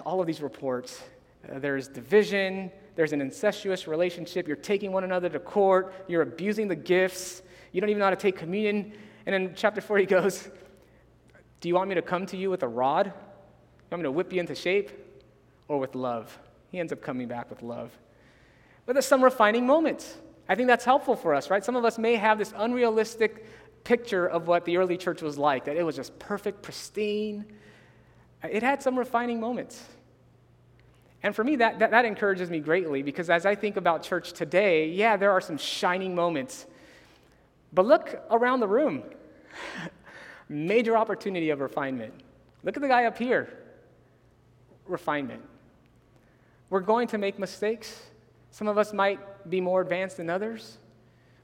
all 0.07 0.21
of 0.21 0.27
these 0.27 0.41
reports, 0.41 1.03
uh, 1.51 1.59
there's 1.59 1.89
division, 1.89 2.71
there's 2.95 3.13
an 3.13 3.21
incestuous 3.21 3.89
relationship, 3.89 4.47
you're 4.47 4.57
taking 4.57 4.93
one 4.93 5.05
another 5.05 5.29
to 5.29 5.41
court, 5.41 5.93
you're 6.07 6.23
abusing 6.23 6.69
the 6.69 6.77
gifts, 6.77 7.43
you 7.73 7.81
don't 7.81 7.91
even 7.91 7.99
know 7.99 8.07
how 8.07 8.11
to 8.11 8.17
take 8.17 8.37
communion. 8.37 8.93
And 9.27 9.35
in 9.35 9.55
chapter 9.55 9.81
4, 9.81 9.99
he 9.99 10.07
goes, 10.07 10.49
Do 11.61 11.69
you 11.69 11.75
want 11.75 11.89
me 11.89 11.95
to 11.95 12.03
come 12.03 12.27
to 12.27 12.37
you 12.37 12.51
with 12.51 12.63
a 12.63 12.69
rod? 12.69 13.07
You 13.07 13.13
want 13.91 14.03
me 14.03 14.05
to 14.05 14.13
whip 14.13 14.33
you 14.33 14.41
into 14.41 14.55
shape? 14.55 14.91
Or 15.69 15.79
with 15.79 15.95
love? 15.95 16.39
He 16.71 16.79
ends 16.79 16.93
up 16.93 17.01
coming 17.01 17.29
back 17.29 17.49
with 17.51 17.63
love. 17.63 17.91
But 18.85 18.95
there's 18.95 19.07
some 19.07 19.25
refining 19.25 19.67
moments. 19.67 20.19
I 20.49 20.55
think 20.55 20.69
that's 20.69 20.85
helpful 20.85 21.17
for 21.17 21.35
us, 21.35 21.51
right? 21.51 21.65
Some 21.65 21.77
of 21.77 21.85
us 21.85 21.99
may 21.99 22.17
have 22.17 22.39
this 22.39 22.53
unrealistic 22.57 23.47
picture 23.85 24.27
of 24.27 24.47
what 24.47 24.65
the 24.65 24.77
early 24.77 24.97
church 24.97 25.23
was 25.23 25.39
like, 25.39 25.65
that 25.65 25.77
it 25.77 25.83
was 25.83 25.97
just 25.97 26.19
perfect, 26.19 26.63
pristine. 26.63 27.45
It 28.43 28.63
had 28.63 28.83
some 28.83 28.99
refining 28.99 29.41
moments. 29.41 29.83
And 31.23 31.35
for 31.35 31.45
me, 31.45 31.57
that, 31.57 31.79
that, 31.79 31.93
that, 31.93 32.05
encourages 32.05 32.51
me 32.51 32.59
greatly 32.59 33.03
because 33.03 33.31
as 33.31 33.47
I 33.47 33.55
think 33.55 33.77
about 33.77 34.03
church 34.03 34.33
today, 34.33 34.89
yeah, 34.89 35.17
there 35.17 35.31
are 35.31 35.41
some 35.41 35.57
shining 35.57 36.15
moments. 36.15 36.67
But 37.73 37.87
look 37.87 38.21
around 38.31 38.61
the 38.61 38.69
room 38.69 39.05
major 40.49 40.97
opportunity 40.97 41.51
of 41.51 41.61
refinement. 41.61 42.13
Look 42.65 42.77
at 42.77 42.83
the 42.83 42.89
guy 42.89 43.05
up 43.05 43.17
here 43.17 43.59
refinement. 44.87 45.43
We're 46.71 46.81
going 46.81 47.07
to 47.09 47.19
make 47.19 47.39
mistakes. 47.39 48.03
Some 48.51 48.67
of 48.67 48.77
us 48.79 48.93
might 48.93 49.21
be 49.49 49.61
more 49.61 49.81
advanced 49.81 50.17
than 50.19 50.31
others, 50.31 50.79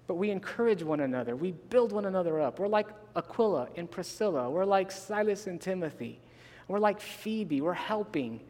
but 0.07 0.15
we 0.15 0.31
encourage 0.31 0.83
one 0.83 1.01
another. 1.01 1.37
We 1.37 1.53
build 1.53 1.93
one 1.93 2.07
another 2.07 2.41
up. 2.41 2.59
We're 2.59 2.69
like 2.69 2.89
Aquila 3.15 3.69
and 3.77 3.91
Priscilla. 3.91 4.49
We're 4.51 4.65
like 4.65 4.91
Silas 4.91 5.47
and 5.47 5.61
Timothy. 5.61 6.21
We're 6.67 6.79
like 6.79 7.01
Phoebe. 7.01 7.61
We're 7.61 7.75
helping. 7.75 8.41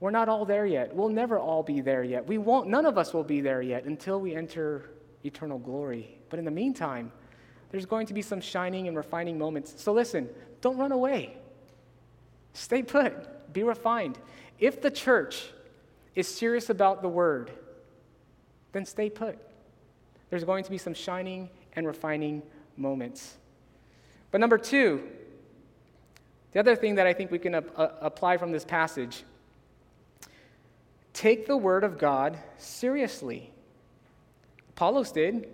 We're 0.00 0.10
not 0.10 0.28
all 0.28 0.44
there 0.44 0.66
yet. 0.66 0.94
We'll 0.94 1.08
never 1.08 1.38
all 1.38 1.62
be 1.62 1.80
there 1.80 2.04
yet. 2.04 2.26
We 2.26 2.38
won't, 2.38 2.68
none 2.68 2.86
of 2.86 2.98
us 2.98 3.14
will 3.14 3.24
be 3.24 3.40
there 3.40 3.62
yet 3.62 3.84
until 3.84 4.20
we 4.20 4.34
enter 4.34 4.90
eternal 5.24 5.58
glory. 5.58 6.18
But 6.28 6.38
in 6.38 6.44
the 6.44 6.50
meantime, 6.50 7.10
there's 7.70 7.86
going 7.86 8.06
to 8.06 8.14
be 8.14 8.22
some 8.22 8.40
shining 8.40 8.86
and 8.86 8.96
refining 8.96 9.38
moments. 9.38 9.74
So 9.82 9.92
listen, 9.92 10.28
don't 10.60 10.76
run 10.76 10.92
away. 10.92 11.36
Stay 12.52 12.82
put, 12.82 13.52
be 13.52 13.62
refined. 13.62 14.18
If 14.58 14.80
the 14.80 14.90
church 14.90 15.50
is 16.14 16.28
serious 16.28 16.70
about 16.70 17.02
the 17.02 17.08
word, 17.08 17.50
then 18.74 18.84
stay 18.84 19.08
put. 19.08 19.38
There's 20.28 20.44
going 20.44 20.64
to 20.64 20.70
be 20.70 20.78
some 20.78 20.92
shining 20.92 21.48
and 21.74 21.86
refining 21.86 22.42
moments. 22.76 23.36
But 24.30 24.40
number 24.40 24.58
two, 24.58 25.02
the 26.52 26.60
other 26.60 26.76
thing 26.76 26.96
that 26.96 27.06
I 27.06 27.12
think 27.14 27.30
we 27.30 27.38
can 27.38 27.54
uh, 27.54 27.62
apply 28.00 28.36
from 28.36 28.52
this 28.52 28.64
passage 28.64 29.24
take 31.12 31.46
the 31.46 31.56
Word 31.56 31.84
of 31.84 31.96
God 31.96 32.36
seriously. 32.58 33.52
Apollos 34.70 35.12
did. 35.12 35.48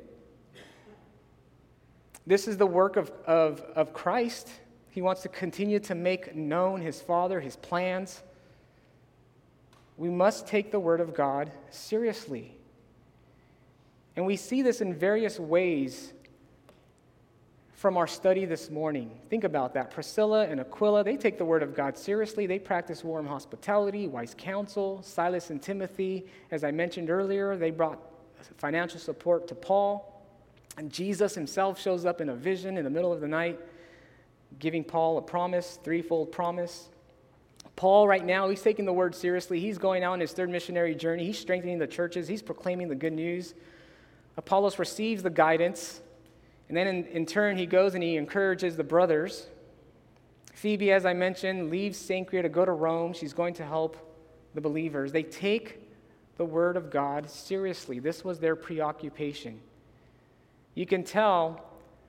This 2.26 2.48
is 2.48 2.56
the 2.56 2.66
work 2.66 2.96
of, 2.96 3.12
of, 3.26 3.60
of 3.76 3.92
Christ. 3.92 4.48
He 4.90 5.02
wants 5.02 5.20
to 5.22 5.28
continue 5.28 5.78
to 5.80 5.94
make 5.94 6.34
known 6.34 6.80
his 6.80 7.02
Father, 7.02 7.40
his 7.40 7.56
plans. 7.56 8.22
We 9.98 10.08
must 10.08 10.46
take 10.46 10.72
the 10.72 10.80
Word 10.80 11.00
of 11.00 11.12
God 11.12 11.52
seriously. 11.70 12.56
And 14.16 14.26
we 14.26 14.36
see 14.36 14.62
this 14.62 14.80
in 14.80 14.94
various 14.94 15.38
ways 15.38 16.12
from 17.80 17.96
our 17.96 18.06
study 18.06 18.44
this 18.44 18.68
morning. 18.68 19.10
Think 19.30 19.44
about 19.44 19.72
that. 19.72 19.90
Priscilla 19.90 20.44
and 20.44 20.60
Aquila, 20.60 21.02
they 21.02 21.16
take 21.16 21.38
the 21.38 21.44
word 21.46 21.62
of 21.62 21.74
God 21.74 21.96
seriously. 21.96 22.46
They 22.46 22.58
practice 22.58 23.02
warm 23.02 23.26
hospitality, 23.26 24.06
wise 24.06 24.34
counsel. 24.36 25.02
Silas 25.02 25.48
and 25.48 25.62
Timothy, 25.62 26.26
as 26.50 26.62
I 26.62 26.72
mentioned 26.72 27.08
earlier, 27.08 27.56
they 27.56 27.70
brought 27.70 27.98
financial 28.58 29.00
support 29.00 29.48
to 29.48 29.54
Paul. 29.54 30.22
And 30.76 30.92
Jesus 30.92 31.34
himself 31.34 31.80
shows 31.80 32.04
up 32.04 32.20
in 32.20 32.28
a 32.28 32.34
vision 32.34 32.76
in 32.76 32.84
the 32.84 32.90
middle 32.90 33.12
of 33.12 33.22
the 33.22 33.28
night, 33.28 33.58
giving 34.58 34.84
Paul 34.84 35.16
a 35.16 35.22
promise, 35.22 35.78
threefold 35.82 36.32
promise. 36.32 36.90
Paul, 37.76 38.06
right 38.06 38.24
now, 38.24 38.50
he's 38.50 38.60
taking 38.60 38.84
the 38.84 38.92
word 38.92 39.14
seriously. 39.14 39.58
He's 39.58 39.78
going 39.78 40.04
out 40.04 40.12
on 40.12 40.20
his 40.20 40.32
third 40.32 40.50
missionary 40.50 40.94
journey. 40.94 41.24
He's 41.24 41.38
strengthening 41.38 41.78
the 41.78 41.86
churches. 41.86 42.28
He's 42.28 42.42
proclaiming 42.42 42.88
the 42.88 42.94
good 42.94 43.14
news. 43.14 43.54
Apollos 44.36 44.78
receives 44.78 45.22
the 45.22 45.30
guidance 45.30 46.00
and 46.70 46.76
then 46.76 46.86
in, 46.86 47.04
in 47.06 47.26
turn, 47.26 47.58
he 47.58 47.66
goes 47.66 47.96
and 47.96 48.02
he 48.02 48.16
encourages 48.16 48.76
the 48.76 48.84
brothers. 48.84 49.48
Phoebe, 50.54 50.92
as 50.92 51.04
I 51.04 51.12
mentioned, 51.14 51.68
leaves 51.68 51.98
Cenchrea 51.98 52.42
to 52.42 52.48
go 52.48 52.64
to 52.64 52.70
Rome. 52.70 53.12
She's 53.12 53.32
going 53.32 53.54
to 53.54 53.66
help 53.66 53.96
the 54.54 54.60
believers. 54.60 55.10
They 55.10 55.24
take 55.24 55.80
the 56.36 56.44
word 56.44 56.76
of 56.76 56.88
God 56.88 57.28
seriously. 57.28 57.98
This 57.98 58.24
was 58.24 58.38
their 58.38 58.54
preoccupation. 58.54 59.60
You 60.76 60.86
can 60.86 61.02
tell 61.02 61.60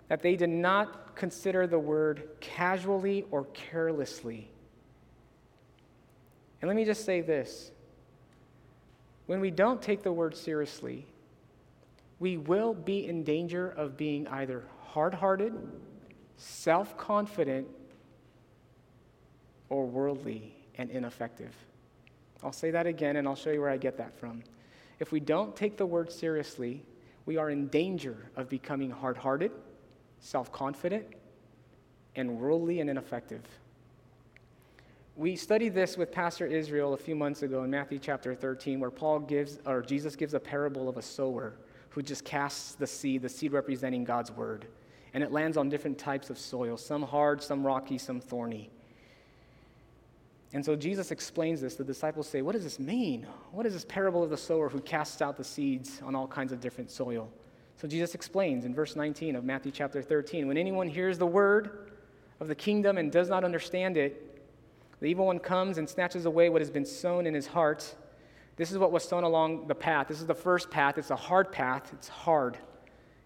that 0.10 0.22
they 0.22 0.36
did 0.36 0.52
not 0.52 1.16
consider 1.16 1.66
the 1.66 1.80
word 1.80 2.30
casually 2.40 3.26
or 3.32 3.46
carelessly. 3.54 4.48
And 6.62 6.68
let 6.68 6.76
me 6.76 6.86
just 6.86 7.04
say 7.04 7.22
this 7.22 7.72
when 9.26 9.40
we 9.40 9.50
don't 9.50 9.82
take 9.82 10.04
the 10.04 10.14
word 10.14 10.36
seriously, 10.36 11.08
we 12.22 12.38
will 12.38 12.76
be 12.76 13.08
in 13.08 13.24
danger 13.24 13.72
of 13.72 13.98
being 13.98 14.28
either 14.28 14.64
hard 14.90 15.12
hearted, 15.12 15.54
self 16.38 16.96
confident, 16.96 17.68
or 19.70 19.88
worldly 19.88 20.56
and 20.78 20.92
ineffective. 20.92 21.52
I'll 22.44 22.54
say 22.54 22.70
that 22.70 22.86
again 22.86 23.16
and 23.16 23.28
I'll 23.28 23.36
show 23.36 23.50
you 23.50 23.60
where 23.60 23.72
I 23.72 23.78
get 23.78 23.98
that 23.98 24.16
from. 24.20 24.44
If 25.00 25.12
we 25.12 25.20
don't 25.20 25.56
take 25.56 25.78
the 25.78 25.86
word 25.86 26.12
seriously, 26.12 26.84
we 27.26 27.38
are 27.38 27.50
in 27.50 27.70
danger 27.70 28.30
of 28.36 28.48
becoming 28.50 28.92
hard 28.92 29.18
hearted, 29.18 29.52
self 30.20 30.52
confident, 30.52 31.08
and 32.16 32.38
worldly 32.38 32.82
and 32.82 32.90
ineffective. 32.90 33.42
We 35.16 35.36
studied 35.36 35.74
this 35.74 35.98
with 35.98 36.12
Pastor 36.12 36.46
Israel 36.46 36.94
a 36.94 36.98
few 36.98 37.16
months 37.16 37.42
ago 37.42 37.64
in 37.64 37.72
Matthew 37.72 37.98
chapter 37.98 38.36
13, 38.36 38.80
where 38.80 38.92
Paul 38.92 39.22
gives, 39.22 39.58
or 39.66 39.82
Jesus 39.82 40.16
gives 40.16 40.36
a 40.36 40.40
parable 40.40 40.88
of 40.88 40.98
a 40.98 41.02
sower 41.02 41.56
who 41.92 42.02
just 42.02 42.26
casts 42.26 42.76
the 42.76 42.88
seed, 42.88 43.22
the 43.22 43.30
seed 43.30 43.54
representing 43.54 44.04
God's 44.04 44.32
word. 44.32 44.66
And 45.14 45.24
it 45.24 45.32
lands 45.32 45.58
on 45.58 45.70
different 45.70 45.98
types 45.98 46.30
of 46.30 46.38
soil, 46.38 46.78
some 46.78 47.04
hard, 47.04 47.44
some 47.44 47.66
rocky, 47.66 47.98
some 47.98 48.20
thorny. 48.20 48.70
And 50.54 50.66
so 50.66 50.76
Jesus 50.76 51.12
explains 51.12 51.62
this. 51.62 51.76
The 51.76 51.84
disciples 51.84 52.28
say, 52.28 52.42
What 52.42 52.54
does 52.54 52.64
this 52.64 52.80
mean? 52.80 53.26
What 53.52 53.66
is 53.66 53.74
this 53.74 53.86
parable 53.86 54.24
of 54.24 54.30
the 54.30 54.38
sower 54.38 54.70
who 54.70 54.82
casts 54.82 55.22
out 55.22 55.38
the 55.38 55.44
seeds 55.44 56.02
on 56.04 56.16
all 56.16 56.28
kinds 56.28 56.52
of 56.52 56.60
different 56.60 56.92
soil? 56.92 57.30
So 57.78 57.88
Jesus 57.88 58.16
explains 58.16 58.66
in 58.66 58.76
verse 58.76 58.96
19 58.96 59.36
of 59.36 59.44
Matthew 59.44 59.72
chapter 59.72 60.02
13 60.02 60.48
When 60.48 60.58
anyone 60.58 60.88
hears 60.88 61.18
the 61.18 61.28
word 61.28 61.92
of 62.40 62.48
the 62.48 62.56
kingdom 62.56 62.98
and 62.98 63.12
does 63.12 63.30
not 63.30 63.44
understand 63.44 63.98
it, 63.98 64.28
the 65.00 65.08
evil 65.08 65.26
one 65.26 65.40
comes 65.40 65.78
and 65.78 65.90
snatches 65.90 66.26
away 66.26 66.50
what 66.50 66.62
has 66.62 66.70
been 66.70 66.86
sown 66.86 67.26
in 67.26 67.34
his 67.34 67.48
heart. 67.48 67.96
This 68.62 68.72
is 68.72 68.78
what 68.78 68.92
was 68.92 69.04
sown 69.04 69.24
along 69.24 69.66
the 69.66 69.74
path. 69.74 70.08
This 70.08 70.22
is 70.22 70.28
the 70.28 70.36
first 70.36 70.70
path. 70.70 71.00
It's 71.00 71.10
a 71.10 71.16
hard 71.16 71.52
path. 71.52 71.90
It's 71.94 72.08
hard. 72.08 72.60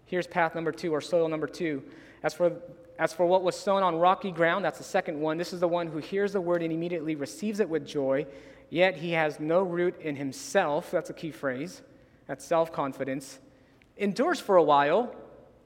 Here's 0.06 0.26
path 0.26 0.54
number 0.54 0.72
two, 0.72 0.94
or 0.94 1.02
soil 1.02 1.28
number 1.28 1.46
two. 1.46 1.82
As 2.22 2.32
for, 2.32 2.52
as 2.98 3.12
for 3.12 3.26
what 3.26 3.42
was 3.42 3.54
sown 3.54 3.82
on 3.82 3.96
rocky 3.96 4.30
ground, 4.30 4.64
that's 4.64 4.78
the 4.78 4.84
second 4.84 5.20
one. 5.20 5.36
This 5.36 5.52
is 5.52 5.60
the 5.60 5.68
one 5.68 5.88
who 5.88 5.98
hears 5.98 6.32
the 6.32 6.40
word 6.40 6.62
and 6.62 6.72
immediately 6.72 7.16
receives 7.16 7.60
it 7.60 7.68
with 7.68 7.86
joy, 7.86 8.24
yet 8.70 8.96
he 8.96 9.12
has 9.12 9.38
no 9.38 9.60
root 9.60 10.00
in 10.00 10.16
himself. 10.16 10.90
That's 10.90 11.10
a 11.10 11.12
key 11.12 11.32
phrase. 11.32 11.82
That's 12.26 12.42
self 12.42 12.72
confidence. 12.72 13.38
Endures 13.98 14.40
for 14.40 14.56
a 14.56 14.62
while, 14.62 15.14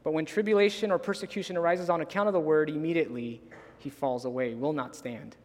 but 0.03 0.15
when 0.15 0.27
tribulation 0.27 0.91
or 0.91 0.99
persecution 0.99 1.57
arises 1.57 1.89
on 1.89 2.01
account 2.01 2.27
of 2.27 2.33
the 2.33 2.41
word, 2.41 2.71
immediately 2.71 3.41
he 3.79 3.89
falls 3.89 4.25
away, 4.25 4.53
will 4.55 4.73
not 4.73 4.97
stand. 4.97 5.37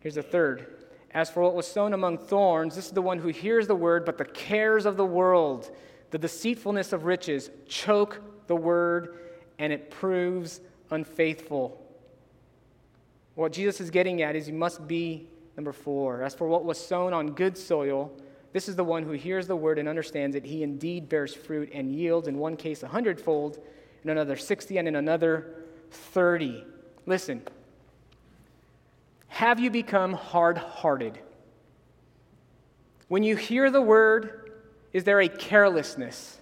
Here's 0.00 0.14
the 0.14 0.22
third 0.22 0.81
as 1.14 1.28
for 1.28 1.42
what 1.42 1.54
was 1.54 1.66
sown 1.66 1.92
among 1.92 2.18
thorns, 2.18 2.74
this 2.74 2.86
is 2.86 2.92
the 2.92 3.02
one 3.02 3.18
who 3.18 3.28
hears 3.28 3.66
the 3.66 3.74
word, 3.74 4.04
but 4.04 4.18
the 4.18 4.24
cares 4.24 4.86
of 4.86 4.96
the 4.96 5.04
world, 5.04 5.70
the 6.10 6.18
deceitfulness 6.18 6.92
of 6.92 7.04
riches, 7.04 7.50
choke 7.68 8.20
the 8.46 8.56
word, 8.56 9.16
and 9.58 9.72
it 9.72 9.90
proves 9.90 10.60
unfaithful. 10.90 11.78
What 13.34 13.52
Jesus 13.52 13.80
is 13.80 13.90
getting 13.90 14.22
at 14.22 14.36
is 14.36 14.48
you 14.48 14.54
must 14.54 14.86
be 14.86 15.28
number 15.56 15.72
four. 15.72 16.22
As 16.22 16.34
for 16.34 16.46
what 16.46 16.64
was 16.64 16.78
sown 16.78 17.12
on 17.12 17.32
good 17.32 17.56
soil, 17.56 18.10
this 18.52 18.68
is 18.68 18.76
the 18.76 18.84
one 18.84 19.02
who 19.02 19.12
hears 19.12 19.46
the 19.46 19.56
word 19.56 19.78
and 19.78 19.88
understands 19.88 20.36
it. 20.36 20.44
He 20.44 20.62
indeed 20.62 21.08
bears 21.08 21.34
fruit 21.34 21.70
and 21.72 21.90
yields, 21.94 22.28
in 22.28 22.38
one 22.38 22.56
case, 22.56 22.82
a 22.82 22.88
hundredfold, 22.88 23.58
in 24.04 24.10
another 24.10 24.36
60, 24.36 24.78
and 24.78 24.88
in 24.88 24.96
another 24.96 25.54
30. 25.90 26.64
Listen, 27.06 27.42
have 29.32 29.58
you 29.58 29.70
become 29.70 30.12
hard 30.12 30.56
hearted? 30.56 31.18
When 33.08 33.22
you 33.22 33.36
hear 33.36 33.70
the 33.70 33.82
word, 33.82 34.52
is 34.92 35.04
there 35.04 35.20
a 35.20 35.28
carelessness, 35.28 36.38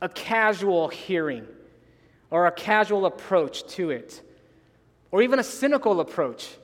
a 0.00 0.08
casual 0.08 0.88
hearing, 0.88 1.46
or 2.30 2.46
a 2.46 2.52
casual 2.52 3.06
approach 3.06 3.66
to 3.74 3.90
it? 3.90 4.22
or 5.14 5.22
even 5.22 5.38
a 5.38 5.44
cynical 5.44 6.00
approach. 6.00 6.56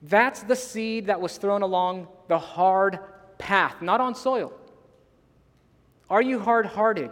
That's 0.00 0.42
the 0.44 0.56
seed 0.56 1.08
that 1.08 1.20
was 1.20 1.36
thrown 1.36 1.60
along 1.60 2.08
the 2.26 2.38
hard 2.38 3.00
path, 3.36 3.82
not 3.82 4.00
on 4.00 4.14
soil. 4.14 4.50
Are 6.08 6.22
you 6.22 6.40
hard 6.40 6.64
hearted? 6.64 7.10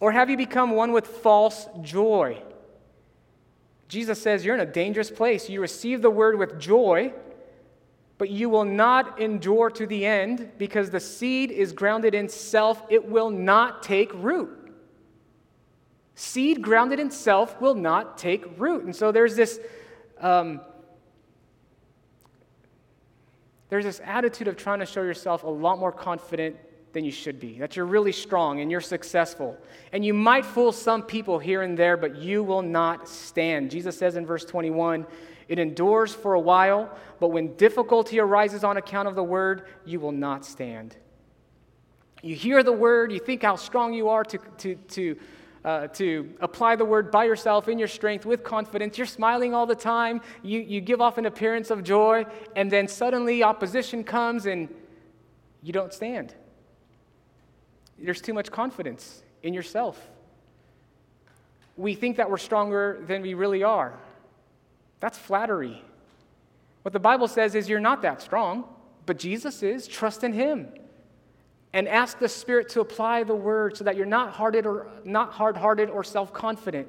Or 0.00 0.12
have 0.12 0.30
you 0.30 0.38
become 0.38 0.70
one 0.70 0.92
with 0.92 1.08
false 1.08 1.68
joy? 1.82 2.42
Jesus 3.90 4.22
says 4.22 4.44
you're 4.44 4.54
in 4.54 4.60
a 4.60 4.66
dangerous 4.66 5.10
place. 5.10 5.50
You 5.50 5.60
receive 5.60 6.00
the 6.00 6.10
word 6.10 6.38
with 6.38 6.60
joy, 6.60 7.12
but 8.18 8.30
you 8.30 8.48
will 8.48 8.64
not 8.64 9.20
endure 9.20 9.68
to 9.70 9.84
the 9.84 10.06
end 10.06 10.52
because 10.58 10.90
the 10.90 11.00
seed 11.00 11.50
is 11.50 11.72
grounded 11.72 12.14
in 12.14 12.28
self. 12.28 12.84
It 12.88 13.08
will 13.08 13.30
not 13.30 13.82
take 13.82 14.14
root. 14.14 14.72
Seed 16.14 16.62
grounded 16.62 17.00
in 17.00 17.10
self 17.10 17.60
will 17.60 17.74
not 17.74 18.16
take 18.16 18.44
root. 18.60 18.84
And 18.84 18.94
so 18.94 19.10
there's 19.10 19.34
this. 19.34 19.58
Um, 20.20 20.60
there's 23.70 23.84
this 23.84 24.00
attitude 24.04 24.46
of 24.46 24.56
trying 24.56 24.80
to 24.80 24.86
show 24.86 25.02
yourself 25.02 25.42
a 25.42 25.48
lot 25.48 25.78
more 25.78 25.92
confident 25.92 26.56
than 26.92 27.04
you 27.04 27.12
should 27.12 27.38
be, 27.38 27.58
that 27.58 27.76
you're 27.76 27.86
really 27.86 28.12
strong 28.12 28.60
and 28.60 28.70
you're 28.70 28.80
successful. 28.80 29.56
And 29.92 30.04
you 30.04 30.12
might 30.14 30.44
fool 30.44 30.72
some 30.72 31.02
people 31.02 31.38
here 31.38 31.62
and 31.62 31.78
there, 31.78 31.96
but 31.96 32.16
you 32.16 32.42
will 32.42 32.62
not 32.62 33.08
stand. 33.08 33.70
Jesus 33.70 33.96
says 33.96 34.16
in 34.16 34.26
verse 34.26 34.44
21 34.44 35.06
it 35.48 35.58
endures 35.58 36.14
for 36.14 36.34
a 36.34 36.40
while, 36.40 36.96
but 37.18 37.28
when 37.28 37.56
difficulty 37.56 38.20
arises 38.20 38.62
on 38.62 38.76
account 38.76 39.08
of 39.08 39.16
the 39.16 39.22
word, 39.22 39.66
you 39.84 39.98
will 39.98 40.12
not 40.12 40.44
stand. 40.44 40.96
You 42.22 42.36
hear 42.36 42.62
the 42.62 42.72
word, 42.72 43.10
you 43.10 43.18
think 43.18 43.42
how 43.42 43.56
strong 43.56 43.92
you 43.92 44.10
are 44.10 44.22
to, 44.24 44.38
to, 44.58 44.74
to 44.74 45.16
uh, 45.64 45.86
to 45.88 46.32
apply 46.40 46.76
the 46.76 46.84
word 46.84 47.10
by 47.10 47.24
yourself 47.24 47.68
in 47.68 47.78
your 47.78 47.88
strength 47.88 48.24
with 48.24 48.42
confidence. 48.42 48.96
You're 48.96 49.06
smiling 49.06 49.54
all 49.54 49.66
the 49.66 49.74
time. 49.74 50.22
You, 50.42 50.60
you 50.60 50.80
give 50.80 51.02
off 51.02 51.18
an 51.18 51.26
appearance 51.26 51.70
of 51.70 51.82
joy, 51.82 52.24
and 52.56 52.70
then 52.70 52.88
suddenly 52.88 53.42
opposition 53.42 54.02
comes 54.02 54.46
and 54.46 54.74
you 55.62 55.72
don't 55.72 55.92
stand. 55.92 56.34
There's 58.00 58.20
too 58.20 58.34
much 58.34 58.50
confidence 58.50 59.22
in 59.42 59.54
yourself. 59.54 60.08
We 61.76 61.94
think 61.94 62.16
that 62.16 62.30
we're 62.30 62.38
stronger 62.38 63.02
than 63.06 63.22
we 63.22 63.34
really 63.34 63.62
are. 63.62 63.98
That's 65.00 65.16
flattery. 65.16 65.82
What 66.82 66.92
the 66.92 67.00
Bible 67.00 67.28
says 67.28 67.54
is 67.54 67.68
you're 67.68 67.80
not 67.80 68.02
that 68.02 68.22
strong, 68.22 68.64
but 69.06 69.18
Jesus 69.18 69.62
is. 69.62 69.86
Trust 69.86 70.24
in 70.24 70.32
Him 70.32 70.68
and 71.72 71.86
ask 71.88 72.18
the 72.18 72.28
Spirit 72.28 72.68
to 72.70 72.80
apply 72.80 73.22
the 73.22 73.34
word 73.34 73.76
so 73.76 73.84
that 73.84 73.96
you're 73.96 74.06
not 74.06 74.32
hearted 74.32 74.66
or 74.66 74.88
not 75.04 75.32
hard-hearted 75.32 75.88
or 75.88 76.02
self-confident. 76.02 76.88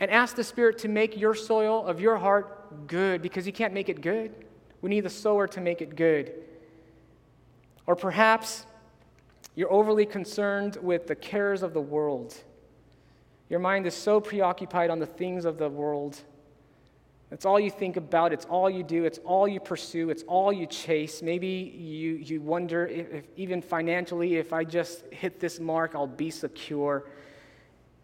And 0.00 0.10
ask 0.10 0.34
the 0.34 0.44
Spirit 0.44 0.78
to 0.78 0.88
make 0.88 1.16
your 1.16 1.34
soil 1.34 1.84
of 1.86 2.00
your 2.00 2.16
heart 2.16 2.86
good 2.86 3.22
because 3.22 3.46
you 3.46 3.52
can't 3.52 3.74
make 3.74 3.88
it 3.88 4.00
good. 4.00 4.34
We 4.80 4.90
need 4.90 5.02
the 5.02 5.10
sower 5.10 5.46
to 5.48 5.60
make 5.60 5.80
it 5.80 5.94
good. 5.94 6.32
Or 7.86 7.94
perhaps 7.94 8.66
you're 9.54 9.72
overly 9.72 10.06
concerned 10.06 10.76
with 10.82 11.06
the 11.06 11.14
cares 11.14 11.62
of 11.62 11.74
the 11.74 11.80
world. 11.80 12.34
Your 13.48 13.60
mind 13.60 13.86
is 13.86 13.94
so 13.94 14.20
preoccupied 14.20 14.90
on 14.90 14.98
the 14.98 15.06
things 15.06 15.44
of 15.44 15.58
the 15.58 15.68
world 15.68 16.22
it's 17.32 17.46
all 17.46 17.58
you 17.58 17.70
think 17.70 17.96
about, 17.96 18.34
it's 18.34 18.44
all 18.44 18.68
you 18.68 18.82
do, 18.82 19.06
it's 19.06 19.18
all 19.24 19.48
you 19.48 19.58
pursue, 19.58 20.10
it's 20.10 20.22
all 20.24 20.52
you 20.52 20.66
chase. 20.66 21.22
Maybe 21.22 21.48
you, 21.48 22.16
you 22.16 22.42
wonder 22.42 22.86
if, 22.86 23.10
if, 23.10 23.24
even 23.36 23.62
financially, 23.62 24.36
if 24.36 24.52
I 24.52 24.64
just 24.64 25.04
hit 25.10 25.40
this 25.40 25.58
mark, 25.58 25.94
I'll 25.94 26.06
be 26.06 26.30
secure. 26.30 27.08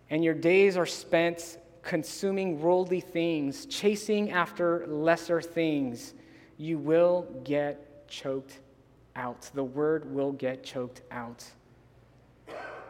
And 0.08 0.24
your 0.24 0.32
days 0.32 0.78
are 0.78 0.86
spent 0.86 1.58
consuming 1.82 2.58
worldly 2.58 3.00
things, 3.00 3.66
chasing 3.66 4.30
after 4.30 4.86
lesser 4.86 5.42
things. 5.42 6.14
You 6.56 6.78
will 6.78 7.26
get 7.44 8.08
choked 8.08 8.60
out. 9.18 9.50
The 9.52 9.64
word 9.64 10.14
will 10.14 10.32
get 10.32 10.64
choked 10.64 11.02
out. 11.10 11.44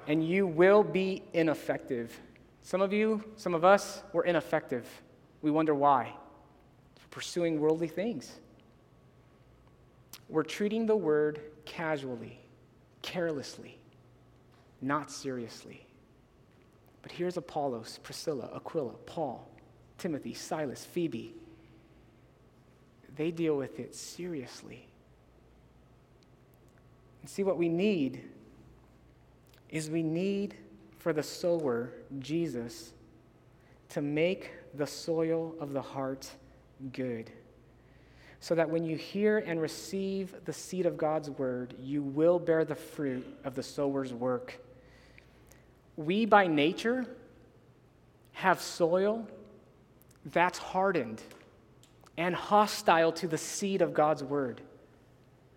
And 0.06 0.26
you 0.26 0.46
will 0.46 0.84
be 0.84 1.24
ineffective. 1.32 2.20
Some 2.62 2.80
of 2.80 2.92
you, 2.92 3.24
some 3.36 3.54
of 3.54 3.64
us, 3.64 4.02
were 4.12 4.24
ineffective. 4.24 4.86
We 5.42 5.50
wonder 5.50 5.74
why 5.74 6.14
pursuing 7.10 7.60
worldly 7.60 7.88
things. 7.88 8.38
We're 10.28 10.42
treating 10.42 10.86
the 10.86 10.96
word 10.96 11.40
casually, 11.64 12.38
carelessly, 13.02 13.78
not 14.80 15.10
seriously. 15.10 15.86
But 17.02 17.12
here's 17.12 17.36
Apollos, 17.36 17.98
Priscilla, 18.02 18.50
Aquila, 18.54 18.92
Paul, 19.06 19.48
Timothy, 19.96 20.34
Silas, 20.34 20.84
Phoebe. 20.84 21.34
They 23.16 23.30
deal 23.30 23.56
with 23.56 23.80
it 23.80 23.94
seriously. 23.94 24.87
And 27.20 27.30
see, 27.30 27.42
what 27.42 27.58
we 27.58 27.68
need 27.68 28.22
is 29.70 29.90
we 29.90 30.02
need 30.02 30.54
for 30.98 31.12
the 31.12 31.22
sower, 31.22 31.92
Jesus, 32.18 32.92
to 33.90 34.02
make 34.02 34.50
the 34.74 34.86
soil 34.86 35.54
of 35.60 35.72
the 35.72 35.82
heart 35.82 36.30
good. 36.92 37.30
So 38.40 38.54
that 38.54 38.70
when 38.70 38.84
you 38.84 38.96
hear 38.96 39.38
and 39.38 39.60
receive 39.60 40.34
the 40.44 40.52
seed 40.52 40.86
of 40.86 40.96
God's 40.96 41.30
word, 41.30 41.74
you 41.80 42.02
will 42.02 42.38
bear 42.38 42.64
the 42.64 42.74
fruit 42.74 43.26
of 43.44 43.54
the 43.54 43.62
sower's 43.62 44.12
work. 44.12 44.60
We, 45.96 46.24
by 46.24 46.46
nature, 46.46 47.06
have 48.32 48.60
soil 48.60 49.26
that's 50.26 50.58
hardened 50.58 51.20
and 52.16 52.34
hostile 52.34 53.12
to 53.12 53.26
the 53.26 53.38
seed 53.38 53.82
of 53.82 53.94
God's 53.94 54.22
word. 54.22 54.60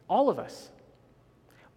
All 0.08 0.30
of 0.30 0.40
us. 0.40 0.70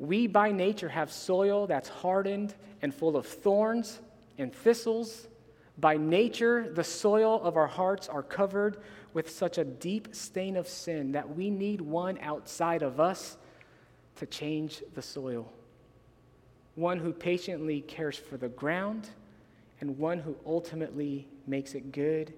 We, 0.07 0.27
by 0.27 0.53
nature, 0.53 0.89
have 0.89 1.11
soil 1.11 1.67
that's 1.67 1.89
hardened 1.89 2.55
and 2.83 2.95
full 2.95 3.17
of 3.17 3.27
thorns 3.27 4.01
and 4.39 4.53
thistles. 4.53 5.29
By 5.79 5.97
nature, 5.97 6.71
the 6.73 6.85
soil 6.85 7.41
of 7.43 7.57
our 7.57 7.67
hearts 7.67 8.09
are 8.09 8.23
covered 8.23 8.79
with 9.13 9.31
such 9.31 9.59
a 9.59 9.65
deep 9.65 10.15
stain 10.15 10.57
of 10.57 10.69
sin 10.69 11.13
that 11.13 11.35
we 11.35 11.51
need 11.51 11.81
one 11.81 12.19
outside 12.21 12.83
of 12.83 13.01
us 13.01 13.37
to 14.17 14.27
change 14.27 14.83
the 14.95 15.03
soil. 15.03 15.53
One 16.75 16.99
who 16.99 17.13
patiently 17.13 17.81
cares 17.81 18.17
for 18.17 18.37
the 18.37 18.49
ground, 18.49 19.09
and 19.81 19.99
one 19.99 20.19
who 20.19 20.37
ultimately 20.45 21.29
makes 21.47 21.75
it 21.75 21.93
good 21.93 22.33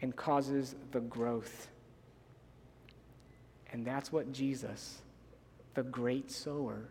and 0.00 0.14
causes 0.14 0.74
the 0.92 1.00
growth. 1.00 1.68
And 3.72 3.86
that's 3.86 4.12
what 4.12 4.32
Jesus, 4.32 5.00
the 5.74 5.82
great 5.82 6.30
sower, 6.30 6.88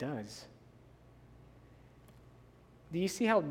does. 0.00 0.46
Do 2.92 2.98
you 2.98 3.06
see 3.06 3.26
how 3.26 3.44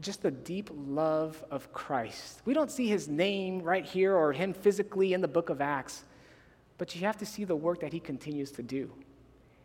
just 0.00 0.22
the 0.22 0.30
deep 0.30 0.70
love 0.74 1.42
of 1.50 1.72
Christ. 1.72 2.42
We 2.44 2.54
don't 2.54 2.70
see 2.70 2.88
his 2.88 3.08
name 3.08 3.62
right 3.62 3.84
here 3.84 4.14
or 4.14 4.32
him 4.32 4.52
physically 4.52 5.12
in 5.12 5.20
the 5.20 5.28
book 5.28 5.48
of 5.48 5.60
Acts, 5.60 6.04
but 6.78 6.94
you 6.94 7.02
have 7.02 7.16
to 7.18 7.26
see 7.26 7.44
the 7.44 7.56
work 7.56 7.80
that 7.80 7.92
he 7.92 8.00
continues 8.00 8.50
to 8.52 8.62
do. 8.62 8.90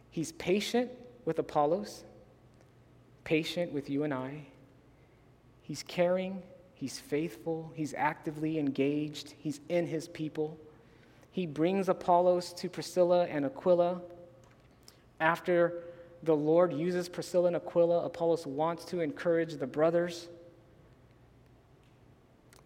He's 0.10 0.32
patient 0.34 0.92
with 1.26 1.40
Apollos, 1.40 2.04
patient 3.24 3.72
with 3.72 3.90
you 3.90 4.04
and 4.04 4.14
I. 4.14 4.46
He's 5.62 5.84
caring, 5.84 6.42
he's 6.74 7.00
faithful, 7.00 7.72
he's 7.76 7.94
actively 7.94 8.60
engaged, 8.60 9.34
he's 9.38 9.60
in 9.70 9.88
his 9.88 10.08
people. 10.08 10.58
He 11.32 11.46
brings 11.46 11.88
Apollos 11.88 12.52
to 12.54 12.70
Priscilla 12.70 13.26
and 13.26 13.46
Aquila 13.46 14.02
after 15.20 15.84
the 16.24 16.36
Lord 16.36 16.74
uses 16.74 17.10
Priscilla 17.10 17.48
and 17.48 17.56
Aquila. 17.56 18.06
Apollos 18.06 18.46
wants 18.46 18.86
to 18.86 19.00
encourage 19.00 19.56
the 19.56 19.68
brothers. 19.68 20.28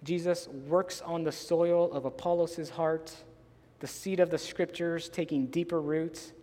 Jesus 0.03 0.47
works 0.47 1.01
on 1.01 1.23
the 1.23 1.31
soil 1.31 1.91
of 1.91 2.05
Apollos' 2.05 2.69
heart, 2.69 3.15
the 3.79 3.87
seed 3.87 4.19
of 4.19 4.29
the 4.29 4.37
scriptures 4.37 5.09
taking 5.09 5.47
deeper 5.47 5.81
roots. 5.81 6.33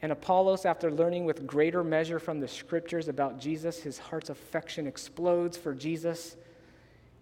And 0.00 0.12
Apollos, 0.12 0.64
after 0.64 0.90
learning 0.90 1.26
with 1.26 1.46
greater 1.46 1.84
measure 1.84 2.18
from 2.18 2.40
the 2.40 2.48
scriptures 2.48 3.08
about 3.08 3.38
Jesus, 3.38 3.82
his 3.82 3.98
heart's 3.98 4.30
affection 4.30 4.86
explodes 4.86 5.58
for 5.58 5.74
Jesus, 5.74 6.36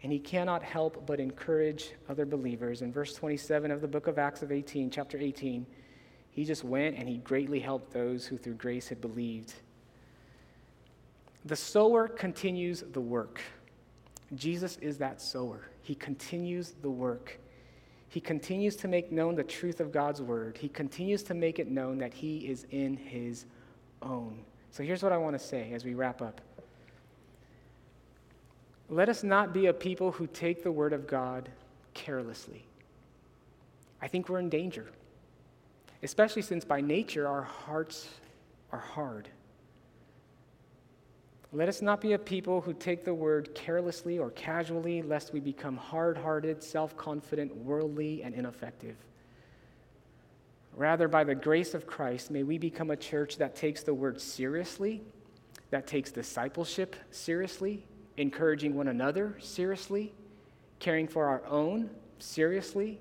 and 0.03 0.13
he 0.13 0.21
cannot 0.21 0.63
help 0.63 1.05
but 1.05 1.19
encourage 1.19 1.91
other 2.09 2.25
believers. 2.25 2.83
In 2.83 2.93
verse 2.93 3.15
27 3.15 3.73
of 3.73 3.81
the 3.81 3.89
book 3.89 4.07
of 4.07 4.19
Acts 4.19 4.43
of 4.43 4.53
18, 4.53 4.91
chapter 4.91 5.19
18, 5.19 5.67
he 6.31 6.45
just 6.45 6.65
went 6.65 6.97
and 6.97 7.09
he 7.09 7.19
greatly 7.19 7.61
helped 7.61 7.93
those 7.93 8.27
who 8.27 8.37
through 8.39 8.55
grace 8.55 8.89
had 8.89 9.01
believed. 9.01 9.55
The 11.45 11.57
sower 11.57 12.09
continues 12.09 12.85
the 12.93 13.01
work. 13.01 13.41
Jesus 14.35 14.77
is 14.79 14.99
that 14.99 15.21
sower. 15.21 15.69
He 15.83 15.95
continues 15.95 16.75
the 16.83 16.91
work. 16.91 17.39
He 18.09 18.21
continues 18.21 18.77
to 18.77 18.89
make 18.89 19.13
known 19.13 19.35
the 19.35 19.45
truth 19.45 19.81
of 19.81 19.93
God's 19.93 20.23
word. 20.23 20.57
He 20.57 20.69
continues 20.69 21.23
to 21.25 21.35
make 21.35 21.59
it 21.59 21.71
known 21.71 21.99
that 21.99 22.15
he 22.15 22.49
is 22.49 22.67
in 22.71 22.97
his 22.97 23.47
own. 24.03 24.39
So 24.71 24.83
here's 24.83 25.03
what 25.03 25.13
I 25.13 25.17
want 25.17 25.39
to 25.39 25.45
say 25.45 25.73
as 25.73 25.85
we 25.85 25.95
wrap 25.95 26.23
up 26.23 26.41
let 28.91 29.09
us 29.09 29.23
not 29.23 29.53
be 29.53 29.67
a 29.67 29.73
people 29.73 30.13
who 30.13 30.27
take 30.27 30.63
the 30.63 30.73
word 30.73 30.93
of 30.93 31.07
God 31.07 31.51
carelessly. 31.93 32.65
I 34.01 34.09
think 34.09 34.29
we're 34.29 34.39
in 34.39 34.49
danger, 34.49 34.87
especially 36.03 36.43
since 36.43 36.65
by 36.65 36.81
nature 36.81 37.27
our 37.27 37.43
hearts 37.43 38.09
are 38.73 38.79
hard. 38.79 39.29
Let 41.51 41.69
us 41.69 41.81
not 41.81 42.03
be 42.03 42.13
a 42.13 42.19
people 42.19 42.61
who 42.61 42.75
take 42.75 43.05
the 43.05 43.15
word 43.15 43.55
carelessly 43.55 44.19
or 44.19 44.31
casually, 44.33 45.01
lest 45.01 45.33
we 45.33 45.41
become 45.41 45.79
hard 45.79 46.19
hearted, 46.19 46.63
self 46.63 46.95
confident, 46.97 47.57
worldly, 47.57 48.23
and 48.23 48.35
ineffective. 48.35 48.97
Rather, 50.77 51.09
by 51.09 51.25
the 51.25 51.35
grace 51.35 51.73
of 51.73 51.87
Christ, 51.87 52.31
may 52.31 52.43
we 52.43 52.59
become 52.59 52.91
a 52.91 52.97
church 52.97 53.39
that 53.39 53.57
takes 53.57 53.83
the 53.83 53.95
word 53.95 54.21
seriously, 54.21 55.03
that 55.71 55.87
takes 55.87 56.13
discipleship 56.13 56.95
seriously, 57.11 57.87
encouraging 58.19 58.75
one 58.75 58.89
another 58.89 59.35
seriously, 59.41 60.13
caring 60.79 61.09
for 61.09 61.25
our 61.25 61.45
own 61.47 61.89
seriously, 62.19 63.01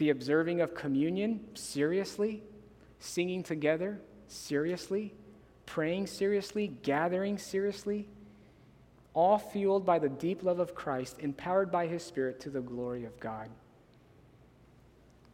the 0.00 0.10
observing 0.10 0.60
of 0.60 0.74
communion 0.74 1.40
seriously, 1.54 2.42
singing 2.98 3.44
together 3.44 4.00
seriously 4.26 5.14
praying 5.70 6.04
seriously, 6.04 6.72
gathering 6.82 7.38
seriously, 7.38 8.08
all 9.14 9.38
fueled 9.38 9.86
by 9.86 10.00
the 10.00 10.08
deep 10.08 10.42
love 10.42 10.58
of 10.58 10.74
Christ, 10.74 11.18
empowered 11.20 11.70
by 11.70 11.86
his 11.86 12.02
Spirit 12.02 12.40
to 12.40 12.50
the 12.50 12.60
glory 12.60 13.04
of 13.04 13.18
God. 13.20 13.48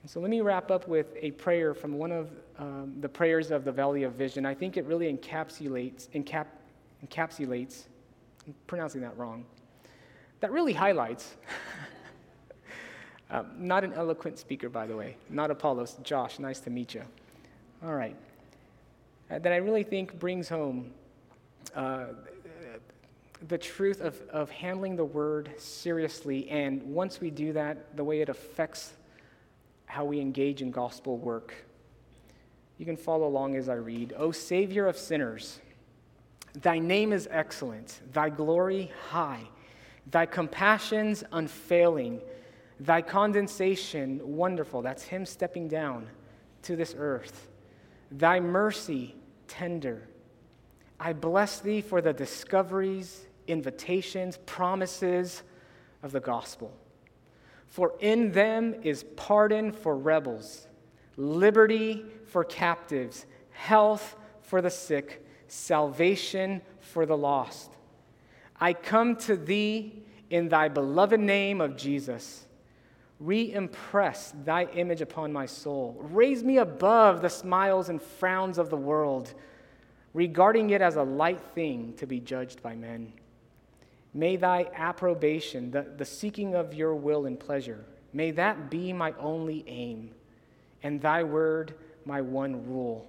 And 0.02 0.10
so 0.10 0.20
let 0.20 0.28
me 0.28 0.42
wrap 0.42 0.70
up 0.70 0.86
with 0.88 1.06
a 1.18 1.30
prayer 1.30 1.72
from 1.72 1.94
one 1.94 2.12
of 2.12 2.30
um, 2.58 2.96
the 3.00 3.08
prayers 3.08 3.50
of 3.50 3.64
the 3.64 3.72
Valley 3.72 4.02
of 4.02 4.12
Vision. 4.12 4.44
I 4.44 4.52
think 4.52 4.76
it 4.76 4.84
really 4.84 5.10
encapsulates, 5.10 6.10
encap, 6.10 6.48
encapsulates, 7.02 7.84
I'm 8.46 8.54
pronouncing 8.66 9.00
that 9.00 9.16
wrong, 9.16 9.46
that 10.40 10.52
really 10.52 10.74
highlights. 10.74 11.34
um, 13.30 13.46
not 13.58 13.84
an 13.84 13.92
eloquent 13.92 14.38
speaker, 14.38 14.68
by 14.68 14.86
the 14.86 14.96
way, 14.96 15.16
not 15.28 15.50
Apollos. 15.50 15.96
Josh, 16.02 16.38
nice 16.38 16.60
to 16.60 16.70
meet 16.70 16.94
you. 16.94 17.02
All 17.84 17.94
right 17.94 18.16
uh, 19.30 19.38
that 19.38 19.52
I 19.52 19.56
really 19.56 19.82
think 19.82 20.18
brings 20.18 20.48
home 20.48 20.92
uh, 21.74 22.06
the 23.48 23.58
truth 23.58 24.00
of, 24.00 24.20
of 24.30 24.50
handling 24.50 24.96
the 24.96 25.04
word 25.04 25.50
seriously. 25.58 26.48
And 26.48 26.82
once 26.82 27.20
we 27.20 27.30
do 27.30 27.52
that, 27.52 27.96
the 27.96 28.04
way 28.04 28.20
it 28.20 28.28
affects 28.28 28.92
how 29.86 30.04
we 30.04 30.20
engage 30.20 30.62
in 30.62 30.70
gospel 30.70 31.18
work. 31.18 31.54
You 32.78 32.86
can 32.86 32.96
follow 32.96 33.26
along 33.26 33.56
as 33.56 33.68
I 33.68 33.74
read. 33.74 34.14
O 34.16 34.32
Savior 34.32 34.86
of 34.86 34.96
sinners, 34.96 35.60
thy 36.54 36.78
name 36.78 37.12
is 37.12 37.28
excellent, 37.30 38.00
thy 38.12 38.28
glory 38.28 38.90
high, 39.10 39.42
thy 40.10 40.26
compassions 40.26 41.24
unfailing, 41.32 42.20
thy 42.78 43.02
condescension 43.02 44.20
wonderful. 44.22 44.82
That's 44.82 45.02
him 45.02 45.24
stepping 45.26 45.68
down 45.68 46.08
to 46.62 46.76
this 46.76 46.94
earth 46.98 47.48
thy 48.10 48.38
mercy 48.38 49.16
tender. 49.48 50.08
I 50.98 51.12
bless 51.12 51.60
thee 51.60 51.80
for 51.80 52.00
the 52.00 52.12
discoveries, 52.12 53.26
invitations, 53.46 54.38
promises 54.46 55.42
of 56.02 56.12
the 56.12 56.20
gospel. 56.20 56.72
For 57.66 57.94
in 58.00 58.32
them 58.32 58.74
is 58.82 59.04
pardon 59.16 59.72
for 59.72 59.96
rebels, 59.96 60.68
liberty 61.16 62.04
for 62.26 62.44
captives, 62.44 63.26
health 63.50 64.16
for 64.40 64.62
the 64.62 64.70
sick, 64.70 65.26
salvation 65.48 66.62
for 66.80 67.04
the 67.04 67.16
lost. 67.16 67.72
I 68.58 68.72
come 68.72 69.16
to 69.16 69.36
thee 69.36 70.02
in 70.30 70.48
thy 70.48 70.68
beloved 70.68 71.20
name 71.20 71.60
of 71.60 71.76
Jesus 71.76 72.45
Re 73.18 73.52
impress 73.52 74.34
thy 74.44 74.64
image 74.64 75.00
upon 75.00 75.32
my 75.32 75.46
soul. 75.46 75.96
Raise 75.98 76.44
me 76.44 76.58
above 76.58 77.22
the 77.22 77.30
smiles 77.30 77.88
and 77.88 78.00
frowns 78.00 78.58
of 78.58 78.68
the 78.68 78.76
world, 78.76 79.32
regarding 80.12 80.70
it 80.70 80.82
as 80.82 80.96
a 80.96 81.02
light 81.02 81.40
thing 81.54 81.94
to 81.94 82.06
be 82.06 82.20
judged 82.20 82.62
by 82.62 82.74
men. 82.74 83.12
May 84.12 84.36
thy 84.36 84.70
approbation, 84.74 85.70
the, 85.70 85.86
the 85.96 86.04
seeking 86.04 86.54
of 86.54 86.74
your 86.74 86.94
will 86.94 87.24
and 87.26 87.40
pleasure, 87.40 87.84
may 88.12 88.32
that 88.32 88.70
be 88.70 88.92
my 88.92 89.14
only 89.18 89.64
aim, 89.66 90.10
and 90.82 91.00
thy 91.00 91.22
word 91.22 91.74
my 92.04 92.20
one 92.20 92.66
rule. 92.66 93.06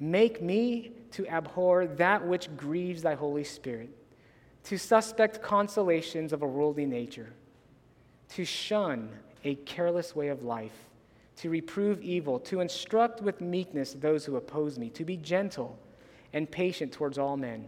Make 0.00 0.40
me 0.40 0.92
to 1.12 1.26
abhor 1.26 1.86
that 1.86 2.26
which 2.26 2.54
grieves 2.56 3.02
thy 3.02 3.14
Holy 3.14 3.44
Spirit, 3.44 3.90
to 4.64 4.78
suspect 4.78 5.42
consolations 5.42 6.32
of 6.32 6.42
a 6.42 6.46
worldly 6.46 6.86
nature 6.86 7.32
to 8.30 8.44
shun 8.44 9.10
a 9.44 9.54
careless 9.56 10.14
way 10.14 10.28
of 10.28 10.42
life, 10.42 10.86
to 11.36 11.50
reprove 11.50 12.02
evil, 12.02 12.38
to 12.40 12.60
instruct 12.60 13.22
with 13.22 13.40
meekness 13.40 13.94
those 13.94 14.24
who 14.24 14.36
oppose 14.36 14.78
me, 14.78 14.90
to 14.90 15.04
be 15.04 15.16
gentle 15.16 15.78
and 16.32 16.50
patient 16.50 16.92
towards 16.92 17.18
all 17.18 17.36
men, 17.36 17.66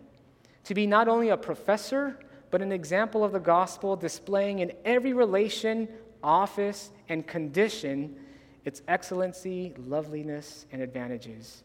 to 0.65 0.75
be 0.75 0.87
not 0.87 1.09
only 1.09 1.31
a 1.31 1.37
professor, 1.37 2.19
but 2.51 2.61
an 2.61 2.73
example 2.73 3.25
of 3.25 3.33
the 3.33 3.39
gospel, 3.39 3.97
displaying 3.97 4.59
in 4.59 4.73
every 4.85 5.13
relation, 5.13 5.89
office, 6.23 6.91
and 7.09 7.27
condition 7.27 8.17
its 8.65 8.83
excellency, 8.89 9.73
loveliness, 9.87 10.67
and 10.73 10.83
advantages. 10.83 11.63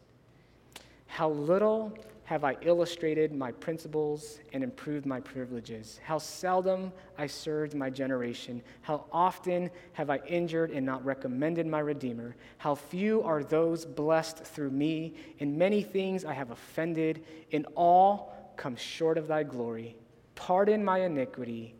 How 1.06 1.30
little 1.30 1.92
have 2.26 2.42
I 2.42 2.56
illustrated 2.62 3.32
my 3.32 3.52
principles 3.52 4.40
and 4.52 4.64
improved 4.64 5.06
my 5.06 5.20
privileges? 5.20 6.00
How 6.02 6.18
seldom 6.18 6.92
I 7.16 7.28
served 7.28 7.72
my 7.72 7.88
generation. 7.88 8.62
How 8.82 9.04
often 9.12 9.70
have 9.92 10.10
I 10.10 10.18
injured 10.26 10.72
and 10.72 10.84
not 10.84 11.04
recommended 11.04 11.68
my 11.68 11.78
Redeemer? 11.78 12.34
How 12.58 12.74
few 12.74 13.22
are 13.22 13.44
those 13.44 13.84
blessed 13.84 14.38
through 14.38 14.72
me? 14.72 15.14
In 15.38 15.56
many 15.56 15.82
things 15.82 16.24
I 16.24 16.32
have 16.32 16.50
offended. 16.50 17.24
In 17.52 17.64
all 17.76 18.52
come 18.56 18.74
short 18.74 19.18
of 19.18 19.28
thy 19.28 19.44
glory. 19.44 19.94
Pardon 20.34 20.84
my 20.84 21.02
iniquity, 21.02 21.74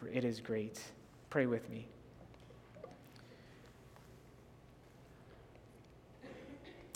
for 0.00 0.08
it 0.08 0.24
is 0.24 0.40
great. 0.40 0.80
Pray 1.28 1.44
with 1.44 1.68
me. 1.68 1.86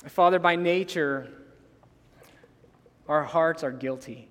Father, 0.06 0.38
by 0.38 0.56
nature, 0.56 1.30
our 3.10 3.24
hearts 3.24 3.64
are 3.64 3.72
guilty. 3.72 4.28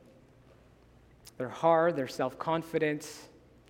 They're 1.37 1.49
hard, 1.49 1.97
they're 1.97 2.07
self 2.07 2.39
confident, 2.39 3.07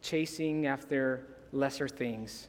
chasing 0.04 0.68
after 0.68 1.26
lesser 1.52 1.88
things. 1.88 2.48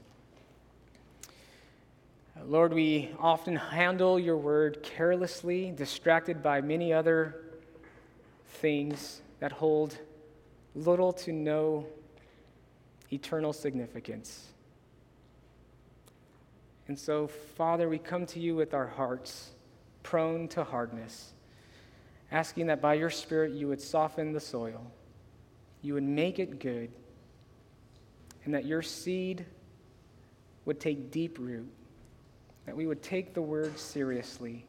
Lord, 2.45 2.75
we 2.75 3.11
often 3.19 3.57
handle 3.57 4.19
your 4.19 4.37
word 4.37 4.83
carelessly, 4.83 5.73
distracted 5.73 6.43
by 6.43 6.61
many 6.61 6.93
other 6.93 7.37
things 8.47 9.23
that 9.41 9.53
hold 9.53 9.97
little 10.75 11.15
to 11.15 11.33
no 11.33 11.87
eternal 13.11 13.55
significance. 13.55 14.49
And 16.89 16.99
so, 16.99 17.27
Father, 17.27 17.89
we 17.89 17.99
come 17.99 18.27
to 18.27 18.39
you 18.39 18.55
with 18.55 18.75
our 18.75 18.87
hearts 18.87 19.51
prone 20.03 20.47
to 20.49 20.65
hardness 20.65 21.33
asking 22.33 22.67
that 22.67 22.81
by 22.81 22.95
your 22.95 23.11
Spirit 23.11 23.53
you 23.53 23.69
would 23.69 23.81
soften 23.81 24.33
the 24.33 24.41
soil, 24.41 24.81
you 25.83 25.95
would 25.95 26.05
make 26.05 26.39
it 26.39 26.59
good, 26.61 26.91
and 28.45 28.55
that 28.55 28.65
your 28.65 28.83
seed 28.83 29.45
would 30.65 30.79
take 30.81 31.11
deep 31.11 31.39
root, 31.39 31.69
that 32.67 32.77
we 32.77 32.87
would 32.87 33.03
take 33.03 33.35
the 33.35 33.43
word 33.43 33.79
seriously. 33.79 34.65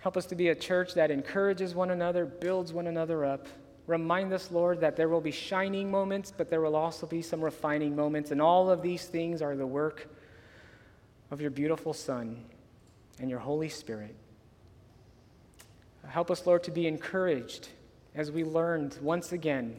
Help 0.00 0.16
us 0.16 0.26
to 0.26 0.36
be 0.36 0.48
a 0.48 0.54
church 0.54 0.94
that 0.94 1.10
encourages 1.10 1.74
one 1.74 1.90
another, 1.90 2.24
builds 2.24 2.72
one 2.72 2.86
another 2.86 3.24
up. 3.24 3.46
Remind 3.86 4.32
us, 4.32 4.50
Lord, 4.52 4.80
that 4.80 4.96
there 4.96 5.08
will 5.08 5.20
be 5.20 5.30
shining 5.30 5.90
moments, 5.90 6.32
but 6.36 6.50
there 6.50 6.60
will 6.60 6.76
also 6.76 7.06
be 7.06 7.22
some 7.22 7.40
refining 7.40 7.96
moments, 7.96 8.30
and 8.30 8.40
all 8.40 8.70
of 8.70 8.82
these 8.82 9.06
things 9.06 9.42
are 9.42 9.56
the 9.56 9.66
work 9.66 10.08
of 11.30 11.40
your 11.40 11.50
beautiful 11.50 11.92
Son 11.92 12.44
and 13.18 13.28
your 13.28 13.40
Holy 13.40 13.68
Spirit. 13.68 14.14
Help 16.08 16.30
us, 16.30 16.46
Lord, 16.46 16.64
to 16.64 16.70
be 16.70 16.86
encouraged 16.86 17.68
as 18.14 18.30
we 18.32 18.42
learned 18.42 18.96
once 19.02 19.32
again 19.32 19.76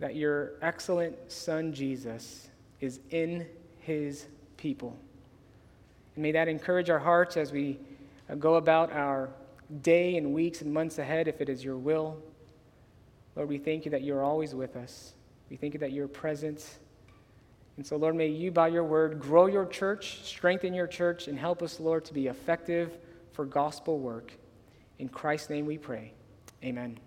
that 0.00 0.16
your 0.16 0.52
excellent 0.62 1.30
Son, 1.30 1.72
Jesus, 1.72 2.48
is 2.80 3.00
in 3.10 3.46
his 3.80 4.26
people. 4.56 4.96
And 6.14 6.22
may 6.22 6.32
that 6.32 6.48
encourage 6.48 6.90
our 6.90 6.98
hearts 6.98 7.36
as 7.36 7.52
we 7.52 7.78
go 8.38 8.54
about 8.54 8.92
our 8.92 9.28
day 9.82 10.16
and 10.16 10.32
weeks 10.32 10.62
and 10.62 10.72
months 10.72 10.98
ahead, 10.98 11.28
if 11.28 11.40
it 11.40 11.48
is 11.48 11.62
your 11.62 11.76
will. 11.76 12.16
Lord, 13.36 13.48
we 13.48 13.58
thank 13.58 13.84
you 13.84 13.90
that 13.90 14.02
you're 14.02 14.22
always 14.22 14.54
with 14.54 14.76
us. 14.76 15.12
We 15.50 15.56
thank 15.56 15.74
you 15.74 15.80
that 15.80 15.92
you're 15.92 16.08
present. 16.08 16.78
And 17.76 17.86
so, 17.86 17.96
Lord, 17.96 18.14
may 18.14 18.28
you, 18.28 18.50
by 18.50 18.68
your 18.68 18.84
word, 18.84 19.20
grow 19.20 19.46
your 19.46 19.66
church, 19.66 20.20
strengthen 20.24 20.72
your 20.72 20.86
church, 20.86 21.28
and 21.28 21.38
help 21.38 21.62
us, 21.62 21.78
Lord, 21.78 22.04
to 22.06 22.14
be 22.14 22.28
effective 22.28 22.98
for 23.34 23.44
gospel 23.44 23.98
work. 23.98 24.32
In 24.98 25.08
Christ's 25.08 25.50
name 25.50 25.66
we 25.66 25.76
pray. 25.76 26.14
Amen. 26.64 26.98